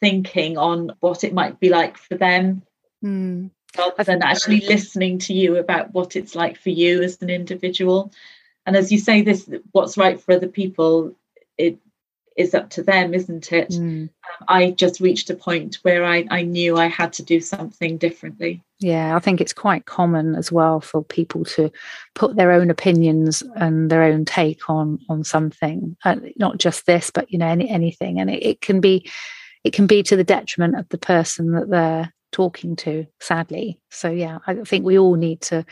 thinking 0.01 0.57
on 0.57 0.93
what 0.99 1.23
it 1.23 1.33
might 1.33 1.59
be 1.59 1.69
like 1.69 1.97
for 1.97 2.15
them 2.15 2.61
mm. 3.03 3.49
rather 3.77 4.03
than 4.03 4.21
actually 4.23 4.61
listening 4.61 5.19
to 5.19 5.33
you 5.33 5.57
about 5.57 5.93
what 5.93 6.15
it's 6.15 6.35
like 6.35 6.57
for 6.57 6.69
you 6.69 7.01
as 7.01 7.21
an 7.21 7.29
individual. 7.29 8.11
And 8.65 8.75
as 8.75 8.91
you 8.91 8.97
say 8.97 9.21
this 9.21 9.49
what's 9.71 9.97
right 9.97 10.19
for 10.19 10.33
other 10.33 10.47
people 10.47 11.15
it 11.57 11.77
is 12.39 12.55
up 12.55 12.69
to 12.69 12.81
them, 12.81 13.13
isn't 13.13 13.51
it? 13.51 13.69
Mm. 13.69 13.77
Um, 13.77 14.09
I 14.47 14.71
just 14.71 15.01
reached 15.01 15.29
a 15.29 15.35
point 15.35 15.75
where 15.81 16.05
I, 16.05 16.25
I 16.31 16.43
knew 16.43 16.77
I 16.77 16.87
had 16.87 17.11
to 17.13 17.23
do 17.23 17.41
something 17.41 17.97
differently. 17.97 18.63
Yeah, 18.79 19.13
I 19.13 19.19
think 19.19 19.41
it's 19.41 19.51
quite 19.51 19.85
common 19.85 20.35
as 20.35 20.49
well 20.49 20.79
for 20.79 21.03
people 21.03 21.43
to 21.45 21.69
put 22.15 22.37
their 22.37 22.53
own 22.53 22.69
opinions 22.69 23.43
and 23.57 23.91
their 23.91 24.03
own 24.03 24.23
take 24.23 24.69
on 24.69 24.99
on 25.09 25.25
something, 25.25 25.97
uh, 26.05 26.15
not 26.37 26.59
just 26.59 26.85
this, 26.85 27.11
but 27.11 27.29
you 27.29 27.37
know, 27.37 27.47
any, 27.47 27.69
anything, 27.69 28.21
and 28.21 28.29
it, 28.29 28.41
it 28.41 28.61
can 28.61 28.79
be 28.79 29.11
it 29.65 29.73
can 29.73 29.85
be 29.85 30.01
to 30.03 30.15
the 30.15 30.23
detriment 30.23 30.79
of 30.79 30.87
the 30.87 30.97
person 30.97 31.51
that 31.51 31.69
they're 31.69 32.13
talking 32.31 32.77
to. 32.77 33.05
Sadly, 33.19 33.81
so 33.91 34.09
yeah, 34.09 34.37
I 34.47 34.55
think 34.55 34.85
we 34.85 34.97
all 34.97 35.15
need 35.15 35.41
to 35.41 35.65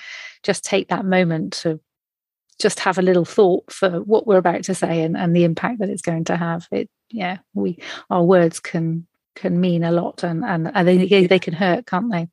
just 0.43 0.65
take 0.65 0.89
that 0.89 1.05
moment 1.05 1.53
to 1.61 1.79
just 2.59 2.79
have 2.79 2.97
a 2.97 3.03
little 3.03 3.25
thought 3.25 3.71
for 3.71 4.01
what 4.01 4.25
we're 4.25 4.37
about 4.37 4.63
to 4.63 4.75
say 4.75 5.01
and, 5.03 5.15
and 5.15 5.35
the 5.35 5.43
impact 5.43 5.79
that 5.79 5.89
it's 5.89 6.01
going 6.01 6.23
to 6.25 6.35
have. 6.35 6.67
It 6.71 6.89
yeah, 7.11 7.37
we 7.53 7.79
our 8.09 8.23
words 8.23 8.59
can 8.59 9.07
can 9.35 9.59
mean 9.59 9.83
a 9.83 9.91
lot 9.91 10.23
and 10.23 10.43
and, 10.43 10.71
and 10.73 10.87
they 10.87 11.27
they 11.27 11.39
can 11.39 11.53
hurt, 11.53 11.85
can't 11.85 12.11
they? 12.11 12.27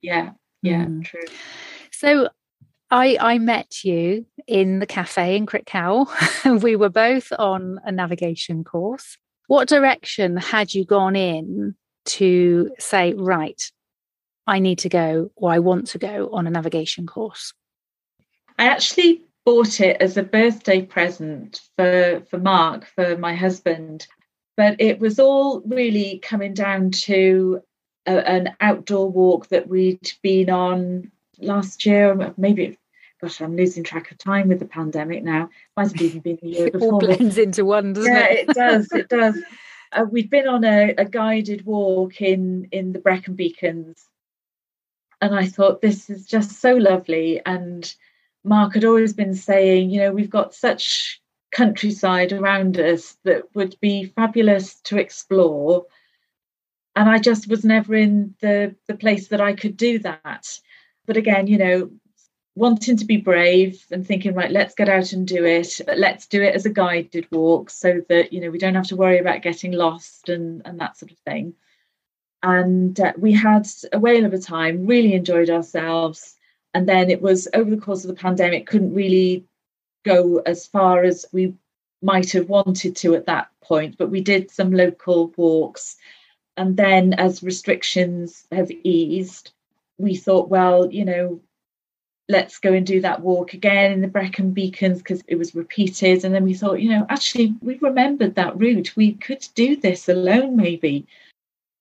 Yeah, 0.00 0.30
yeah, 0.62 0.84
mm. 0.84 1.04
true. 1.04 1.24
So 1.90 2.28
I 2.90 3.16
I 3.20 3.38
met 3.38 3.84
you 3.84 4.26
in 4.46 4.78
the 4.78 4.86
cafe 4.86 5.36
in 5.36 5.46
Crickhowell. 5.46 6.62
we 6.62 6.76
were 6.76 6.90
both 6.90 7.32
on 7.38 7.80
a 7.84 7.92
navigation 7.92 8.64
course. 8.64 9.16
What 9.46 9.68
direction 9.68 10.36
had 10.36 10.72
you 10.72 10.84
gone 10.84 11.16
in 11.16 11.74
to 12.06 12.70
say, 12.78 13.14
right, 13.14 13.70
I 14.46 14.58
need 14.58 14.78
to 14.80 14.88
go 14.88 15.30
or 15.36 15.50
I 15.50 15.58
want 15.58 15.88
to 15.88 15.98
go 15.98 16.30
on 16.32 16.46
a 16.46 16.50
navigation 16.50 17.06
course? 17.06 17.52
I 18.58 18.66
actually 18.66 19.22
bought 19.44 19.80
it 19.80 20.00
as 20.00 20.16
a 20.16 20.22
birthday 20.22 20.82
present 20.82 21.60
for 21.76 22.22
for 22.30 22.38
Mark, 22.38 22.86
for 22.86 23.16
my 23.16 23.34
husband. 23.34 24.06
But 24.56 24.80
it 24.80 25.00
was 25.00 25.18
all 25.18 25.60
really 25.62 26.20
coming 26.20 26.54
down 26.54 26.92
to 26.92 27.60
a, 28.06 28.28
an 28.28 28.56
outdoor 28.60 29.10
walk 29.10 29.48
that 29.48 29.68
we'd 29.68 30.12
been 30.22 30.50
on 30.50 31.10
last 31.38 31.84
year, 31.84 32.32
maybe. 32.36 32.78
Gosh, 33.20 33.40
I'm 33.40 33.56
losing 33.56 33.84
track 33.84 34.10
of 34.10 34.18
time 34.18 34.48
with 34.48 34.58
the 34.58 34.66
pandemic 34.66 35.24
now. 35.24 35.50
Might 35.76 35.92
have 35.92 36.00
even 36.00 36.20
been 36.20 36.38
the 36.42 36.48
year 36.48 36.70
before. 36.70 36.88
It 36.88 36.92
all 36.92 37.16
blends 37.16 37.38
into 37.38 37.64
one, 37.64 37.92
doesn't 37.92 38.12
yeah, 38.12 38.26
it? 38.26 38.48
it 38.48 38.54
does. 38.54 38.92
It 38.92 39.08
does. 39.08 39.38
Uh, 39.92 40.04
we'd 40.10 40.28
been 40.28 40.48
on 40.48 40.64
a, 40.64 40.92
a 40.98 41.04
guided 41.04 41.64
walk 41.64 42.20
in 42.20 42.66
in 42.72 42.92
the 42.92 42.98
Brecon 42.98 43.36
Beacons, 43.36 44.08
and 45.20 45.32
I 45.32 45.46
thought 45.46 45.82
this 45.82 46.10
is 46.10 46.26
just 46.26 46.60
so 46.60 46.74
lovely 46.74 47.40
and 47.46 47.94
Mark 48.44 48.74
had 48.74 48.84
always 48.84 49.14
been 49.14 49.34
saying, 49.34 49.90
you 49.90 50.00
know, 50.00 50.12
we've 50.12 50.30
got 50.30 50.54
such 50.54 51.20
countryside 51.50 52.32
around 52.32 52.78
us 52.78 53.16
that 53.24 53.44
would 53.54 53.76
be 53.80 54.04
fabulous 54.04 54.74
to 54.80 54.98
explore. 54.98 55.86
And 56.94 57.08
I 57.08 57.18
just 57.18 57.48
was 57.48 57.64
never 57.64 57.94
in 57.94 58.34
the, 58.40 58.74
the 58.86 58.94
place 58.94 59.28
that 59.28 59.40
I 59.40 59.54
could 59.54 59.76
do 59.76 59.98
that. 60.00 60.58
But 61.06 61.16
again, 61.16 61.46
you 61.46 61.58
know, 61.58 61.90
wanting 62.54 62.96
to 62.98 63.04
be 63.04 63.16
brave 63.16 63.84
and 63.90 64.06
thinking, 64.06 64.34
right, 64.34 64.50
let's 64.50 64.74
get 64.74 64.88
out 64.88 65.12
and 65.12 65.26
do 65.26 65.44
it. 65.44 65.80
Let's 65.96 66.26
do 66.26 66.42
it 66.42 66.54
as 66.54 66.66
a 66.66 66.70
guided 66.70 67.26
walk 67.32 67.70
so 67.70 68.02
that, 68.08 68.32
you 68.32 68.40
know, 68.40 68.50
we 68.50 68.58
don't 68.58 68.76
have 68.76 68.88
to 68.88 68.96
worry 68.96 69.18
about 69.18 69.42
getting 69.42 69.72
lost 69.72 70.28
and, 70.28 70.62
and 70.64 70.78
that 70.80 70.96
sort 70.96 71.12
of 71.12 71.18
thing. 71.18 71.54
And 72.42 72.98
uh, 73.00 73.14
we 73.16 73.32
had 73.32 73.66
a 73.92 73.98
whale 73.98 74.26
of 74.26 74.34
a 74.34 74.38
time, 74.38 74.86
really 74.86 75.14
enjoyed 75.14 75.50
ourselves 75.50 76.36
and 76.74 76.88
then 76.88 77.10
it 77.10 77.22
was 77.22 77.48
over 77.54 77.70
the 77.70 77.80
course 77.80 78.04
of 78.04 78.08
the 78.08 78.20
pandemic 78.20 78.66
couldn't 78.66 78.94
really 78.94 79.44
go 80.04 80.38
as 80.44 80.66
far 80.66 81.04
as 81.04 81.24
we 81.32 81.54
might 82.02 82.32
have 82.32 82.48
wanted 82.48 82.94
to 82.96 83.14
at 83.14 83.26
that 83.26 83.48
point 83.62 83.96
but 83.96 84.10
we 84.10 84.20
did 84.20 84.50
some 84.50 84.72
local 84.72 85.32
walks 85.36 85.96
and 86.56 86.76
then 86.76 87.14
as 87.14 87.42
restrictions 87.42 88.46
have 88.52 88.70
eased 88.82 89.52
we 89.98 90.14
thought 90.14 90.50
well 90.50 90.92
you 90.92 91.04
know 91.04 91.40
let's 92.28 92.58
go 92.58 92.72
and 92.72 92.86
do 92.86 93.00
that 93.00 93.20
walk 93.20 93.54
again 93.54 93.92
in 93.92 94.00
the 94.00 94.08
Brecon 94.08 94.52
Beacons 94.52 94.98
because 94.98 95.22
it 95.26 95.36
was 95.36 95.54
repeated. 95.54 96.24
And 96.24 96.34
then 96.34 96.44
we 96.44 96.54
thought, 96.54 96.80
you 96.80 96.88
know, 96.88 97.06
actually, 97.08 97.54
we 97.60 97.76
remembered 97.78 98.34
that 98.34 98.58
route. 98.58 98.96
We 98.96 99.12
could 99.12 99.46
do 99.54 99.76
this 99.76 100.08
alone, 100.08 100.56
maybe. 100.56 101.06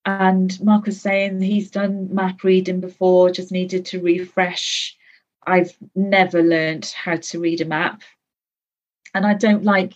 And 0.05 0.61
Mark 0.61 0.85
was 0.85 0.99
saying 0.99 1.41
he's 1.41 1.71
done 1.71 2.13
map 2.13 2.43
reading 2.43 2.81
before, 2.81 3.31
just 3.31 3.51
needed 3.51 3.85
to 3.87 4.01
refresh. 4.01 4.97
I've 5.45 5.75
never 5.95 6.41
learned 6.41 6.85
how 6.85 7.17
to 7.17 7.39
read 7.39 7.61
a 7.61 7.65
map. 7.65 8.01
And 9.13 9.25
I 9.25 9.33
don't 9.33 9.63
like 9.63 9.93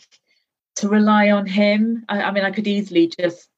to 0.78 0.88
rely 0.88 1.32
on 1.32 1.46
him. 1.46 2.06
I, 2.08 2.22
I 2.22 2.32
mean, 2.32 2.46
I 2.46 2.52
could 2.52 2.68
easily 2.68 3.08
just 3.08 3.50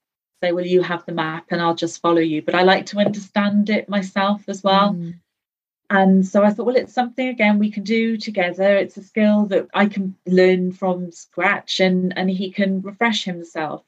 say, 0.41 0.51
well, 0.51 0.65
you 0.65 0.81
have 0.81 1.05
the 1.05 1.11
map 1.11 1.47
and 1.49 1.61
I'll 1.61 1.75
just 1.75 2.01
follow 2.01 2.21
you. 2.21 2.41
But 2.41 2.55
I 2.55 2.63
like 2.63 2.87
to 2.87 2.99
understand 2.99 3.69
it 3.69 3.89
myself 3.89 4.41
as 4.47 4.63
well. 4.63 4.93
Mm. 4.93 5.19
And 5.91 6.25
so 6.25 6.43
I 6.43 6.51
thought, 6.51 6.67
well, 6.67 6.75
it's 6.75 6.93
something 6.93 7.27
again 7.27 7.59
we 7.59 7.71
can 7.71 7.83
do 7.83 8.15
together. 8.15 8.77
It's 8.77 8.97
a 8.97 9.03
skill 9.03 9.47
that 9.47 9.67
I 9.73 9.87
can 9.87 10.15
learn 10.25 10.71
from 10.71 11.11
scratch 11.11 11.79
and, 11.79 12.15
and 12.17 12.29
he 12.29 12.51
can 12.51 12.81
refresh 12.81 13.23
himself. 13.23 13.83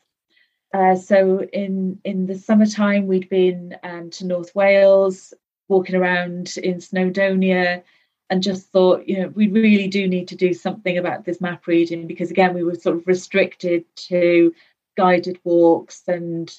Uh, 0.74 0.96
so 0.96 1.44
in 1.52 2.00
in 2.06 2.28
the 2.28 2.36
summertime, 2.36 3.08
we'd 3.08 3.30
been 3.30 3.76
um, 3.84 4.10
to 4.10 4.26
North 4.26 4.56
Wales, 4.56 5.34
walking 5.68 5.96
around 5.96 6.56
in 6.64 6.78
Snowdonia, 6.78 7.84
and 8.30 8.42
just 8.42 8.72
thought, 8.72 9.08
you 9.08 9.20
know, 9.20 9.28
we 9.30 9.50
really 9.50 9.88
do 9.88 10.08
need 10.08 10.30
to 10.30 10.36
do 10.36 10.54
something 10.54 10.98
about 10.98 11.26
this 11.26 11.42
map 11.42 11.68
reading 11.68 12.08
because 12.08 12.32
again, 12.32 12.54
we 12.54 12.64
were 12.64 12.76
sort 12.76 12.96
of 12.96 13.06
restricted 13.06 13.84
to 13.96 14.54
guided 14.96 15.40
walks 15.44 16.04
and 16.08 16.58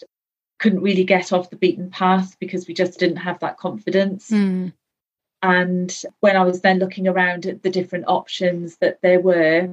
couldn't 0.59 0.83
really 0.83 1.05
get 1.05 1.33
off 1.33 1.51
the 1.51 1.57
beaten 1.57 1.91
path 1.91 2.37
because 2.39 2.69
we 2.69 2.75
just 2.75 2.99
didn't 2.99 3.17
have 3.17 3.41
that 3.41 3.57
confidence. 3.57 4.31
Mm. 4.31 4.73
And 5.43 6.03
when 6.21 6.37
I 6.37 6.45
was 6.45 6.61
then 6.61 6.79
looking 6.79 7.09
around 7.09 7.47
at 7.47 7.63
the 7.63 7.71
different 7.71 8.05
options 8.07 8.77
that 8.77 9.01
there 9.03 9.21
were, 9.21 9.69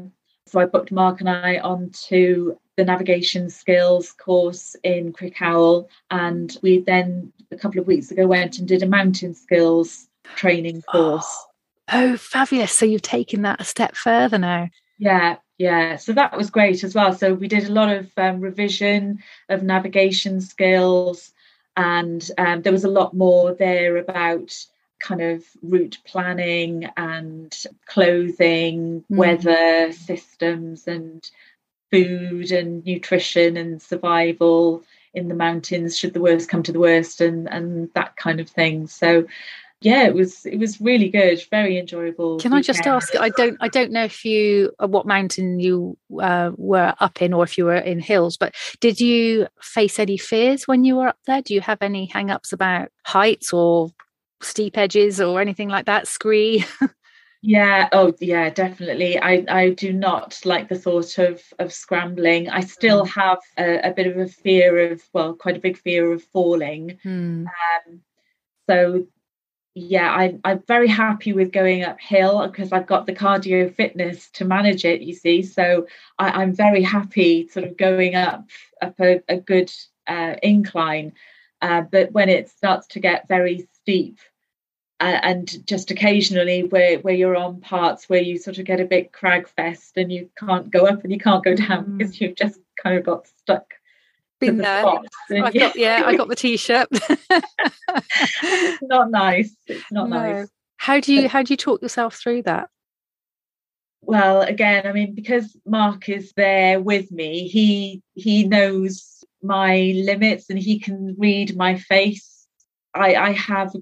so 0.49 0.59
I 0.59 0.65
booked 0.65 0.91
Mark 0.91 1.19
and 1.19 1.29
I 1.29 1.59
onto 1.59 2.57
the 2.75 2.85
navigation 2.85 3.49
skills 3.49 4.11
course 4.13 4.75
in 4.83 5.13
Crickhowell, 5.13 5.87
and 6.09 6.55
we 6.61 6.79
then 6.79 7.31
a 7.51 7.57
couple 7.57 7.79
of 7.79 7.87
weeks 7.87 8.09
ago 8.09 8.25
went 8.27 8.57
and 8.57 8.67
did 8.67 8.81
a 8.81 8.87
mountain 8.87 9.33
skills 9.33 10.07
training 10.35 10.81
course. 10.91 11.45
Oh, 11.91 12.13
oh, 12.13 12.17
fabulous! 12.17 12.71
So 12.71 12.85
you've 12.85 13.01
taken 13.01 13.43
that 13.43 13.61
a 13.61 13.65
step 13.65 13.95
further 13.95 14.37
now. 14.37 14.69
Yeah, 14.97 15.37
yeah. 15.57 15.97
So 15.97 16.13
that 16.13 16.35
was 16.35 16.49
great 16.49 16.83
as 16.83 16.95
well. 16.95 17.13
So 17.13 17.33
we 17.33 17.47
did 17.47 17.65
a 17.65 17.73
lot 17.73 17.89
of 17.89 18.09
um, 18.17 18.41
revision 18.41 19.19
of 19.49 19.63
navigation 19.63 20.41
skills, 20.41 21.31
and 21.77 22.27
um, 22.37 22.61
there 22.61 22.73
was 22.73 22.85
a 22.85 22.89
lot 22.89 23.13
more 23.13 23.53
there 23.53 23.97
about 23.97 24.53
kind 24.99 25.21
of 25.21 25.43
route 25.61 25.97
planning 26.05 26.89
and 26.97 27.55
clothing, 27.85 29.03
mm. 29.11 29.17
weather 29.17 29.91
systems, 29.93 30.87
and 30.87 31.29
food 31.91 32.51
and 32.51 32.85
nutrition 32.85 33.57
and 33.57 33.81
survival 33.81 34.83
in 35.13 35.27
the 35.27 35.35
mountains 35.35 35.97
should 35.97 36.13
the 36.13 36.21
worst 36.21 36.49
come 36.49 36.61
to 36.63 36.71
the 36.71 36.79
worst 36.79 37.19
and 37.19 37.51
and 37.51 37.91
that 37.93 38.15
kind 38.15 38.39
of 38.39 38.49
thing. 38.49 38.87
So 38.87 39.25
yeah 39.81 40.05
it 40.05 40.13
was 40.13 40.45
it 40.45 40.57
was 40.57 40.81
really 40.81 41.07
good 41.07 41.41
very 41.49 41.77
enjoyable 41.77 42.37
can 42.37 42.51
i 42.51 42.61
just 42.61 42.85
ask 42.85 43.15
i 43.15 43.29
don't 43.29 43.55
i 43.61 43.69
don't 43.69 43.93
know 43.93 44.03
if 44.03 44.25
you 44.25 44.73
uh, 44.79 44.87
what 44.87 45.05
mountain 45.05 45.57
you 45.57 45.97
uh, 46.19 46.51
were 46.57 46.93
up 46.99 47.21
in 47.21 47.31
or 47.31 47.45
if 47.45 47.57
you 47.57 47.63
were 47.63 47.77
in 47.77 47.97
hills 47.97 48.35
but 48.35 48.53
did 48.81 48.99
you 48.99 49.47
face 49.61 49.97
any 49.97 50.17
fears 50.17 50.67
when 50.67 50.83
you 50.83 50.95
were 50.95 51.07
up 51.07 51.17
there? 51.25 51.41
Do 51.41 51.53
you 51.53 51.61
have 51.61 51.81
any 51.81 52.05
hang-ups 52.05 52.53
about 52.53 52.89
heights 53.05 53.53
or 53.53 53.91
steep 54.41 54.77
edges 54.77 55.19
or 55.19 55.39
anything 55.41 55.69
like 55.69 55.85
that 55.85 56.07
scree 56.07 56.65
Yeah, 57.41 57.87
oh 57.93 58.13
yeah, 58.19 58.49
definitely. 58.49 59.17
I, 59.17 59.45
I 59.47 59.69
do 59.69 59.93
not 59.93 60.39
like 60.43 60.67
the 60.67 60.77
thought 60.77 61.17
of 61.17 61.41
of 61.57 61.71
scrambling. 61.71 62.49
I 62.49 62.59
still 62.61 63.05
mm. 63.05 63.09
have 63.09 63.39
a, 63.57 63.89
a 63.89 63.93
bit 63.93 64.07
of 64.07 64.17
a 64.17 64.27
fear 64.27 64.91
of 64.91 65.01
well, 65.13 65.33
quite 65.33 65.55
a 65.55 65.61
big 65.61 65.77
fear 65.77 66.11
of 66.11 66.21
falling. 66.21 66.99
Mm. 67.05 67.45
Um, 67.45 68.01
so 68.69 69.07
yeah, 69.73 70.11
I, 70.11 70.37
I'm 70.43 70.63
very 70.67 70.89
happy 70.89 71.31
with 71.31 71.53
going 71.53 71.83
uphill 71.85 72.45
because 72.47 72.73
I've 72.73 72.87
got 72.87 73.05
the 73.05 73.15
cardio 73.15 73.73
fitness 73.73 74.29
to 74.31 74.43
manage 74.43 74.83
it. 74.83 75.01
You 75.01 75.13
see, 75.13 75.41
so 75.41 75.87
I, 76.17 76.43
am 76.43 76.53
very 76.53 76.83
happy 76.83 77.47
sort 77.47 77.65
of 77.65 77.77
going 77.77 78.15
up 78.15 78.49
up 78.81 78.99
a, 78.99 79.21
a 79.29 79.37
good 79.37 79.71
uh, 80.07 80.35
incline. 80.43 81.13
Uh, 81.61 81.81
but 81.81 82.11
when 82.11 82.27
it 82.27 82.49
starts 82.49 82.87
to 82.87 82.99
get 82.99 83.29
very 83.29 83.67
steep, 83.73 84.19
and 84.99 85.65
just 85.65 85.91
occasionally 85.91 86.63
where 86.63 86.99
where 86.99 87.13
you're 87.13 87.35
on 87.35 87.61
parts 87.61 88.09
where 88.09 88.21
you 88.21 88.37
sort 88.37 88.57
of 88.57 88.65
get 88.65 88.81
a 88.81 88.85
bit 88.85 89.13
crag 89.13 89.47
fast 89.47 89.95
and 89.97 90.11
you 90.11 90.29
can't 90.37 90.69
go 90.71 90.85
up 90.85 91.03
and 91.03 91.13
you 91.13 91.19
can't 91.19 91.43
go 91.43 91.55
down 91.55 91.85
mm. 91.85 91.97
because 91.97 92.19
you've 92.19 92.35
just 92.35 92.59
kind 92.81 92.97
of 92.97 93.05
got 93.05 93.27
stuck 93.27 93.73
been 94.39 94.57
the 94.57 94.63
there. 94.63 95.45
I 95.45 95.51
got, 95.51 95.75
yeah. 95.75 96.03
i 96.05 96.15
got 96.15 96.29
the 96.29 96.35
t-shirt. 96.35 96.87
It's 96.91 98.81
not 98.81 99.11
nice. 99.11 99.55
It's 99.67 99.91
not 99.91 100.09
no. 100.09 100.17
nice. 100.17 100.47
How 100.77 100.99
do 100.99 101.13
you 101.13 101.27
how 101.27 101.43
do 101.43 101.53
you 101.53 101.57
talk 101.57 101.81
yourself 101.81 102.15
through 102.15 102.43
that? 102.43 102.69
Well, 104.01 104.41
again, 104.41 104.87
I 104.87 104.93
mean, 104.93 105.13
because 105.13 105.55
Mark 105.65 106.07
is 106.07 106.31
there 106.37 106.79
with 106.79 107.11
me, 107.11 107.47
he 107.47 108.01
he 108.15 108.45
knows 108.45 109.23
my 109.43 109.93
limits 109.95 110.49
and 110.49 110.57
he 110.57 110.79
can 110.79 111.15
read 111.17 111.55
my 111.57 111.77
face. 111.77 112.47
I, 112.93 113.15
I 113.15 113.31
have 113.33 113.75
a, 113.75 113.79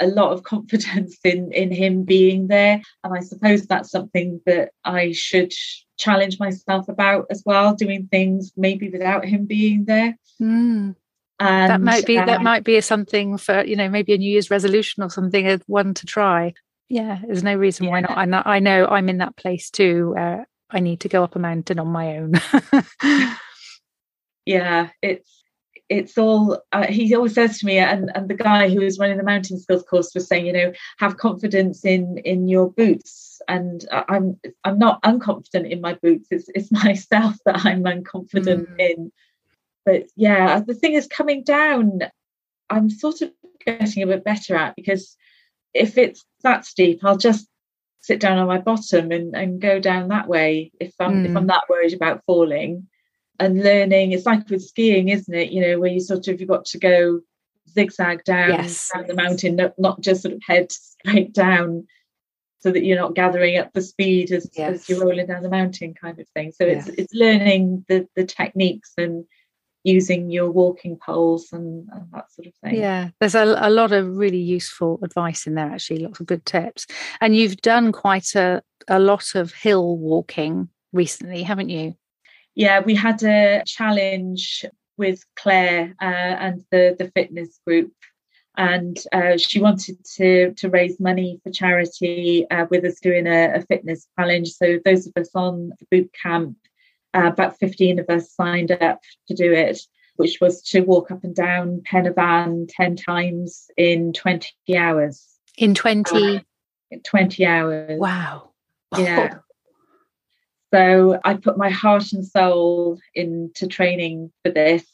a 0.00 0.06
lot 0.06 0.32
of 0.32 0.42
confidence 0.52 1.18
in 1.24 1.52
in 1.52 1.70
him 1.70 2.04
being 2.04 2.48
there, 2.48 2.82
and 3.04 3.14
I 3.14 3.20
suppose 3.20 3.66
that's 3.66 3.90
something 3.90 4.40
that 4.46 4.70
I 4.84 5.12
should 5.12 5.52
challenge 5.98 6.38
myself 6.38 6.88
about 6.88 7.26
as 7.30 7.42
well. 7.44 7.74
Doing 7.74 8.08
things 8.10 8.52
maybe 8.56 8.88
without 8.88 9.24
him 9.24 9.46
being 9.46 9.84
there. 9.84 10.16
Mm. 10.40 10.96
And, 11.42 11.70
that 11.70 11.80
might 11.80 12.04
be 12.04 12.18
uh, 12.18 12.26
that 12.26 12.42
might 12.42 12.64
be 12.64 12.78
something 12.82 13.38
for 13.38 13.64
you 13.64 13.76
know 13.76 13.88
maybe 13.88 14.12
a 14.12 14.18
New 14.18 14.30
Year's 14.30 14.50
resolution 14.50 15.02
or 15.02 15.08
something, 15.08 15.60
one 15.66 15.94
to 15.94 16.06
try 16.06 16.52
yeah 16.90 17.20
there's 17.26 17.44
no 17.44 17.54
reason 17.54 17.86
yeah. 17.86 17.90
why 17.92 18.00
not 18.00 18.16
I 18.16 18.24
know, 18.26 18.42
I 18.44 18.58
know 18.58 18.86
i'm 18.86 19.08
in 19.08 19.18
that 19.18 19.36
place 19.36 19.70
too 19.70 20.10
where 20.10 20.46
i 20.70 20.80
need 20.80 21.00
to 21.00 21.08
go 21.08 21.24
up 21.24 21.36
a 21.36 21.38
mountain 21.38 21.78
on 21.78 21.86
my 21.86 22.18
own 22.18 22.32
yeah 24.44 24.90
it's 25.00 25.39
it's 25.90 26.16
all 26.16 26.58
uh, 26.72 26.86
he 26.86 27.14
always 27.14 27.34
says 27.34 27.58
to 27.58 27.66
me 27.66 27.78
and 27.78 28.10
and 28.14 28.28
the 28.28 28.34
guy 28.34 28.68
who 28.68 28.80
was 28.80 28.98
running 28.98 29.18
the 29.18 29.24
mountain 29.24 29.58
skills 29.58 29.82
course 29.82 30.14
was 30.14 30.26
saying 30.26 30.46
you 30.46 30.52
know 30.52 30.72
have 30.98 31.18
confidence 31.18 31.84
in 31.84 32.16
in 32.18 32.48
your 32.48 32.70
boots 32.70 33.42
and 33.48 33.86
i'm 33.92 34.38
i'm 34.64 34.78
not 34.78 35.02
unconfident 35.02 35.68
in 35.68 35.80
my 35.80 35.94
boots 35.94 36.28
it's 36.30 36.48
it's 36.54 36.72
myself 36.84 37.36
that 37.44 37.66
i'm 37.66 37.82
unconfident 37.82 38.66
mm. 38.68 38.78
in 38.78 39.12
but 39.84 40.04
yeah 40.16 40.60
the 40.60 40.74
thing 40.74 40.94
is 40.94 41.06
coming 41.06 41.42
down 41.42 42.00
i'm 42.70 42.88
sort 42.88 43.20
of 43.20 43.30
getting 43.66 44.02
a 44.02 44.06
bit 44.06 44.24
better 44.24 44.54
at 44.54 44.76
because 44.76 45.16
if 45.74 45.98
it's 45.98 46.24
that 46.42 46.64
steep, 46.64 47.04
I'll 47.04 47.16
just 47.16 47.46
sit 48.00 48.20
down 48.20 48.38
on 48.38 48.46
my 48.46 48.58
bottom 48.58 49.10
and, 49.10 49.36
and 49.36 49.60
go 49.60 49.78
down 49.78 50.08
that 50.08 50.26
way 50.26 50.72
if 50.80 50.94
I'm 50.98 51.24
mm. 51.24 51.28
if 51.28 51.36
I'm 51.36 51.42
hmm. 51.42 51.48
that 51.48 51.64
worried 51.68 51.94
about 51.94 52.24
falling. 52.26 52.88
And 53.40 53.62
learning, 53.62 54.12
it's 54.12 54.26
like 54.26 54.48
with 54.48 54.62
skiing, 54.62 55.08
isn't 55.08 55.34
it? 55.34 55.50
You 55.50 55.62
know, 55.62 55.80
where 55.80 55.90
you 55.90 56.00
sort 56.00 56.28
of 56.28 56.40
you've 56.40 56.48
got 56.48 56.66
to 56.66 56.78
go 56.78 57.20
zigzag 57.68 58.24
down, 58.24 58.50
yes. 58.50 58.90
down 58.94 59.06
the 59.06 59.14
mountain, 59.14 59.56
not, 59.56 59.74
not 59.78 60.00
just 60.00 60.22
sort 60.22 60.34
of 60.34 60.42
head 60.46 60.70
straight 60.70 61.32
down 61.32 61.86
so 62.60 62.70
that 62.70 62.84
you're 62.84 62.98
not 62.98 63.14
gathering 63.14 63.56
up 63.56 63.72
the 63.72 63.80
speed 63.80 64.30
as, 64.30 64.48
yes. 64.52 64.74
as 64.74 64.88
you're 64.88 65.00
rolling 65.00 65.26
down 65.26 65.42
the 65.42 65.48
mountain 65.48 65.94
kind 65.94 66.18
of 66.20 66.28
thing. 66.28 66.52
So 66.52 66.66
yes. 66.66 66.86
it's 66.86 66.98
it's 66.98 67.14
learning 67.14 67.84
the 67.88 68.06
the 68.14 68.24
techniques 68.24 68.92
and 68.98 69.24
using 69.82 70.30
your 70.30 70.50
walking 70.50 70.96
poles 70.96 71.52
and, 71.52 71.88
and, 71.92 72.06
that 72.12 72.30
sort 72.32 72.46
of 72.46 72.54
thing. 72.62 72.74
Yeah, 72.74 73.10
there's 73.18 73.34
a, 73.34 73.56
a 73.60 73.70
lot 73.70 73.92
of 73.92 74.16
really 74.16 74.38
useful 74.38 74.98
advice 75.02 75.46
in 75.46 75.54
there, 75.54 75.70
actually, 75.70 76.00
lots 76.00 76.20
of 76.20 76.26
good 76.26 76.44
tips. 76.44 76.86
And 77.20 77.34
you've 77.34 77.56
done 77.62 77.92
quite 77.92 78.34
a, 78.34 78.62
a 78.88 78.98
lot 78.98 79.34
of 79.34 79.54
hill 79.54 79.96
walking 79.96 80.68
recently, 80.92 81.42
haven't 81.42 81.70
you? 81.70 81.96
Yeah, 82.54 82.80
we 82.80 82.94
had 82.94 83.22
a 83.22 83.62
challenge 83.66 84.64
with 84.96 85.24
Claire 85.36 85.94
uh, 86.00 86.04
and 86.04 86.64
the, 86.70 86.96
the 86.98 87.10
fitness 87.14 87.58
group. 87.66 87.92
And 88.56 88.98
uh, 89.12 89.36
she 89.36 89.60
wanted 89.60 90.04
to 90.16 90.52
to 90.54 90.68
raise 90.68 91.00
money 91.00 91.40
for 91.42 91.50
charity 91.50 92.46
uh, 92.50 92.66
with 92.68 92.84
us 92.84 93.00
doing 93.00 93.26
a, 93.26 93.54
a 93.54 93.62
fitness 93.62 94.06
challenge. 94.18 94.50
So 94.50 94.78
those 94.84 95.06
of 95.06 95.12
us 95.16 95.30
on 95.34 95.72
the 95.78 95.86
boot 95.90 96.10
camp 96.20 96.56
uh, 97.14 97.26
about 97.26 97.58
15 97.58 97.98
of 98.00 98.08
us 98.08 98.32
signed 98.32 98.70
up 98.70 99.00
to 99.28 99.34
do 99.34 99.52
it, 99.52 99.80
which 100.16 100.38
was 100.40 100.62
to 100.62 100.80
walk 100.80 101.10
up 101.10 101.24
and 101.24 101.34
down 101.34 101.82
Pen 101.84 102.12
y 102.16 102.64
10 102.68 102.96
times 102.96 103.70
in 103.76 104.12
20 104.12 104.48
hours. 104.76 105.26
In 105.56 105.74
20? 105.74 106.36
Uh, 106.36 106.40
20 107.04 107.46
hours. 107.46 107.98
Wow. 107.98 108.50
Yeah. 108.96 109.38
So 110.72 111.18
I 111.24 111.34
put 111.34 111.58
my 111.58 111.70
heart 111.70 112.12
and 112.12 112.26
soul 112.26 112.98
into 113.14 113.66
training 113.66 114.32
for 114.44 114.52
this. 114.52 114.84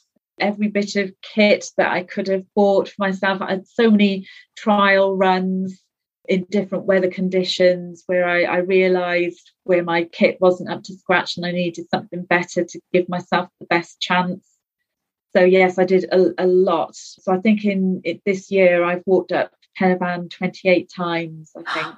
Every 0.41 0.69
bit 0.69 0.97
of 0.97 1.13
kit 1.23 1.67
that 1.77 1.93
I 1.93 2.03
could 2.03 2.29
have 2.29 2.45
bought 2.55 2.89
for 2.89 2.97
myself. 2.99 3.41
I 3.41 3.51
had 3.51 3.67
so 3.67 3.91
many 3.91 4.27
trial 4.57 5.17
runs 5.17 5.83
in 6.29 6.47
different 6.51 6.85
weather 6.85 7.11
conditions 7.11 8.03
where 8.07 8.29
I, 8.29 8.43
I, 8.43 8.57
realized 8.59 9.53
where 9.65 9.85
my 9.85 10.05
kit 10.05 10.39
wasn't 10.41 10.71
up 10.71 10.83
to 10.85 10.95
scratch 10.95 11.37
and 11.37 11.47
I 11.47 11.53
needed 11.53 11.87
something 11.89 12.25
better 12.25 12.65
to 12.65 12.81
give 12.93 13.09
myself 13.09 13.49
the 13.61 13.67
best 13.67 14.01
chance. 14.01 14.45
So 15.37 15.45
yes, 15.45 15.79
I 15.79 15.85
did 15.85 16.05
a, 16.11 16.33
a 16.39 16.47
lot. 16.47 16.97
So 16.97 17.33
I 17.33 17.39
think 17.39 17.65
in 17.65 18.01
it, 18.05 18.23
this 18.25 18.51
year 18.51 18.85
I've 18.85 19.03
walked 19.07 19.33
up 19.33 19.53
Pen 19.77 19.93
y 19.93 19.99
Fan 19.99 20.29
28 20.29 20.91
times, 20.91 21.53
I 21.57 21.75
think. 21.75 21.97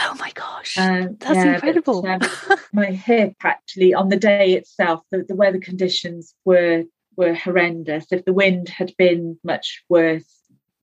Oh 0.00 0.14
my 0.18 0.30
gosh, 0.32 0.78
um, 0.78 1.16
that's 1.18 1.34
yeah, 1.34 1.54
incredible. 1.54 2.02
But, 2.02 2.22
um, 2.22 2.58
my 2.72 2.86
hip 2.86 3.34
actually 3.42 3.94
on 3.94 4.08
the 4.08 4.16
day 4.16 4.52
itself, 4.52 5.02
the, 5.10 5.24
the 5.26 5.34
weather 5.34 5.58
conditions 5.58 6.34
were 6.44 6.84
were 7.16 7.34
horrendous. 7.34 8.06
If 8.12 8.24
the 8.24 8.32
wind 8.32 8.68
had 8.68 8.94
been 8.96 9.38
much 9.42 9.82
worse, 9.88 10.28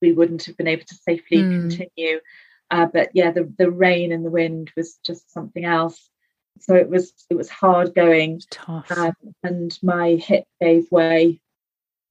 we 0.02 0.12
wouldn't 0.12 0.44
have 0.46 0.58
been 0.58 0.68
able 0.68 0.86
to 0.86 0.96
safely 0.96 1.38
mm. 1.38 1.62
continue. 1.62 2.20
Uh, 2.72 2.88
but 2.92 3.10
yeah, 3.14 3.32
the, 3.32 3.52
the 3.58 3.72
rain 3.72 4.12
and 4.12 4.26
the 4.26 4.32
wind 4.32 4.72
was 4.76 5.00
just 5.06 5.32
something 5.32 5.66
else. 5.66 6.10
So 6.60 6.76
it 6.76 6.90
was 6.90 7.14
it 7.30 7.36
was 7.36 7.50
hard 7.50 7.94
going, 7.94 8.42
tough, 8.50 8.92
um, 8.92 9.14
and 9.44 9.78
my 9.84 10.12
hip 10.12 10.46
gave 10.62 10.90
way, 10.92 11.42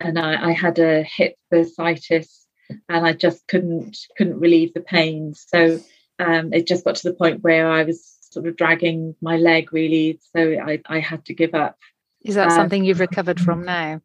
and 0.00 0.18
I, 0.18 0.50
I 0.50 0.52
had 0.52 0.78
a 0.78 1.02
hip 1.02 1.36
bursitis, 1.52 2.44
and 2.88 3.06
I 3.06 3.12
just 3.14 3.46
couldn't 3.46 3.96
couldn't 4.16 4.38
relieve 4.38 4.74
the 4.74 4.80
pain. 4.80 5.34
So 5.34 5.80
um, 6.18 6.52
it 6.52 6.66
just 6.66 6.84
got 6.84 6.96
to 6.96 7.08
the 7.08 7.14
point 7.14 7.42
where 7.42 7.70
I 7.70 7.84
was 7.84 8.18
sort 8.20 8.46
of 8.46 8.56
dragging 8.56 9.14
my 9.20 9.36
leg 9.36 9.72
really, 9.72 10.20
so 10.34 10.40
I, 10.40 10.80
I 10.86 11.00
had 11.00 11.24
to 11.26 11.34
give 11.34 11.54
up. 11.54 11.78
Is 12.24 12.34
that 12.36 12.50
um, 12.50 12.56
something 12.56 12.84
you've 12.84 13.00
recovered 13.08 13.40
from 13.40 13.64
now? 13.64 14.00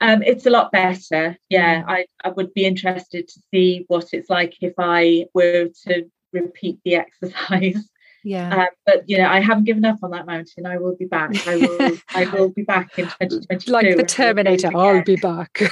Um, 0.00 0.22
it's 0.22 0.46
a 0.46 0.50
lot 0.50 0.72
better. 0.72 1.36
Yeah, 1.48 1.82
mm. 1.82 1.84
I, 1.88 2.06
I 2.22 2.28
would 2.30 2.52
be 2.54 2.64
interested 2.66 3.28
to 3.28 3.40
see 3.50 3.84
what 3.88 4.12
it's 4.12 4.28
like 4.28 4.54
if 4.60 4.74
I 4.78 5.26
were 5.34 5.68
to 5.86 6.10
repeat 6.32 6.78
the 6.84 6.96
exercise. 7.04 7.88
Yeah. 8.26 8.62
Um, 8.62 8.66
but 8.84 9.08
you 9.08 9.18
know, 9.18 9.28
I 9.28 9.38
haven't 9.38 9.64
given 9.64 9.84
up 9.84 9.98
on 10.02 10.10
that 10.10 10.26
mountain. 10.26 10.66
I 10.66 10.78
will 10.78 10.96
be 10.96 11.04
back. 11.04 11.46
I 11.46 11.56
will 11.58 11.96
I 12.12 12.24
will 12.32 12.48
be 12.48 12.62
back 12.62 12.98
in 12.98 13.04
2022. 13.04 13.70
Like 13.70 13.96
the 13.96 14.02
Terminator, 14.02 14.76
I'll 14.76 15.04
be 15.04 15.14
back. 15.14 15.62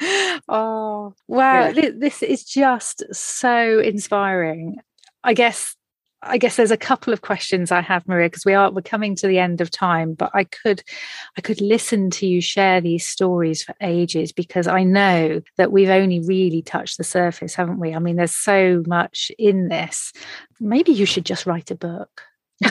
oh 0.48 1.12
wow. 1.28 1.68
Yeah. 1.68 1.90
This 1.94 2.22
is 2.22 2.44
just 2.44 3.04
so 3.12 3.78
inspiring. 3.78 4.76
I 5.22 5.34
guess 5.34 5.76
I 6.28 6.38
guess 6.38 6.56
there's 6.56 6.70
a 6.70 6.76
couple 6.76 7.12
of 7.12 7.22
questions 7.22 7.70
I 7.70 7.80
have, 7.80 8.06
Maria, 8.06 8.28
because 8.28 8.44
we 8.44 8.54
are 8.54 8.70
we're 8.70 8.82
coming 8.82 9.14
to 9.16 9.26
the 9.26 9.38
end 9.38 9.60
of 9.60 9.70
time. 9.70 10.14
But 10.14 10.30
I 10.34 10.44
could 10.44 10.82
I 11.36 11.40
could 11.40 11.60
listen 11.60 12.10
to 12.10 12.26
you 12.26 12.40
share 12.40 12.80
these 12.80 13.06
stories 13.06 13.62
for 13.62 13.74
ages 13.80 14.32
because 14.32 14.66
I 14.66 14.82
know 14.82 15.42
that 15.56 15.72
we've 15.72 15.88
only 15.88 16.20
really 16.20 16.62
touched 16.62 16.98
the 16.98 17.04
surface, 17.04 17.54
haven't 17.54 17.80
we? 17.80 17.94
I 17.94 17.98
mean, 17.98 18.16
there's 18.16 18.34
so 18.34 18.82
much 18.86 19.30
in 19.38 19.68
this. 19.68 20.12
Maybe 20.60 20.92
you 20.92 21.06
should 21.06 21.26
just 21.26 21.46
write 21.46 21.70
a 21.70 21.76
book. 21.76 22.22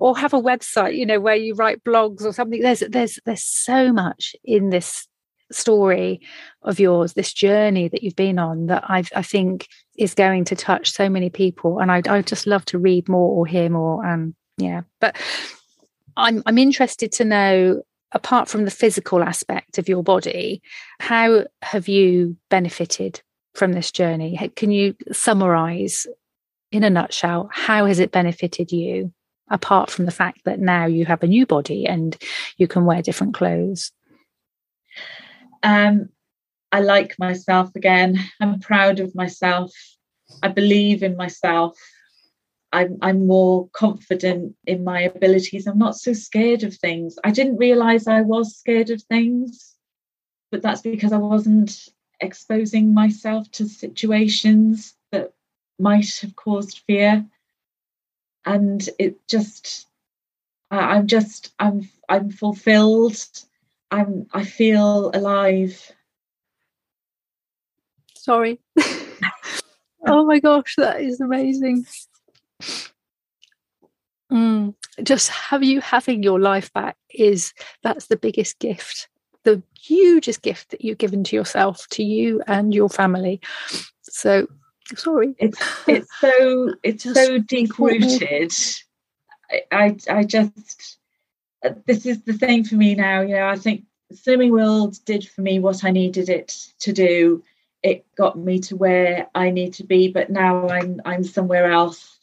or 0.00 0.18
have 0.18 0.34
a 0.34 0.42
website, 0.42 0.96
you 0.96 1.06
know, 1.06 1.18
where 1.18 1.34
you 1.34 1.54
write 1.54 1.82
blogs 1.82 2.22
or 2.22 2.32
something. 2.32 2.60
There's 2.60 2.80
there's 2.80 3.18
there's 3.24 3.42
so 3.42 3.92
much 3.92 4.36
in 4.44 4.68
this 4.68 5.08
story 5.52 6.20
of 6.62 6.80
yours, 6.80 7.12
this 7.12 7.32
journey 7.32 7.88
that 7.88 8.02
you've 8.02 8.16
been 8.16 8.38
on 8.38 8.66
that 8.66 8.84
i 8.88 9.04
I 9.14 9.22
think 9.22 9.68
is 9.96 10.14
going 10.14 10.44
to 10.46 10.56
touch 10.56 10.92
so 10.92 11.08
many 11.08 11.30
people. 11.30 11.78
And 11.78 11.90
I 11.90 12.02
I 12.08 12.22
just 12.22 12.46
love 12.46 12.64
to 12.66 12.78
read 12.78 13.08
more 13.08 13.30
or 13.36 13.46
hear 13.46 13.68
more. 13.70 14.04
And 14.04 14.34
yeah, 14.58 14.82
but 15.00 15.16
I'm 16.16 16.42
I'm 16.46 16.58
interested 16.58 17.12
to 17.12 17.24
know 17.24 17.82
apart 18.12 18.48
from 18.48 18.64
the 18.64 18.70
physical 18.70 19.22
aspect 19.22 19.78
of 19.78 19.88
your 19.88 20.02
body, 20.02 20.62
how 21.00 21.44
have 21.62 21.88
you 21.88 22.36
benefited 22.50 23.20
from 23.54 23.72
this 23.72 23.90
journey? 23.90 24.50
Can 24.56 24.70
you 24.70 24.94
summarize 25.12 26.06
in 26.72 26.84
a 26.84 26.90
nutshell 26.90 27.48
how 27.52 27.86
has 27.86 27.98
it 27.98 28.12
benefited 28.12 28.72
you 28.72 29.12
apart 29.50 29.90
from 29.90 30.06
the 30.06 30.10
fact 30.10 30.40
that 30.44 30.58
now 30.58 30.86
you 30.86 31.04
have 31.04 31.22
a 31.22 31.26
new 31.28 31.46
body 31.46 31.86
and 31.86 32.16
you 32.56 32.66
can 32.66 32.84
wear 32.84 33.02
different 33.02 33.34
clothes? 33.34 33.92
Um, 35.62 36.10
I 36.72 36.80
like 36.80 37.18
myself 37.18 37.70
again. 37.74 38.18
I'm 38.40 38.60
proud 38.60 39.00
of 39.00 39.14
myself. 39.14 39.72
I 40.42 40.48
believe 40.48 41.02
in 41.02 41.16
myself. 41.16 41.78
I'm, 42.72 42.98
I'm 43.00 43.26
more 43.26 43.68
confident 43.72 44.54
in 44.66 44.84
my 44.84 45.02
abilities. 45.02 45.66
I'm 45.66 45.78
not 45.78 45.96
so 45.96 46.12
scared 46.12 46.64
of 46.64 46.74
things. 46.74 47.18
I 47.24 47.30
didn't 47.30 47.56
realize 47.56 48.06
I 48.06 48.22
was 48.22 48.56
scared 48.56 48.90
of 48.90 49.02
things, 49.02 49.74
but 50.50 50.62
that's 50.62 50.82
because 50.82 51.12
I 51.12 51.18
wasn't 51.18 51.88
exposing 52.20 52.92
myself 52.92 53.50
to 53.52 53.68
situations 53.68 54.94
that 55.12 55.32
might 55.78 56.18
have 56.20 56.34
caused 56.36 56.82
fear. 56.86 57.24
And 58.44 58.86
it 58.98 59.26
just, 59.28 59.86
I'm 60.70 61.06
just, 61.06 61.54
I'm, 61.58 61.88
I'm 62.08 62.30
fulfilled 62.30 63.16
I'm 63.90 64.26
I 64.32 64.44
feel 64.44 65.10
alive. 65.14 65.92
Sorry. 68.14 68.58
oh 70.06 70.24
my 70.24 70.40
gosh, 70.40 70.74
that 70.76 71.00
is 71.00 71.20
amazing. 71.20 71.86
Mm, 74.32 74.74
just 75.04 75.28
have 75.28 75.62
you 75.62 75.80
having 75.80 76.22
your 76.22 76.40
life 76.40 76.72
back 76.72 76.96
is 77.14 77.52
that's 77.82 78.06
the 78.06 78.16
biggest 78.16 78.58
gift, 78.58 79.08
the 79.44 79.62
hugest 79.80 80.42
gift 80.42 80.70
that 80.70 80.82
you've 80.82 80.98
given 80.98 81.22
to 81.24 81.36
yourself, 81.36 81.86
to 81.90 82.02
you 82.02 82.42
and 82.48 82.74
your 82.74 82.88
family. 82.88 83.40
So 84.02 84.48
sorry, 84.96 85.36
it's 85.38 85.58
it's 85.86 86.08
so 86.20 86.74
it's 86.82 87.04
so 87.04 87.38
deep 87.38 87.78
rooted. 87.78 88.52
I, 89.50 89.62
I 89.70 89.96
I 90.10 90.24
just 90.24 90.98
Uh, 91.64 91.70
this 91.86 92.06
is 92.06 92.22
the 92.22 92.32
thing 92.32 92.64
for 92.64 92.76
me 92.76 92.94
now. 92.94 93.20
You 93.20 93.36
know, 93.36 93.48
I 93.48 93.56
think 93.56 93.84
Slimming 94.12 94.50
World 94.50 94.98
did 95.04 95.26
for 95.28 95.42
me 95.42 95.58
what 95.58 95.84
I 95.84 95.90
needed 95.90 96.28
it 96.28 96.68
to 96.80 96.92
do. 96.92 97.42
It 97.82 98.04
got 98.16 98.38
me 98.38 98.58
to 98.60 98.76
where 98.76 99.28
I 99.34 99.50
need 99.50 99.74
to 99.74 99.84
be, 99.84 100.08
but 100.08 100.30
now 100.30 100.68
I'm 100.68 101.00
I'm 101.04 101.24
somewhere 101.24 101.70
else, 101.70 102.18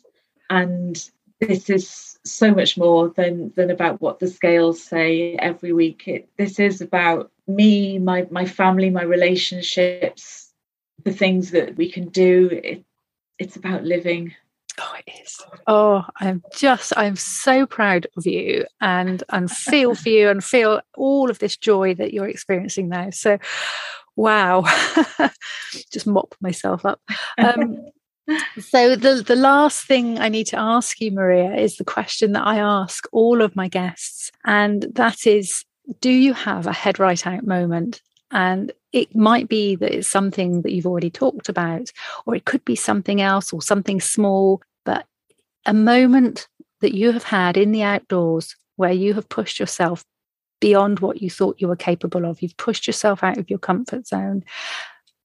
and 0.50 1.10
this 1.40 1.70
is 1.70 2.20
so 2.26 2.54
much 2.54 2.78
more 2.78 3.10
than 3.10 3.54
than 3.56 3.70
about 3.70 4.02
what 4.02 4.20
the 4.20 4.28
scales 4.28 4.82
say 4.82 5.36
every 5.36 5.74
week. 5.74 6.08
It, 6.08 6.30
this 6.38 6.60
is 6.60 6.82
about 6.82 7.32
me, 7.48 8.00
my 8.00 8.28
my 8.32 8.46
family, 8.46 8.90
my 8.90 9.04
relationships, 9.04 10.54
the 11.04 11.14
things 11.14 11.52
that 11.52 11.76
we 11.76 11.92
can 11.92 12.10
do. 12.10 12.50
It, 12.64 12.84
it's 13.40 13.56
about 13.56 13.84
living. 13.84 14.36
Oh, 14.80 14.96
it 15.06 15.12
is. 15.22 15.38
Oh, 15.68 16.06
I'm 16.20 16.42
just, 16.56 16.94
I'm 16.98 17.16
so 17.16 17.66
proud 17.66 18.08
of 18.18 18.26
you 18.26 18.66
and 18.82 19.24
and 19.30 19.50
feel 19.52 19.96
for 19.96 20.10
you 20.10 20.30
and 20.30 20.44
feel 20.44 20.82
all 20.96 21.30
of 21.30 21.40
this 21.40 21.58
joy 21.58 21.94
that 21.96 22.14
you're 22.14 22.28
experiencing 22.28 22.90
now. 22.90 23.12
So, 23.12 23.38
wow, 24.16 24.64
just 25.92 26.08
mop 26.08 26.36
myself 26.42 26.86
up. 26.86 27.02
Um, 27.38 27.78
so 28.60 28.96
the 28.96 29.24
the 29.26 29.36
last 29.36 29.86
thing 29.86 30.20
I 30.20 30.30
need 30.30 30.48
to 30.48 30.60
ask 30.60 31.00
you, 31.00 31.12
Maria, 31.12 31.54
is 31.56 31.78
the 31.78 31.86
question 31.86 32.32
that 32.34 32.48
I 32.48 32.58
ask 32.58 33.06
all 33.12 33.42
of 33.42 33.56
my 33.56 33.68
guests, 33.68 34.32
and 34.46 34.88
that 34.94 35.28
is, 35.28 35.64
do 36.00 36.10
you 36.10 36.34
have 36.34 36.66
a 36.66 36.74
head 36.74 37.00
right 37.00 37.26
out 37.28 37.46
moment? 37.46 38.02
And 38.32 38.72
it 38.94 39.16
might 39.16 39.50
be 39.50 39.76
that 39.76 39.92
it's 39.92 40.08
something 40.08 40.62
that 40.62 40.72
you've 40.72 40.86
already 40.86 41.10
talked 41.10 41.50
about, 41.50 41.92
or 42.26 42.36
it 42.36 42.46
could 42.46 42.64
be 42.64 42.76
something 42.76 43.20
else 43.20 43.52
or 43.52 43.62
something 43.62 44.00
small, 44.00 44.62
but 44.86 45.06
a 45.66 45.74
moment 45.74 46.48
that 46.82 46.94
you 46.94 47.12
have 47.12 47.24
had 47.24 47.58
in 47.58 47.72
the 47.72 47.82
outdoors 47.82 48.56
where 48.76 48.92
you 48.92 49.16
have 49.16 49.28
pushed 49.30 49.60
yourself 49.60 50.06
beyond 50.62 51.00
what 51.00 51.22
you 51.22 51.30
thought 51.30 51.60
you 51.60 51.68
were 51.68 51.76
capable 51.76 52.26
of. 52.26 52.42
You've 52.42 52.58
pushed 52.58 52.86
yourself 52.86 53.24
out 53.24 53.38
of 53.38 53.50
your 53.50 53.60
comfort 53.60 54.08
zone. 54.08 54.44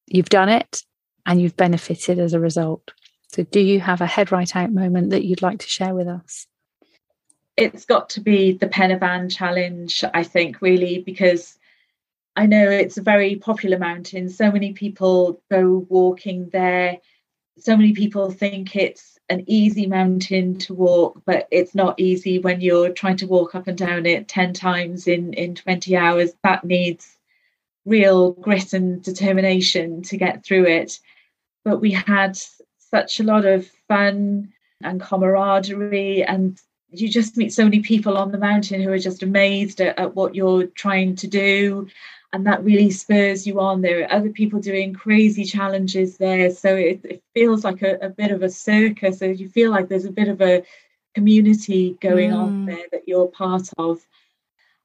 You've 0.06 0.30
done 0.30 0.48
it 0.48 0.82
and 1.26 1.40
you've 1.40 1.56
benefited 1.56 2.18
as 2.18 2.32
a 2.32 2.40
result. 2.40 2.92
So, 3.30 3.42
do 3.42 3.60
you 3.60 3.80
have 3.80 4.00
a 4.00 4.06
head 4.06 4.32
right 4.32 4.56
out 4.56 4.72
moment 4.72 5.10
that 5.10 5.24
you'd 5.24 5.42
like 5.42 5.58
to 5.58 5.68
share 5.68 5.94
with 5.94 6.08
us? 6.08 6.46
It's 7.58 7.84
got 7.84 8.08
to 8.10 8.20
be 8.20 8.52
the 8.52 8.68
Pen 8.68 8.90
y 8.90 8.98
Fan 8.98 9.28
challenge, 9.28 10.04
I 10.14 10.22
think, 10.22 10.62
really, 10.62 11.00
because 11.00 11.57
I 12.38 12.46
know 12.46 12.70
it's 12.70 12.98
a 12.98 13.02
very 13.02 13.36
popular 13.36 13.78
mountain. 13.78 14.28
So 14.28 14.50
many 14.52 14.72
people 14.72 15.42
go 15.50 15.86
walking 15.88 16.48
there. 16.50 16.98
So 17.58 17.76
many 17.76 17.92
people 17.92 18.30
think 18.30 18.76
it's 18.76 19.18
an 19.28 19.44
easy 19.46 19.86
mountain 19.86 20.56
to 20.58 20.74
walk, 20.74 21.20
but 21.26 21.48
it's 21.50 21.74
not 21.74 21.98
easy 21.98 22.38
when 22.38 22.60
you're 22.60 22.90
trying 22.90 23.16
to 23.18 23.26
walk 23.26 23.54
up 23.54 23.66
and 23.66 23.76
down 23.76 24.06
it 24.06 24.28
10 24.28 24.52
times 24.52 25.08
in, 25.08 25.34
in 25.34 25.56
20 25.56 25.96
hours. 25.96 26.30
That 26.44 26.64
needs 26.64 27.18
real 27.84 28.32
grit 28.32 28.72
and 28.72 29.02
determination 29.02 30.02
to 30.02 30.16
get 30.16 30.44
through 30.44 30.66
it 30.66 31.00
but 31.64 31.80
we 31.80 31.90
had 31.90 32.38
such 32.78 33.20
a 33.20 33.24
lot 33.24 33.44
of 33.44 33.66
fun 33.88 34.52
and 34.82 35.00
camaraderie 35.00 36.22
and 36.24 36.60
you 36.90 37.08
just 37.08 37.36
meet 37.36 37.52
so 37.52 37.64
many 37.64 37.80
people 37.80 38.16
on 38.16 38.32
the 38.32 38.38
mountain 38.38 38.80
who 38.80 38.90
are 38.90 38.98
just 38.98 39.22
amazed 39.22 39.80
at, 39.80 39.98
at, 39.98 40.14
what 40.14 40.34
you're 40.34 40.66
trying 40.66 41.14
to 41.16 41.26
do 41.26 41.86
and 42.32 42.46
that 42.46 42.62
really 42.62 42.90
spurs 42.90 43.46
you 43.46 43.60
on. 43.60 43.80
There 43.80 44.02
are 44.02 44.12
other 44.12 44.30
people 44.30 44.60
doing 44.60 44.92
crazy 44.92 45.44
challenges 45.44 46.18
there. 46.18 46.50
So 46.50 46.74
it, 46.76 47.00
it 47.04 47.22
feels 47.34 47.64
like 47.64 47.82
a, 47.82 47.96
a, 48.02 48.10
bit 48.10 48.30
of 48.30 48.42
a 48.42 48.50
circus. 48.50 49.18
So 49.18 49.26
you 49.26 49.48
feel 49.48 49.70
like 49.70 49.88
there's 49.88 50.04
a 50.04 50.12
bit 50.12 50.28
of 50.28 50.42
a 50.42 50.62
community 51.14 51.96
going 52.00 52.30
mm. 52.30 52.38
on 52.38 52.66
there 52.66 52.86
that 52.92 53.08
you're 53.08 53.28
part 53.28 53.68
of. 53.78 54.04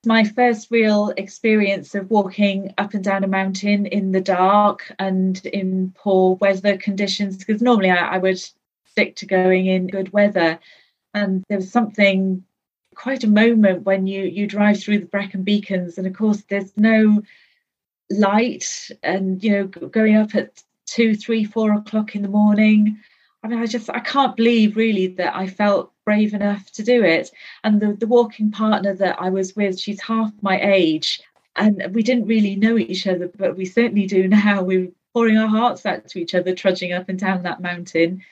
My 0.06 0.24
first 0.24 0.70
real 0.72 1.14
experience 1.16 1.96
of 1.96 2.10
walking 2.10 2.74
up 2.78 2.94
and 2.94 3.04
down 3.04 3.24
a 3.24 3.28
mountain 3.28 3.86
in 3.86 4.12
the 4.12 4.22
dark 4.22 4.92
and 5.00 5.46
in 5.46 5.94
poor 5.96 6.36
weather 6.36 6.78
conditions 6.78 7.38
because 7.38 7.62
normally 7.62 7.90
I, 7.90 8.16
I, 8.16 8.18
would 8.18 8.42
stick 8.86 9.16
to 9.18 9.26
going 9.26 9.68
in 9.68 9.88
good 9.88 10.12
weather. 10.12 10.60
And 11.14 11.44
there 11.48 11.60
was 11.60 11.72
something 11.72 12.44
quite 12.96 13.24
a 13.24 13.28
moment 13.28 13.84
when 13.84 14.08
you 14.08 14.24
you 14.24 14.48
drive 14.48 14.80
through 14.82 15.00
the 15.00 15.06
Brecon 15.06 15.44
Beacons 15.44 15.98
and 15.98 16.08
of 16.08 16.14
course 16.14 16.44
there's 16.50 16.76
no 16.78 17.22
light 18.10 18.90
and 19.02 19.44
you 19.44 19.52
know 19.52 19.66
going 19.68 20.16
up 20.16 20.36
at 20.36 20.64
two 20.86 21.16
three 21.16 21.44
four 21.44 21.74
o'clock 21.74 22.16
in 22.16 22.22
the 22.22 22.28
morning 22.28 22.98
I 23.44 23.48
mean 23.48 23.60
I 23.60 23.66
just 23.66 23.90
I 23.90 24.00
can't 24.00 24.36
believe 24.36 24.76
really 24.76 25.08
that 25.08 25.36
I 25.36 25.48
felt 25.48 25.94
brave 26.06 26.34
enough 26.34 26.72
to 26.74 26.84
do 26.84 27.04
it. 27.04 27.32
And 27.64 27.82
the, 27.82 27.94
the 27.94 28.08
walking 28.08 28.52
partner 28.52 28.94
that 28.96 29.22
I 29.22 29.30
was 29.30 29.56
with, 29.56 29.80
she's 29.80 30.02
half 30.02 30.32
my 30.42 30.60
age. 30.60 31.22
And 31.56 31.84
we 31.94 32.04
didn't 32.04 32.28
really 32.28 32.56
know 32.56 32.78
each 32.78 33.06
other, 33.08 33.30
but 33.36 33.56
we 33.56 33.66
certainly 33.66 34.08
do 34.08 34.28
now. 34.28 34.64
We 34.64 34.78
were 34.80 34.92
pouring 35.14 35.38
our 35.38 35.48
hearts 35.48 35.86
out 35.86 36.08
to 36.10 36.20
each 36.20 36.36
other, 36.36 36.56
trudging 36.56 36.94
up 36.94 37.10
and 37.10 37.20
down 37.20 37.44
that 37.44 37.62
mountain. 37.62 38.24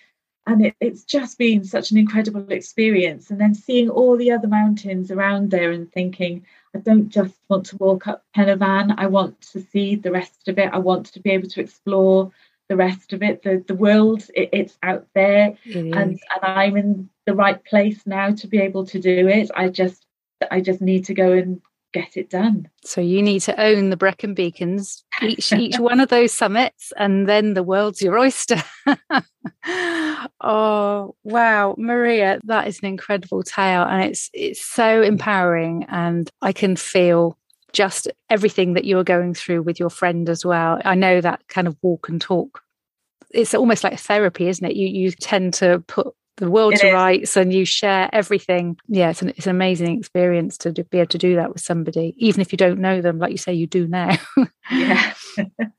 And 0.48 0.66
it, 0.66 0.76
it's 0.80 1.04
just 1.04 1.38
been 1.38 1.64
such 1.64 1.92
an 1.92 1.98
incredible 1.98 2.46
experience. 2.52 3.30
And 3.30 3.40
then 3.40 3.54
seeing 3.54 3.90
all 3.90 4.18
the 4.18 4.32
other 4.32 4.48
mountains 4.48 5.12
around 5.12 5.52
there 5.52 5.72
and 5.72 5.92
thinking, 5.92 6.46
I 6.76 6.80
don't 6.80 7.10
just 7.10 7.36
want 7.50 7.66
to 7.68 7.78
walk 7.78 8.08
up 8.08 8.24
Pen 8.34 8.48
y 8.48 8.58
Fan, 8.58 8.96
I 8.98 9.08
want 9.08 9.40
to 9.54 9.62
see 9.62 9.96
the 9.96 10.12
rest 10.12 10.48
of 10.48 10.58
it. 10.58 10.70
I 10.74 10.80
want 10.80 11.08
to 11.08 11.20
be 11.20 11.32
able 11.32 11.50
to 11.50 11.62
explore 11.62 12.32
the 12.70 12.78
rest 12.78 13.12
of 13.12 13.22
it. 13.22 13.44
The 13.44 13.64
the 13.68 13.76
world 13.76 14.24
it, 14.34 14.50
it's 14.54 14.78
out 14.82 15.06
there, 15.14 15.58
and 15.76 15.94
and 15.96 16.20
I'm 16.42 16.78
in 16.78 17.10
the 17.26 17.36
right 17.36 17.62
place 17.66 18.02
now 18.06 18.32
to 18.32 18.48
be 18.48 18.60
able 18.60 18.86
to 18.88 19.00
do 19.00 19.28
it. 19.28 19.52
I 19.54 19.68
just 19.68 20.06
I 20.50 20.62
just 20.62 20.82
need 20.82 21.04
to 21.06 21.14
go 21.14 21.34
and 21.34 21.62
get 21.94 22.18
it 22.18 22.30
done. 22.30 22.70
So 22.84 23.02
you 23.02 23.22
need 23.22 23.42
to 23.42 23.60
own 23.60 23.90
the 23.90 23.98
Brecon 23.98 24.34
Beacons, 24.34 25.04
each 25.22 25.52
each 25.54 25.80
one 25.80 26.00
of 26.00 26.10
those 26.10 26.32
summits, 26.32 26.94
and 26.98 27.28
then 27.28 27.54
the 27.54 27.64
world's 27.64 28.02
your 28.02 28.18
oyster. 28.18 28.62
oh 30.42 31.16
wow, 31.24 31.76
Maria, 31.78 32.40
that 32.46 32.68
is 32.68 32.80
an 32.80 32.86
incredible 32.86 33.44
tale, 33.44 33.84
and 33.84 34.04
it's 34.04 34.30
it's 34.34 34.64
so 34.64 35.02
empowering, 35.02 35.86
and 35.90 36.30
I 36.42 36.54
can 36.54 36.76
feel 36.76 37.38
just 37.74 38.08
everything 38.30 38.74
that 38.74 38.86
you're 38.86 39.04
going 39.04 39.34
through 39.34 39.62
with 39.62 39.80
your 39.80 39.90
friend 39.90 40.28
as 40.30 40.46
well. 40.46 40.82
I 40.84 40.96
know 40.96 41.22
that 41.22 41.48
kind 41.48 41.68
of 41.68 41.78
walk 41.82 42.10
and 42.10 42.20
talk. 42.20 42.62
It's 43.30 43.54
almost 43.54 43.84
like 43.84 43.98
therapy, 44.00 44.48
isn't 44.48 44.66
it? 44.66 44.76
You 44.76 44.88
you 44.88 45.12
tend 45.12 45.54
to 45.56 45.84
put 45.88 46.14
the 46.42 46.50
world 46.50 46.74
it 46.74 46.80
to 46.80 46.88
is. 46.88 46.94
rights 46.94 47.38
and 47.38 47.54
you 47.54 47.66
share 47.66 48.10
everything. 48.12 48.76
Yeah, 48.88 49.12
it's 49.12 49.22
an, 49.22 49.30
it's 49.30 49.46
an 49.46 49.52
amazing 49.52 49.98
experience 49.98 50.58
to 50.60 50.72
be 50.72 50.98
able 50.98 51.08
to 51.08 51.18
do 51.20 51.36
that 51.36 51.54
with 51.54 51.62
somebody, 51.62 52.16
even 52.18 52.42
if 52.42 52.52
you 52.52 52.58
don't 52.58 52.80
know 52.80 53.00
them, 53.00 53.20
like 53.20 53.32
you 53.32 53.38
say, 53.38 53.54
you 53.54 53.68
do 53.68 53.88
now. 53.88 54.18
yeah. 54.72 55.14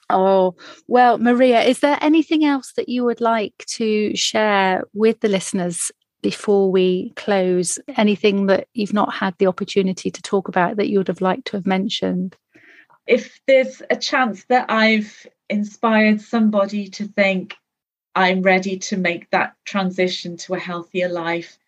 oh, 0.08 0.54
well, 0.86 1.18
Maria, 1.18 1.62
is 1.62 1.80
there 1.80 1.98
anything 2.00 2.44
else 2.44 2.72
that 2.76 2.88
you 2.88 3.04
would 3.04 3.20
like 3.20 3.64
to 3.70 4.14
share 4.16 4.84
with 4.94 5.18
the 5.18 5.28
listeners 5.28 5.90
before 6.22 6.70
we 6.70 7.12
close? 7.16 7.80
Anything 7.96 8.46
that 8.46 8.68
you've 8.72 8.94
not 8.94 9.12
had 9.12 9.34
the 9.38 9.48
opportunity 9.48 10.12
to 10.12 10.22
talk 10.22 10.46
about 10.46 10.76
that 10.76 10.88
you 10.88 10.98
would 10.98 11.08
have 11.08 11.20
liked 11.20 11.46
to 11.46 11.56
have 11.56 11.66
mentioned? 11.66 12.36
If 13.08 13.40
there's 13.48 13.82
a 13.90 13.96
chance 13.96 14.44
that 14.44 14.66
I've 14.68 15.26
inspired 15.50 16.20
somebody 16.20 16.88
to 16.90 17.08
think, 17.08 17.56
I'm 18.14 18.42
ready 18.42 18.78
to 18.78 18.96
make 18.96 19.30
that 19.30 19.54
transition 19.64 20.36
to 20.38 20.54
a 20.54 20.58
healthier 20.58 21.08
life, 21.08 21.58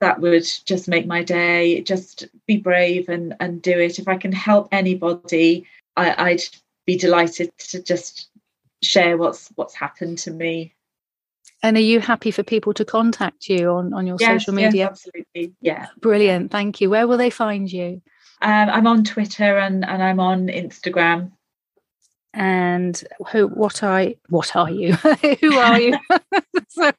that 0.00 0.20
would 0.20 0.46
just 0.64 0.88
make 0.88 1.06
my 1.06 1.22
day. 1.22 1.82
Just 1.82 2.26
be 2.46 2.56
brave 2.56 3.08
and, 3.08 3.34
and 3.40 3.60
do 3.60 3.78
it. 3.78 3.98
If 3.98 4.08
I 4.08 4.16
can 4.16 4.32
help 4.32 4.68
anybody, 4.72 5.66
I, 5.96 6.30
I'd 6.30 6.42
be 6.86 6.96
delighted 6.96 7.50
to 7.58 7.82
just 7.82 8.28
share 8.82 9.16
what's 9.16 9.48
what's 9.56 9.74
happened 9.74 10.18
to 10.18 10.30
me 10.30 10.72
and 11.62 11.76
are 11.76 11.80
you 11.80 12.00
happy 12.00 12.30
for 12.30 12.42
people 12.42 12.72
to 12.74 12.84
contact 12.84 13.48
you 13.48 13.70
on, 13.70 13.92
on 13.92 14.06
your 14.06 14.16
yes, 14.20 14.42
social 14.42 14.54
media? 14.54 14.84
Yes, 14.84 14.90
absolutely. 14.90 15.54
Yeah. 15.60 15.88
Brilliant. 16.00 16.50
Thank 16.50 16.80
you. 16.80 16.90
Where 16.90 17.08
will 17.08 17.16
they 17.16 17.30
find 17.30 17.70
you? 17.70 18.00
Um, 18.40 18.70
I'm 18.70 18.86
on 18.86 19.02
Twitter 19.02 19.58
and, 19.58 19.84
and 19.84 20.02
I'm 20.02 20.20
on 20.20 20.46
Instagram. 20.46 21.32
And 22.34 23.02
who? 23.32 23.48
What 23.48 23.82
are 23.82 24.08
what 24.28 24.54
are 24.54 24.70
you? 24.70 24.92
who 25.40 25.58
are 25.58 25.80
you? 25.80 25.98
so, 26.68 26.92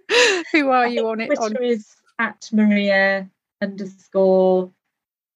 who 0.52 0.70
are 0.70 0.88
you 0.88 1.08
on 1.08 1.22
it? 1.22 1.28
Twitter 1.28 1.44
on? 1.44 1.64
is 1.64 1.88
at 2.18 2.50
Maria 2.52 3.30
underscore 3.62 4.72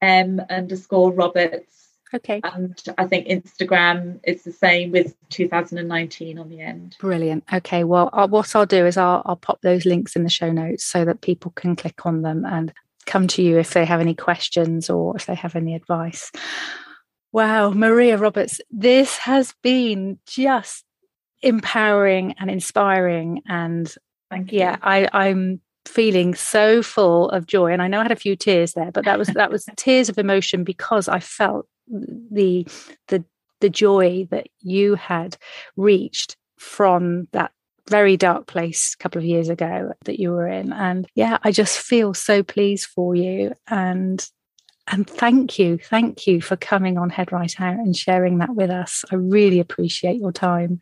M 0.01 0.41
underscore 0.49 1.11
Roberts. 1.11 1.73
Okay. 2.13 2.41
And 2.43 2.79
I 2.97 3.07
think 3.07 3.27
Instagram 3.27 4.19
is 4.23 4.43
the 4.43 4.51
same 4.51 4.91
with 4.91 5.15
2019 5.29 6.37
on 6.37 6.49
the 6.49 6.61
end. 6.61 6.95
Brilliant. 6.99 7.43
Okay. 7.51 7.83
Well, 7.83 8.09
I'll, 8.13 8.27
what 8.27 8.55
I'll 8.55 8.67
do 8.67 8.85
is 8.85 8.97
I'll, 8.97 9.23
I'll 9.25 9.35
pop 9.35 9.61
those 9.61 9.85
links 9.85 10.15
in 10.15 10.23
the 10.23 10.29
show 10.29 10.51
notes 10.51 10.83
so 10.83 11.05
that 11.05 11.21
people 11.21 11.51
can 11.55 11.75
click 11.75 12.05
on 12.05 12.21
them 12.21 12.45
and 12.45 12.71
come 13.05 13.27
to 13.29 13.41
you 13.41 13.57
if 13.57 13.73
they 13.73 13.85
have 13.85 13.99
any 13.99 14.13
questions 14.13 14.89
or 14.89 15.15
if 15.15 15.25
they 15.25 15.35
have 15.35 15.55
any 15.55 15.73
advice. 15.73 16.31
Wow, 17.33 17.71
Maria 17.71 18.17
Roberts, 18.17 18.61
this 18.69 19.17
has 19.17 19.55
been 19.63 20.19
just 20.27 20.85
empowering 21.41 22.35
and 22.39 22.49
inspiring. 22.49 23.41
And 23.47 23.91
yeah, 24.45 24.77
I, 24.83 25.09
I'm 25.11 25.59
feeling 25.85 26.35
so 26.35 26.83
full 26.83 27.29
of 27.29 27.47
joy. 27.47 27.73
And 27.73 27.81
I 27.81 27.87
know 27.87 27.99
I 27.99 28.03
had 28.03 28.11
a 28.11 28.15
few 28.15 28.35
tears 28.35 28.73
there, 28.73 28.91
but 28.91 29.05
that 29.05 29.17
was 29.17 29.29
that 29.29 29.51
was 29.51 29.67
tears 29.75 30.09
of 30.09 30.19
emotion 30.19 30.63
because 30.63 31.07
I 31.07 31.19
felt 31.19 31.67
the 31.87 32.67
the 33.07 33.25
the 33.61 33.69
joy 33.69 34.27
that 34.29 34.47
you 34.59 34.93
had 34.93 35.35
reached 35.75 36.37
from 36.59 37.27
that 37.31 37.51
very 37.89 38.15
dark 38.15 38.45
place 38.45 38.93
a 38.93 39.01
couple 39.01 39.19
of 39.19 39.25
years 39.25 39.49
ago 39.49 39.91
that 40.05 40.19
you 40.19 40.31
were 40.31 40.47
in 40.47 40.71
and 40.71 41.05
yeah 41.15 41.37
i 41.43 41.51
just 41.51 41.77
feel 41.77 42.13
so 42.13 42.41
pleased 42.41 42.85
for 42.85 43.13
you 43.13 43.53
and 43.67 44.29
and 44.87 45.09
thank 45.09 45.57
you 45.57 45.77
thank 45.77 46.27
you 46.27 46.41
for 46.41 46.55
coming 46.55 46.97
on 46.97 47.09
head 47.09 47.31
right 47.31 47.59
out 47.59 47.75
and 47.75 47.95
sharing 47.95 48.37
that 48.39 48.55
with 48.55 48.69
us 48.69 49.03
i 49.11 49.15
really 49.15 49.59
appreciate 49.59 50.19
your 50.19 50.31
time 50.31 50.79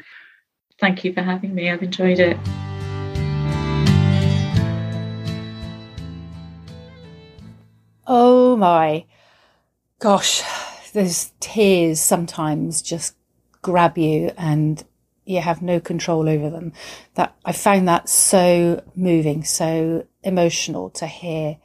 thank 0.80 1.04
you 1.04 1.14
for 1.14 1.22
having 1.22 1.54
me 1.54 1.70
i've 1.70 1.84
enjoyed 1.84 2.20
it 2.20 2.38
oh 8.08 8.56
my 8.58 9.06
gosh 10.00 10.42
those 10.94 11.32
tears 11.40 12.00
sometimes 12.00 12.82
just 12.82 13.16
grab 13.62 13.98
you 13.98 14.32
and 14.38 14.84
you 15.26 15.42
have 15.42 15.62
no 15.62 15.80
control 15.80 16.28
over 16.28 16.50
them. 16.50 16.74
That 17.16 17.36
I 17.46 17.52
found 17.52 17.88
that 17.88 18.10
so 18.10 18.84
moving, 18.96 19.44
so 19.44 20.06
emotional 20.24 20.90
to 20.92 21.08
hear. 21.08 21.58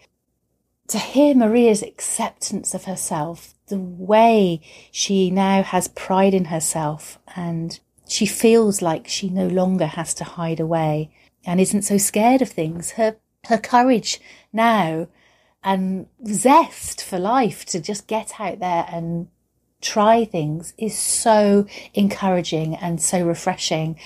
To 0.89 0.99
hear 0.99 1.35
Maria's 1.35 1.83
acceptance 1.83 2.75
of 2.75 2.85
herself, 2.85 3.55
the 3.67 3.79
way 3.79 4.61
she 4.93 5.31
now 5.31 5.63
has 5.63 5.89
pride 5.89 6.35
in 6.35 6.47
herself 6.47 7.19
and 7.35 7.79
she 8.09 8.27
feels 8.27 8.81
like 8.81 9.09
she 9.09 9.29
no 9.29 9.49
longer 9.49 9.87
has 9.87 10.15
to 10.15 10.25
hide 10.25 10.61
away 10.61 11.11
and 11.45 11.61
isn't 11.61 11.83
so 11.83 11.99
scared 11.99 12.41
of 12.41 12.51
things. 12.51 12.93
Her 12.93 13.17
her 13.47 13.59
courage 13.59 14.21
now 14.53 15.09
and 15.63 16.07
zest 16.27 17.03
for 17.03 17.19
life 17.19 17.65
to 17.67 17.81
just 17.81 18.07
get 18.07 18.41
out 18.41 18.59
there 18.61 18.87
and 18.89 19.29
try 19.81 20.25
things 20.25 20.75
is 20.79 20.97
so 20.97 21.67
encouraging 21.95 22.75
and 22.77 23.01
so 23.01 23.25
refreshing. 23.25 23.97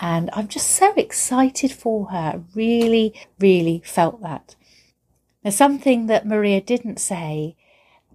And 0.00 0.30
I'm 0.32 0.48
just 0.48 0.70
so 0.70 0.92
excited 0.94 1.72
for 1.72 2.10
her. 2.10 2.42
Really, 2.54 3.14
really 3.38 3.82
felt 3.84 4.22
that. 4.22 4.56
Now, 5.48 5.52
something 5.52 6.08
that 6.08 6.26
Maria 6.26 6.60
didn't 6.60 7.00
say, 7.00 7.56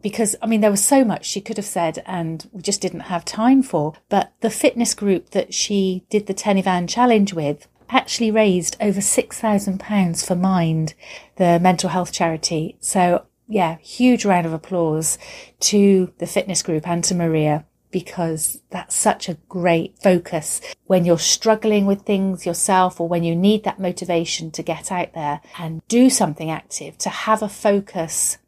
because 0.04 0.36
I 0.40 0.46
mean, 0.46 0.62
there 0.62 0.70
was 0.70 0.86
so 0.86 1.04
much 1.04 1.26
she 1.26 1.42
could 1.42 1.58
have 1.58 1.66
said 1.66 2.04
and 2.06 2.48
we 2.52 2.62
just 2.62 2.80
didn't 2.80 3.10
have 3.10 3.26
time 3.26 3.64
for, 3.64 3.96
but 4.08 4.34
the 4.42 4.52
fitness 4.52 4.94
group 4.94 5.32
that 5.32 5.52
she 5.52 6.06
did 6.12 6.28
the 6.28 6.36
Pen 6.36 6.58
y 6.58 6.62
Fan 6.62 6.86
challenge 6.86 7.34
with 7.34 7.68
actually 7.90 8.30
raised 8.30 8.78
over 8.80 9.00
£6,000 9.00 10.24
for 10.24 10.36
Mind, 10.36 10.94
the 11.38 11.60
mental 11.60 11.90
health 11.90 12.12
charity. 12.12 12.78
So 12.80 13.26
yeah, 13.48 13.78
huge 13.80 14.26
round 14.26 14.46
of 14.46 14.54
applause 14.54 15.18
to 15.62 16.14
the 16.20 16.28
fitness 16.28 16.62
group 16.62 16.88
and 16.88 17.04
to 17.06 17.16
Maria 17.16 17.66
because 17.94 18.60
that's 18.72 18.96
such 18.96 19.30
a 19.30 19.38
great 19.48 19.96
focus 20.02 20.60
when 20.88 21.06
you're 21.06 21.20
struggling 21.20 21.86
with 21.86 22.02
things 22.02 22.44
yourself 22.46 23.00
or 23.00 23.08
when 23.08 23.24
you 23.24 23.36
need 23.36 23.64
that 23.64 23.80
motivation 23.80 24.50
to 24.50 24.64
get 24.64 24.92
out 24.92 25.14
there 25.14 25.40
and 25.60 25.88
do 25.88 26.10
something 26.10 26.50
active, 26.50 26.98
to 26.98 27.10
have 27.10 27.44
a 27.44 27.48
focus 27.48 28.40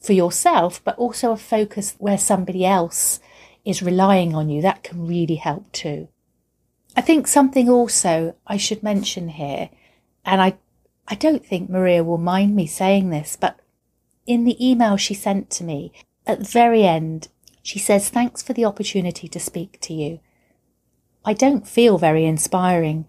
for 0.00 0.12
yourself, 0.12 0.80
but 0.84 0.96
also 0.96 1.32
a 1.32 1.36
focus 1.36 1.96
where 1.98 2.16
somebody 2.16 2.64
else 2.64 3.18
is 3.64 3.82
relying 3.82 4.32
on 4.32 4.48
you. 4.48 4.62
That 4.62 4.84
can 4.84 5.08
really 5.08 5.36
help 5.36 5.70
too. 5.72 6.06
I 6.96 7.00
think 7.00 7.26
something 7.26 7.68
also 7.68 8.36
I 8.46 8.56
should 8.56 8.84
mention 8.84 9.30
here, 9.30 9.70
and 10.24 10.40
I, 10.40 10.56
I 11.08 11.16
don't 11.16 11.44
think 11.44 11.68
Maria 11.68 12.04
will 12.04 12.18
mind 12.18 12.54
me 12.54 12.68
saying 12.68 13.10
this, 13.10 13.36
but 13.38 13.58
in 14.24 14.44
the 14.44 14.56
email 14.64 14.96
she 14.96 15.14
sent 15.14 15.50
to 15.50 15.64
me, 15.64 15.92
at 16.26 16.38
the 16.38 16.44
very 16.44 16.84
end, 16.84 17.28
she 17.64 17.78
says, 17.78 18.10
Thanks 18.10 18.42
for 18.42 18.52
the 18.52 18.66
opportunity 18.66 19.26
to 19.26 19.40
speak 19.40 19.80
to 19.80 19.94
you. 19.94 20.20
I 21.24 21.32
don't 21.32 21.66
feel 21.66 21.96
very 21.96 22.26
inspiring, 22.26 23.06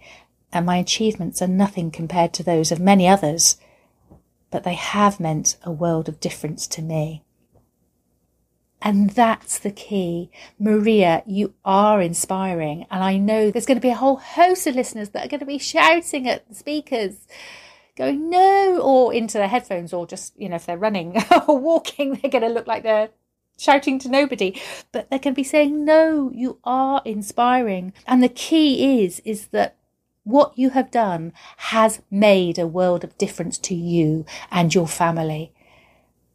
and 0.53 0.65
my 0.65 0.77
achievements 0.77 1.41
are 1.41 1.47
nothing 1.47 1.91
compared 1.91 2.33
to 2.35 2.43
those 2.43 2.71
of 2.71 2.79
many 2.79 3.05
others, 3.05 3.57
but 4.49 4.63
they 4.63 4.75
have 4.75 5.19
meant 5.19 5.57
a 5.63 5.71
world 5.73 6.07
of 6.07 6.21
difference 6.21 6.67
to 6.67 6.81
me. 6.81 7.21
And 8.81 9.09
that's 9.09 9.59
the 9.59 9.71
key. 9.71 10.31
Maria, 10.57 11.21
you 11.25 11.53
are 11.65 12.01
inspiring. 12.01 12.85
And 12.89 13.03
I 13.03 13.17
know 13.17 13.51
there's 13.51 13.65
going 13.65 13.77
to 13.77 13.81
be 13.81 13.89
a 13.89 13.95
whole 13.95 14.17
host 14.17 14.67
of 14.67 14.75
listeners 14.75 15.09
that 15.09 15.25
are 15.25 15.29
going 15.29 15.41
to 15.41 15.45
be 15.45 15.57
shouting 15.57 16.29
at 16.29 16.47
the 16.47 16.55
speakers 16.55 17.27
going 17.97 18.29
no 18.29 18.79
or 18.81 19.13
into 19.13 19.37
their 19.37 19.47
headphones 19.47 19.93
or 19.93 20.05
just 20.05 20.37
you 20.37 20.49
know 20.49 20.57
if 20.57 20.65
they're 20.65 20.77
running 20.77 21.15
or 21.47 21.57
walking 21.57 22.15
they're 22.15 22.29
going 22.29 22.43
to 22.43 22.49
look 22.49 22.67
like 22.67 22.83
they're 22.83 23.09
shouting 23.57 23.99
to 23.99 24.09
nobody 24.09 24.59
but 24.91 25.09
they 25.09 25.19
can 25.19 25.33
be 25.33 25.43
saying 25.43 25.85
no 25.85 26.31
you 26.33 26.59
are 26.63 27.01
inspiring. 27.05 27.93
And 28.05 28.21
the 28.21 28.29
key 28.29 29.03
is 29.03 29.21
is 29.21 29.47
that 29.47 29.77
what 30.23 30.57
you 30.57 30.71
have 30.71 30.89
done 30.89 31.31
has 31.57 32.01
made 32.09 32.57
a 32.57 32.67
world 32.67 33.03
of 33.03 33.17
difference 33.17 33.57
to 33.59 33.75
you 33.75 34.25
and 34.51 34.73
your 34.73 34.87
family. 34.87 35.53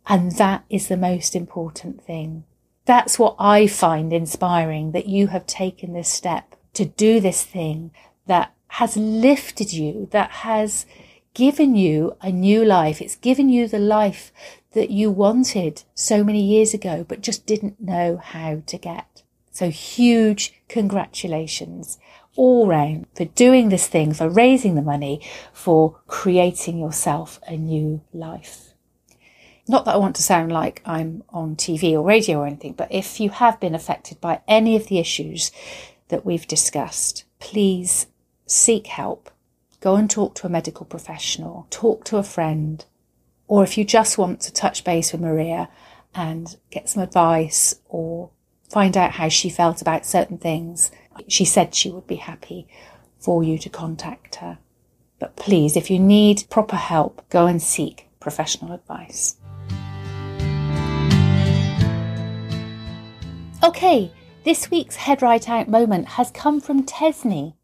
And 0.06 0.32
that 0.36 0.64
is 0.70 0.88
the 0.88 0.96
most 0.96 1.34
important 1.34 2.02
thing. 2.02 2.44
That's 2.84 3.18
what 3.18 3.36
i 3.38 3.66
find 3.66 4.12
inspiring 4.12 4.92
that 4.92 5.06
you 5.06 5.28
have 5.28 5.46
taken 5.46 5.92
this 5.92 6.08
step 6.08 6.56
to 6.74 6.84
do 6.84 7.20
this 7.20 7.44
thing 7.44 7.90
that 8.26 8.54
has 8.68 8.96
lifted 8.96 9.72
you 9.72 10.08
that 10.12 10.30
has 10.30 10.86
given 11.34 11.74
you 11.74 12.16
a 12.20 12.30
new 12.30 12.64
life. 12.64 13.00
It's 13.00 13.16
given 13.16 13.48
you 13.48 13.68
the 13.68 13.78
life 13.78 14.32
that 14.72 14.90
you 14.90 15.10
wanted 15.10 15.82
so 15.94 16.22
many 16.22 16.42
years 16.42 16.74
ago, 16.74 17.04
but 17.08 17.20
just 17.20 17.46
didn't 17.46 17.80
know 17.80 18.16
how 18.16 18.62
to 18.66 18.78
get. 18.78 19.22
So 19.50 19.70
huge 19.70 20.54
congratulations 20.68 21.98
all 22.36 22.66
round 22.66 23.06
for 23.14 23.24
doing 23.24 23.68
this 23.68 23.86
thing, 23.88 24.12
for 24.12 24.28
raising 24.28 24.74
the 24.74 24.82
money, 24.82 25.20
for 25.52 26.00
creating 26.06 26.78
yourself 26.78 27.40
a 27.46 27.56
new 27.56 28.00
life. 28.12 28.72
Not 29.68 29.84
that 29.84 29.94
I 29.94 29.98
want 29.98 30.16
to 30.16 30.22
sound 30.22 30.50
like 30.50 30.82
I'm 30.84 31.22
on 31.30 31.56
TV 31.56 31.92
or 31.92 32.02
radio 32.02 32.40
or 32.40 32.46
anything, 32.46 32.72
but 32.72 32.90
if 32.90 33.20
you 33.20 33.30
have 33.30 33.60
been 33.60 33.74
affected 33.74 34.20
by 34.20 34.40
any 34.48 34.74
of 34.76 34.86
the 34.86 34.98
issues 34.98 35.52
that 36.08 36.24
we've 36.24 36.46
discussed, 36.46 37.24
please 37.38 38.06
seek 38.46 38.86
help 38.88 39.30
go 39.80 39.96
and 39.96 40.10
talk 40.10 40.34
to 40.36 40.46
a 40.46 40.50
medical 40.50 40.84
professional, 40.86 41.66
talk 41.70 42.04
to 42.04 42.18
a 42.18 42.22
friend, 42.22 42.84
or 43.48 43.64
if 43.64 43.76
you 43.76 43.84
just 43.84 44.18
want 44.18 44.40
to 44.42 44.52
touch 44.52 44.84
base 44.84 45.12
with 45.12 45.20
Maria 45.20 45.68
and 46.14 46.56
get 46.70 46.88
some 46.88 47.02
advice 47.02 47.74
or 47.88 48.30
find 48.68 48.96
out 48.96 49.12
how 49.12 49.28
she 49.28 49.48
felt 49.48 49.80
about 49.80 50.06
certain 50.06 50.38
things, 50.38 50.90
she 51.28 51.44
said 51.44 51.74
she 51.74 51.90
would 51.90 52.06
be 52.06 52.16
happy 52.16 52.68
for 53.18 53.42
you 53.42 53.58
to 53.58 53.68
contact 53.68 54.36
her. 54.36 54.58
But 55.18 55.36
please, 55.36 55.76
if 55.76 55.90
you 55.90 55.98
need 55.98 56.44
proper 56.50 56.76
help, 56.76 57.28
go 57.28 57.46
and 57.46 57.60
seek 57.60 58.08
professional 58.20 58.72
advice. 58.72 59.36
Okay, 63.62 64.12
this 64.44 64.70
week's 64.70 64.96
Head 64.96 65.20
Right 65.20 65.46
Out 65.48 65.68
moment 65.68 66.08
has 66.08 66.30
come 66.30 66.60
from 66.60 66.86
Tesney. 66.86 67.54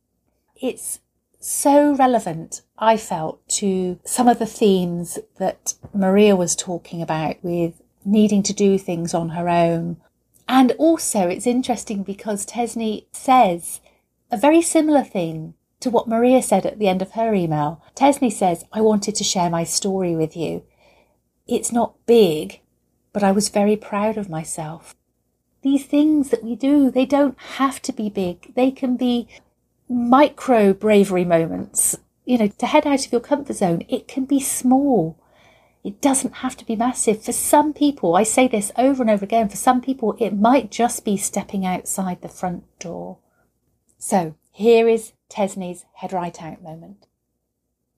It's 0.54 1.00
so 1.38 1.94
relevant, 1.94 2.62
I 2.78 2.96
felt, 2.96 3.46
to 3.50 3.98
some 4.04 4.28
of 4.28 4.38
the 4.38 4.46
themes 4.46 5.18
that 5.38 5.74
Maria 5.94 6.36
was 6.36 6.56
talking 6.56 7.02
about 7.02 7.36
with 7.42 7.80
needing 8.04 8.42
to 8.44 8.52
do 8.52 8.78
things 8.78 9.14
on 9.14 9.30
her 9.30 9.48
own. 9.48 9.96
And 10.48 10.72
also, 10.72 11.28
it's 11.28 11.46
interesting 11.46 12.02
because 12.02 12.46
Tesney 12.46 13.06
says 13.12 13.80
a 14.30 14.36
very 14.36 14.62
similar 14.62 15.02
thing 15.02 15.54
to 15.80 15.90
what 15.90 16.08
Maria 16.08 16.42
said 16.42 16.64
at 16.64 16.78
the 16.78 16.88
end 16.88 17.02
of 17.02 17.12
her 17.12 17.34
email. 17.34 17.82
Tesney 17.94 18.32
says, 18.32 18.64
I 18.72 18.80
wanted 18.80 19.14
to 19.16 19.24
share 19.24 19.50
my 19.50 19.64
story 19.64 20.16
with 20.16 20.36
you. 20.36 20.64
It's 21.46 21.72
not 21.72 21.94
big, 22.06 22.60
but 23.12 23.22
I 23.22 23.32
was 23.32 23.48
very 23.48 23.76
proud 23.76 24.16
of 24.16 24.28
myself. 24.28 24.94
These 25.62 25.86
things 25.86 26.30
that 26.30 26.44
we 26.44 26.54
do, 26.54 26.90
they 26.90 27.06
don't 27.06 27.38
have 27.38 27.82
to 27.82 27.92
be 27.92 28.08
big. 28.08 28.54
They 28.54 28.70
can 28.70 28.96
be 28.96 29.28
micro 29.88 30.72
bravery 30.72 31.24
moments. 31.24 31.96
You 32.24 32.38
know, 32.38 32.48
to 32.48 32.66
head 32.66 32.86
out 32.86 33.06
of 33.06 33.12
your 33.12 33.20
comfort 33.20 33.56
zone, 33.56 33.84
it 33.88 34.08
can 34.08 34.24
be 34.24 34.40
small. 34.40 35.18
It 35.84 36.00
doesn't 36.00 36.36
have 36.36 36.56
to 36.56 36.66
be 36.66 36.74
massive. 36.74 37.22
For 37.22 37.32
some 37.32 37.72
people, 37.72 38.16
I 38.16 38.24
say 38.24 38.48
this 38.48 38.72
over 38.76 39.02
and 39.02 39.10
over 39.10 39.24
again, 39.24 39.48
for 39.48 39.56
some 39.56 39.80
people, 39.80 40.16
it 40.18 40.36
might 40.36 40.70
just 40.70 41.04
be 41.04 41.16
stepping 41.16 41.64
outside 41.64 42.20
the 42.20 42.28
front 42.28 42.64
door. 42.80 43.18
So 43.98 44.34
here 44.50 44.88
is 44.88 45.12
Tesney's 45.30 45.84
head 45.94 46.12
right 46.12 46.42
out 46.42 46.62
moment. 46.62 47.06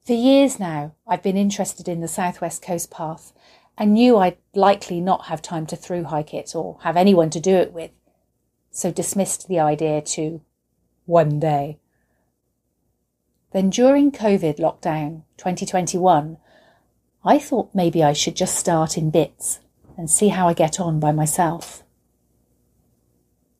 For 0.05 0.12
years 0.12 0.59
now, 0.59 0.95
I've 1.07 1.22
been 1.22 1.36
interested 1.36 1.89
in 1.89 2.01
the 2.01 2.09
Southwest 2.09 2.62
Coast 2.62 2.91
Path 2.91 3.32
and 3.78 3.95
knew 3.95 4.16
I'd 4.16 4.36
likely 4.55 5.01
not 5.01 5.26
have 5.26 5.41
time 5.41 5.66
to 5.66 5.76
through 5.76 6.05
hike 6.05 6.34
it 6.34 6.55
or 6.55 6.78
have 6.82 6.97
anyone 6.97 7.30
to 7.30 7.41
do 7.41 7.55
it 7.55 7.72
with, 7.72 7.91
so 8.70 8.91
dismissed 8.91 9.49
the 9.49 9.61
idea 9.61 10.03
to 10.03 10.43
one 11.09 11.40
day. 11.40 11.78
Then 13.52 13.70
during 13.70 14.12
COVID 14.12 14.59
lockdown 14.59 15.22
2021, 15.38 16.36
I 17.24 17.38
thought 17.38 17.74
maybe 17.74 18.04
I 18.04 18.12
should 18.12 18.36
just 18.36 18.56
start 18.56 18.98
in 18.98 19.11
bits 19.11 19.61
and 19.96 20.11
see 20.11 20.28
how 20.28 20.46
I 20.48 20.52
get 20.52 20.78
on 20.78 21.00
by 21.00 21.12
myself. 21.12 21.82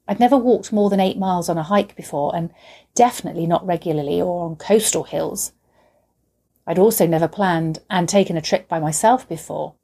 I'd 0.07 0.20
never 0.20 0.36
walked 0.36 0.72
more 0.72 0.90
than 0.90 1.01
eight 1.01 1.18
miles 1.18 1.49
on 1.49 1.57
a 1.59 1.62
hike 1.62 1.96
before, 1.96 2.36
and 2.36 2.51
definitely 2.94 3.46
not 3.46 3.66
regularly 3.66 4.20
or 4.20 4.44
on 4.44 4.57
coastal 4.57 5.05
hills. 5.05 5.53
I'd 6.66 6.78
also 6.78 7.07
never 7.07 7.28
planned 7.28 7.78
and 7.88 8.09
taken 8.09 8.36
a 8.36 8.42
trip 8.42 8.68
by 8.68 8.78
myself 8.78 9.26
before. 9.26 9.74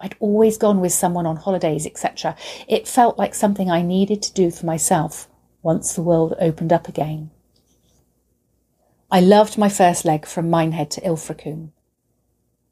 I'd 0.00 0.16
always 0.20 0.56
gone 0.56 0.80
with 0.80 0.92
someone 0.92 1.26
on 1.26 1.36
holidays, 1.36 1.86
etc. 1.86 2.34
It 2.66 2.88
felt 2.88 3.18
like 3.18 3.34
something 3.34 3.70
I 3.70 3.82
needed 3.82 4.22
to 4.22 4.32
do 4.32 4.50
for 4.50 4.64
myself 4.64 5.28
once 5.66 5.94
the 5.94 6.02
world 6.02 6.32
opened 6.38 6.72
up 6.72 6.86
again. 6.86 7.28
I 9.10 9.18
loved 9.18 9.58
my 9.58 9.68
first 9.68 10.04
leg 10.04 10.24
from 10.24 10.48
Minehead 10.48 10.92
to 10.92 11.04
Ilfracombe. 11.04 11.72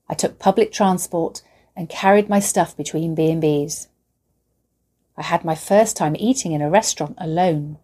I 0.08 0.14
took 0.14 0.38
public 0.38 0.70
transport 0.70 1.42
and 1.74 1.88
carried 1.88 2.28
my 2.28 2.38
stuff 2.38 2.76
between 2.76 3.16
B&Bs. 3.16 3.88
I 5.16 5.22
had 5.24 5.44
my 5.44 5.56
first 5.56 5.96
time 5.96 6.14
eating 6.16 6.52
in 6.52 6.62
a 6.62 6.70
restaurant 6.70 7.16
alone, 7.18 7.78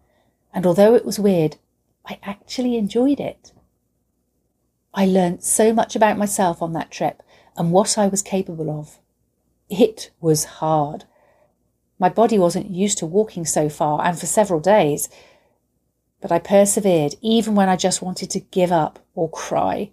and 0.53 0.65
although 0.65 0.95
it 0.95 1.03
was 1.03 1.19
weird, 1.19 1.57
I 2.05 2.17
actually 2.23 2.77
enjoyed 2.77 3.19
it. 3.19 3.51
I 4.93 5.05
learnt 5.05 5.43
so 5.43 5.73
much 5.73 5.93
about 5.93 6.17
myself 6.17 6.61
on 6.61 6.71
that 6.71 6.89
trip 6.89 7.21
and 7.57 7.73
what 7.73 7.97
I 7.97 8.07
was 8.07 8.21
capable 8.21 8.69
of. 8.69 8.97
It 9.69 10.11
was 10.21 10.61
hard. 10.61 11.03
My 12.01 12.09
body 12.09 12.39
wasn't 12.39 12.71
used 12.71 12.97
to 12.97 13.05
walking 13.05 13.45
so 13.45 13.69
far 13.69 14.03
and 14.03 14.17
for 14.17 14.25
several 14.25 14.59
days, 14.59 15.07
but 16.19 16.31
I 16.31 16.39
persevered 16.39 17.13
even 17.21 17.53
when 17.53 17.69
I 17.69 17.75
just 17.75 18.01
wanted 18.01 18.31
to 18.31 18.39
give 18.39 18.71
up 18.71 18.97
or 19.13 19.29
cry. 19.29 19.91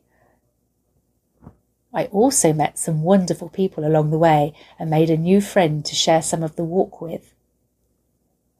I 1.92 2.06
also 2.06 2.54
met 2.54 2.78
some 2.78 3.02
wonderful 3.02 3.50
people 3.50 3.86
along 3.86 4.11
the 4.11 4.16
way 4.16 4.54
and 4.78 4.88
made 4.88 5.11
a 5.11 5.18
new 5.18 5.42
friend 5.42 5.84
to 5.84 5.94
share 5.94 6.22
some 6.22 6.42
of 6.42 6.56
the 6.56 6.64
walk 6.64 7.02
with. 7.02 7.34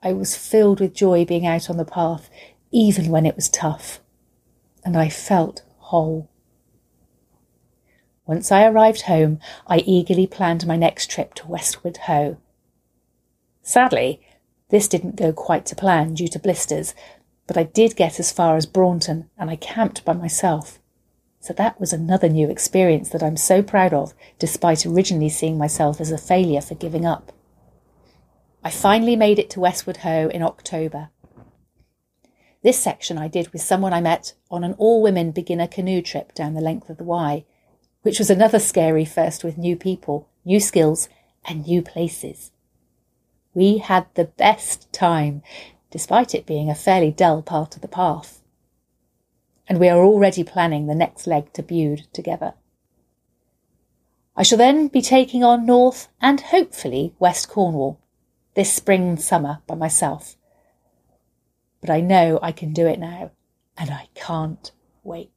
I 0.03 0.13
was 0.13 0.37
filled 0.37 0.79
with 0.79 0.93
joy 0.93 1.25
being 1.25 1.47
out 1.47 1.71
on 1.71 1.79
the 1.79 1.87
path, 1.87 2.29
even 2.71 3.11
when 3.11 3.25
it 3.25 3.35
was 3.35 3.49
tough, 3.49 4.01
and 4.85 4.95
I 4.95 5.09
felt 5.09 5.63
whole. 5.79 6.29
Once 8.27 8.53
I 8.53 8.67
arrived 8.67 9.03
home, 9.03 9.41
I 9.67 9.79
eagerly 9.79 10.27
planned 10.27 10.67
my 10.67 10.77
next 10.77 11.11
trip 11.11 11.33
to 11.37 11.49
Westward 11.49 11.97
Ho. 12.09 12.37
Sadly, 13.69 14.23
this 14.71 14.89
didn't 14.89 15.17
go 15.17 15.31
quite 15.31 15.67
to 15.67 15.77
plan 15.77 16.15
due 16.15 16.29
to 16.29 16.39
blisters, 16.39 16.95
but 17.47 17.59
I 17.59 17.65
did 17.65 17.97
get 17.97 18.19
as 18.19 18.33
far 18.33 18.57
as 18.57 18.65
Braunton 18.65 19.29
and 19.37 19.51
I 19.51 19.57
camped 19.57 20.07
by 20.07 20.15
myself. 20.15 20.79
So 21.41 21.53
that 21.53 21.79
was 21.79 21.93
another 21.93 22.31
new 22.31 22.49
experience 22.49 23.11
that 23.11 23.23
I'm 23.23 23.37
so 23.37 23.63
proud 23.63 23.93
of, 23.93 24.15
despite 24.39 24.87
originally 24.87 25.29
seeing 25.29 25.59
myself 25.59 26.01
as 26.01 26.11
a 26.11 26.17
failure 26.17 26.63
for 26.63 26.77
giving 26.77 27.05
up. 27.05 27.31
I 28.65 28.71
finally 28.71 29.17
made 29.17 29.39
it 29.39 29.51
to 29.51 29.61
Westward 29.61 29.99
Ho 29.99 30.31
in 30.33 30.41
October. 30.41 31.11
This 32.63 32.79
section 32.79 33.19
I 33.19 33.29
did 33.29 33.53
with 33.53 33.61
someone 33.61 33.93
I 33.93 34.01
met 34.01 34.33
on 34.51 34.65
an 34.65 34.77
all 34.79 35.03
women 35.03 35.31
beginner 35.31 35.67
canoe 35.67 36.01
trip 36.01 36.33
down 36.33 36.55
the 36.55 36.63
length 36.63 36.89
of 36.89 36.97
the 36.97 37.05
Wye, 37.05 37.45
which 38.01 38.19
was 38.19 38.31
another 38.31 38.61
scary 38.61 39.05
first 39.05 39.45
with 39.45 39.59
new 39.59 39.77
people, 39.77 40.27
new 40.43 40.59
skills, 40.59 41.11
and 41.45 41.67
new 41.67 41.83
places. 41.83 42.51
We 43.55 43.79
had 43.79 44.07
the 44.15 44.25
best 44.25 44.93
time, 44.93 45.43
despite 45.91 46.35
it 46.35 46.47
being 46.47 46.71
a 46.71 46.75
fairly 46.75 47.11
dull 47.11 47.43
part 47.43 47.77
of 47.77 47.83
the 47.83 47.89
path 47.89 48.39
and 49.69 49.79
we 49.79 49.89
are 49.89 50.03
already 50.03 50.43
planning 50.43 50.87
the 50.87 50.95
next 50.95 51.27
leg 51.27 51.53
to 51.53 51.63
Bude 51.63 52.07
together. 52.13 52.55
I 54.35 54.43
shall 54.43 54.59
then 54.59 54.89
be 54.89 55.03
taking 55.03 55.45
on 55.45 55.67
North 55.67 56.09
and 56.21 56.41
hopefully 56.41 57.15
West 57.19 57.49
Cornwall 57.49 58.01
this 58.55 58.73
spring 58.73 59.09
and 59.11 59.21
summer 59.21 59.59
by 59.67 59.75
myself. 59.75 60.37
But 61.81 61.91
I 61.91 62.01
know 62.01 62.39
I 62.43 62.53
can 62.53 62.73
do 62.73 62.87
it 62.87 62.99
now, 62.99 63.31
and 63.77 63.91
I 63.91 64.09
can't 64.15 64.73
wait. 65.05 65.31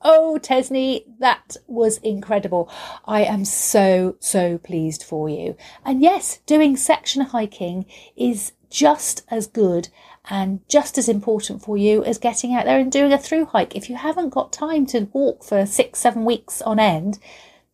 Oh, 0.00 0.38
Tesney, 0.40 1.04
that 1.18 1.56
was 1.66 1.98
incredible. 1.98 2.70
I 3.04 3.24
am 3.24 3.44
so, 3.44 4.16
so 4.20 4.58
pleased 4.58 5.02
for 5.02 5.28
you. 5.28 5.56
And 5.84 6.00
yes, 6.00 6.38
doing 6.46 6.76
section 6.76 7.22
hiking 7.22 7.84
is 8.16 8.52
just 8.70 9.24
as 9.28 9.46
good 9.48 9.88
and 10.30 10.60
just 10.68 10.98
as 10.98 11.08
important 11.08 11.62
for 11.62 11.76
you 11.76 12.04
as 12.04 12.18
getting 12.18 12.54
out 12.54 12.64
there 12.64 12.78
and 12.78 12.92
doing 12.92 13.12
a 13.12 13.18
through 13.18 13.46
hike. 13.46 13.74
If 13.74 13.90
you 13.90 13.96
haven't 13.96 14.28
got 14.28 14.52
time 14.52 14.86
to 14.86 15.08
walk 15.12 15.42
for 15.42 15.66
six, 15.66 15.98
seven 15.98 16.24
weeks 16.24 16.62
on 16.62 16.78
end, 16.78 17.18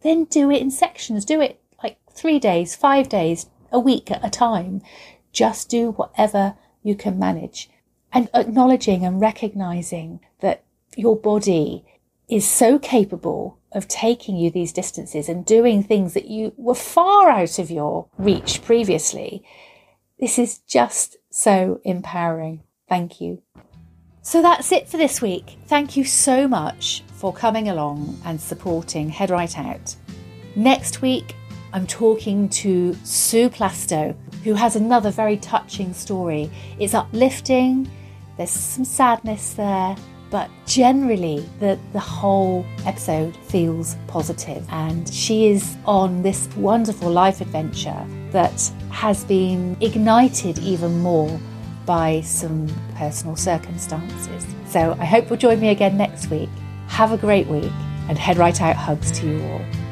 then 0.03 0.25
do 0.25 0.51
it 0.51 0.63
in 0.63 0.71
sections. 0.71 1.25
Do 1.25 1.41
it 1.43 1.61
like 1.83 1.99
three 2.11 2.39
days, 2.39 2.75
five 2.75 3.09
days, 3.09 3.47
a 3.71 3.79
week 3.79 4.11
at 4.11 4.25
a 4.25 4.31
time. 4.31 4.81
Just 5.33 5.69
do 5.69 5.91
whatever 5.91 6.55
you 6.83 6.95
can 6.95 7.19
manage. 7.19 7.69
And 8.13 8.31
acknowledging 8.33 9.05
and 9.05 9.21
recognizing 9.21 10.21
that 10.41 10.63
your 10.97 11.17
body 11.17 11.85
is 12.29 12.47
so 12.47 12.79
capable 12.79 13.59
of 13.73 13.89
taking 13.89 14.37
you 14.37 14.51
these 14.51 14.73
distances 14.73 15.29
and 15.29 15.45
doing 15.45 15.83
things 15.83 16.15
that 16.15 16.29
you 16.29 16.53
were 16.57 16.75
far 16.75 17.29
out 17.29 17.59
of 17.59 17.71
your 17.71 18.09
reach 18.17 18.63
previously. 18.63 19.45
This 20.19 20.39
is 20.39 20.59
just 20.59 21.17
so 21.31 21.81
empowering. 21.85 22.63
Thank 22.89 23.21
you. 23.21 23.43
So 24.23 24.41
that's 24.41 24.73
it 24.73 24.89
for 24.89 24.97
this 24.97 25.21
week. 25.21 25.59
Thank 25.67 25.97
you 25.97 26.05
so 26.05 26.49
much 26.49 27.03
for 27.13 27.33
coming 27.33 27.69
along 27.69 28.19
and 28.25 28.41
supporting 28.41 29.11
Head 29.11 29.31
Right 29.31 29.59
Out. 29.59 29.95
Next 30.57 31.03
week, 31.03 31.35
I'm 31.73 31.87
talking 31.87 32.49
to 32.51 32.95
Sue 33.03 33.51
Plasto, 33.51 34.15
who 34.45 34.55
has 34.55 34.77
another 34.77 35.11
very 35.11 35.37
touching 35.39 35.93
story. 35.93 36.51
It's 36.79 36.95
uplifting, 36.95 37.91
there's 38.37 38.51
some 38.51 38.85
sadness 38.85 39.55
there, 39.55 39.97
but 40.35 40.51
generally 40.67 41.49
the, 41.61 41.79
the 41.93 42.01
whole 42.01 42.67
episode 42.87 43.37
feels 43.37 43.95
positive 44.09 44.67
and 44.69 45.09
she 45.15 45.47
is 45.47 45.77
on 45.85 46.23
this 46.23 46.49
wonderful 46.57 47.09
life 47.09 47.41
adventure 47.41 48.05
that 48.33 48.61
has 48.91 49.23
been 49.27 49.77
ignited 49.81 50.59
even 50.59 50.99
more 50.99 51.39
by 51.87 52.21
some 52.23 52.67
personal 52.97 53.37
circumstances. 53.37 54.45
So 54.67 54.97
I 54.99 55.05
hope 55.05 55.31
you'll 55.31 55.39
join 55.39 55.61
me 55.61 55.69
again 55.69 55.97
next 55.97 56.27
week. 56.31 56.51
Have 56.89 57.13
a 57.13 57.17
great 57.17 57.47
week 57.47 57.71
and 58.09 58.19
head 58.19 58.37
right 58.37 58.61
out 58.61 58.75
hugs 58.75 59.13
to 59.21 59.29
you 59.29 59.41
all. 59.41 59.84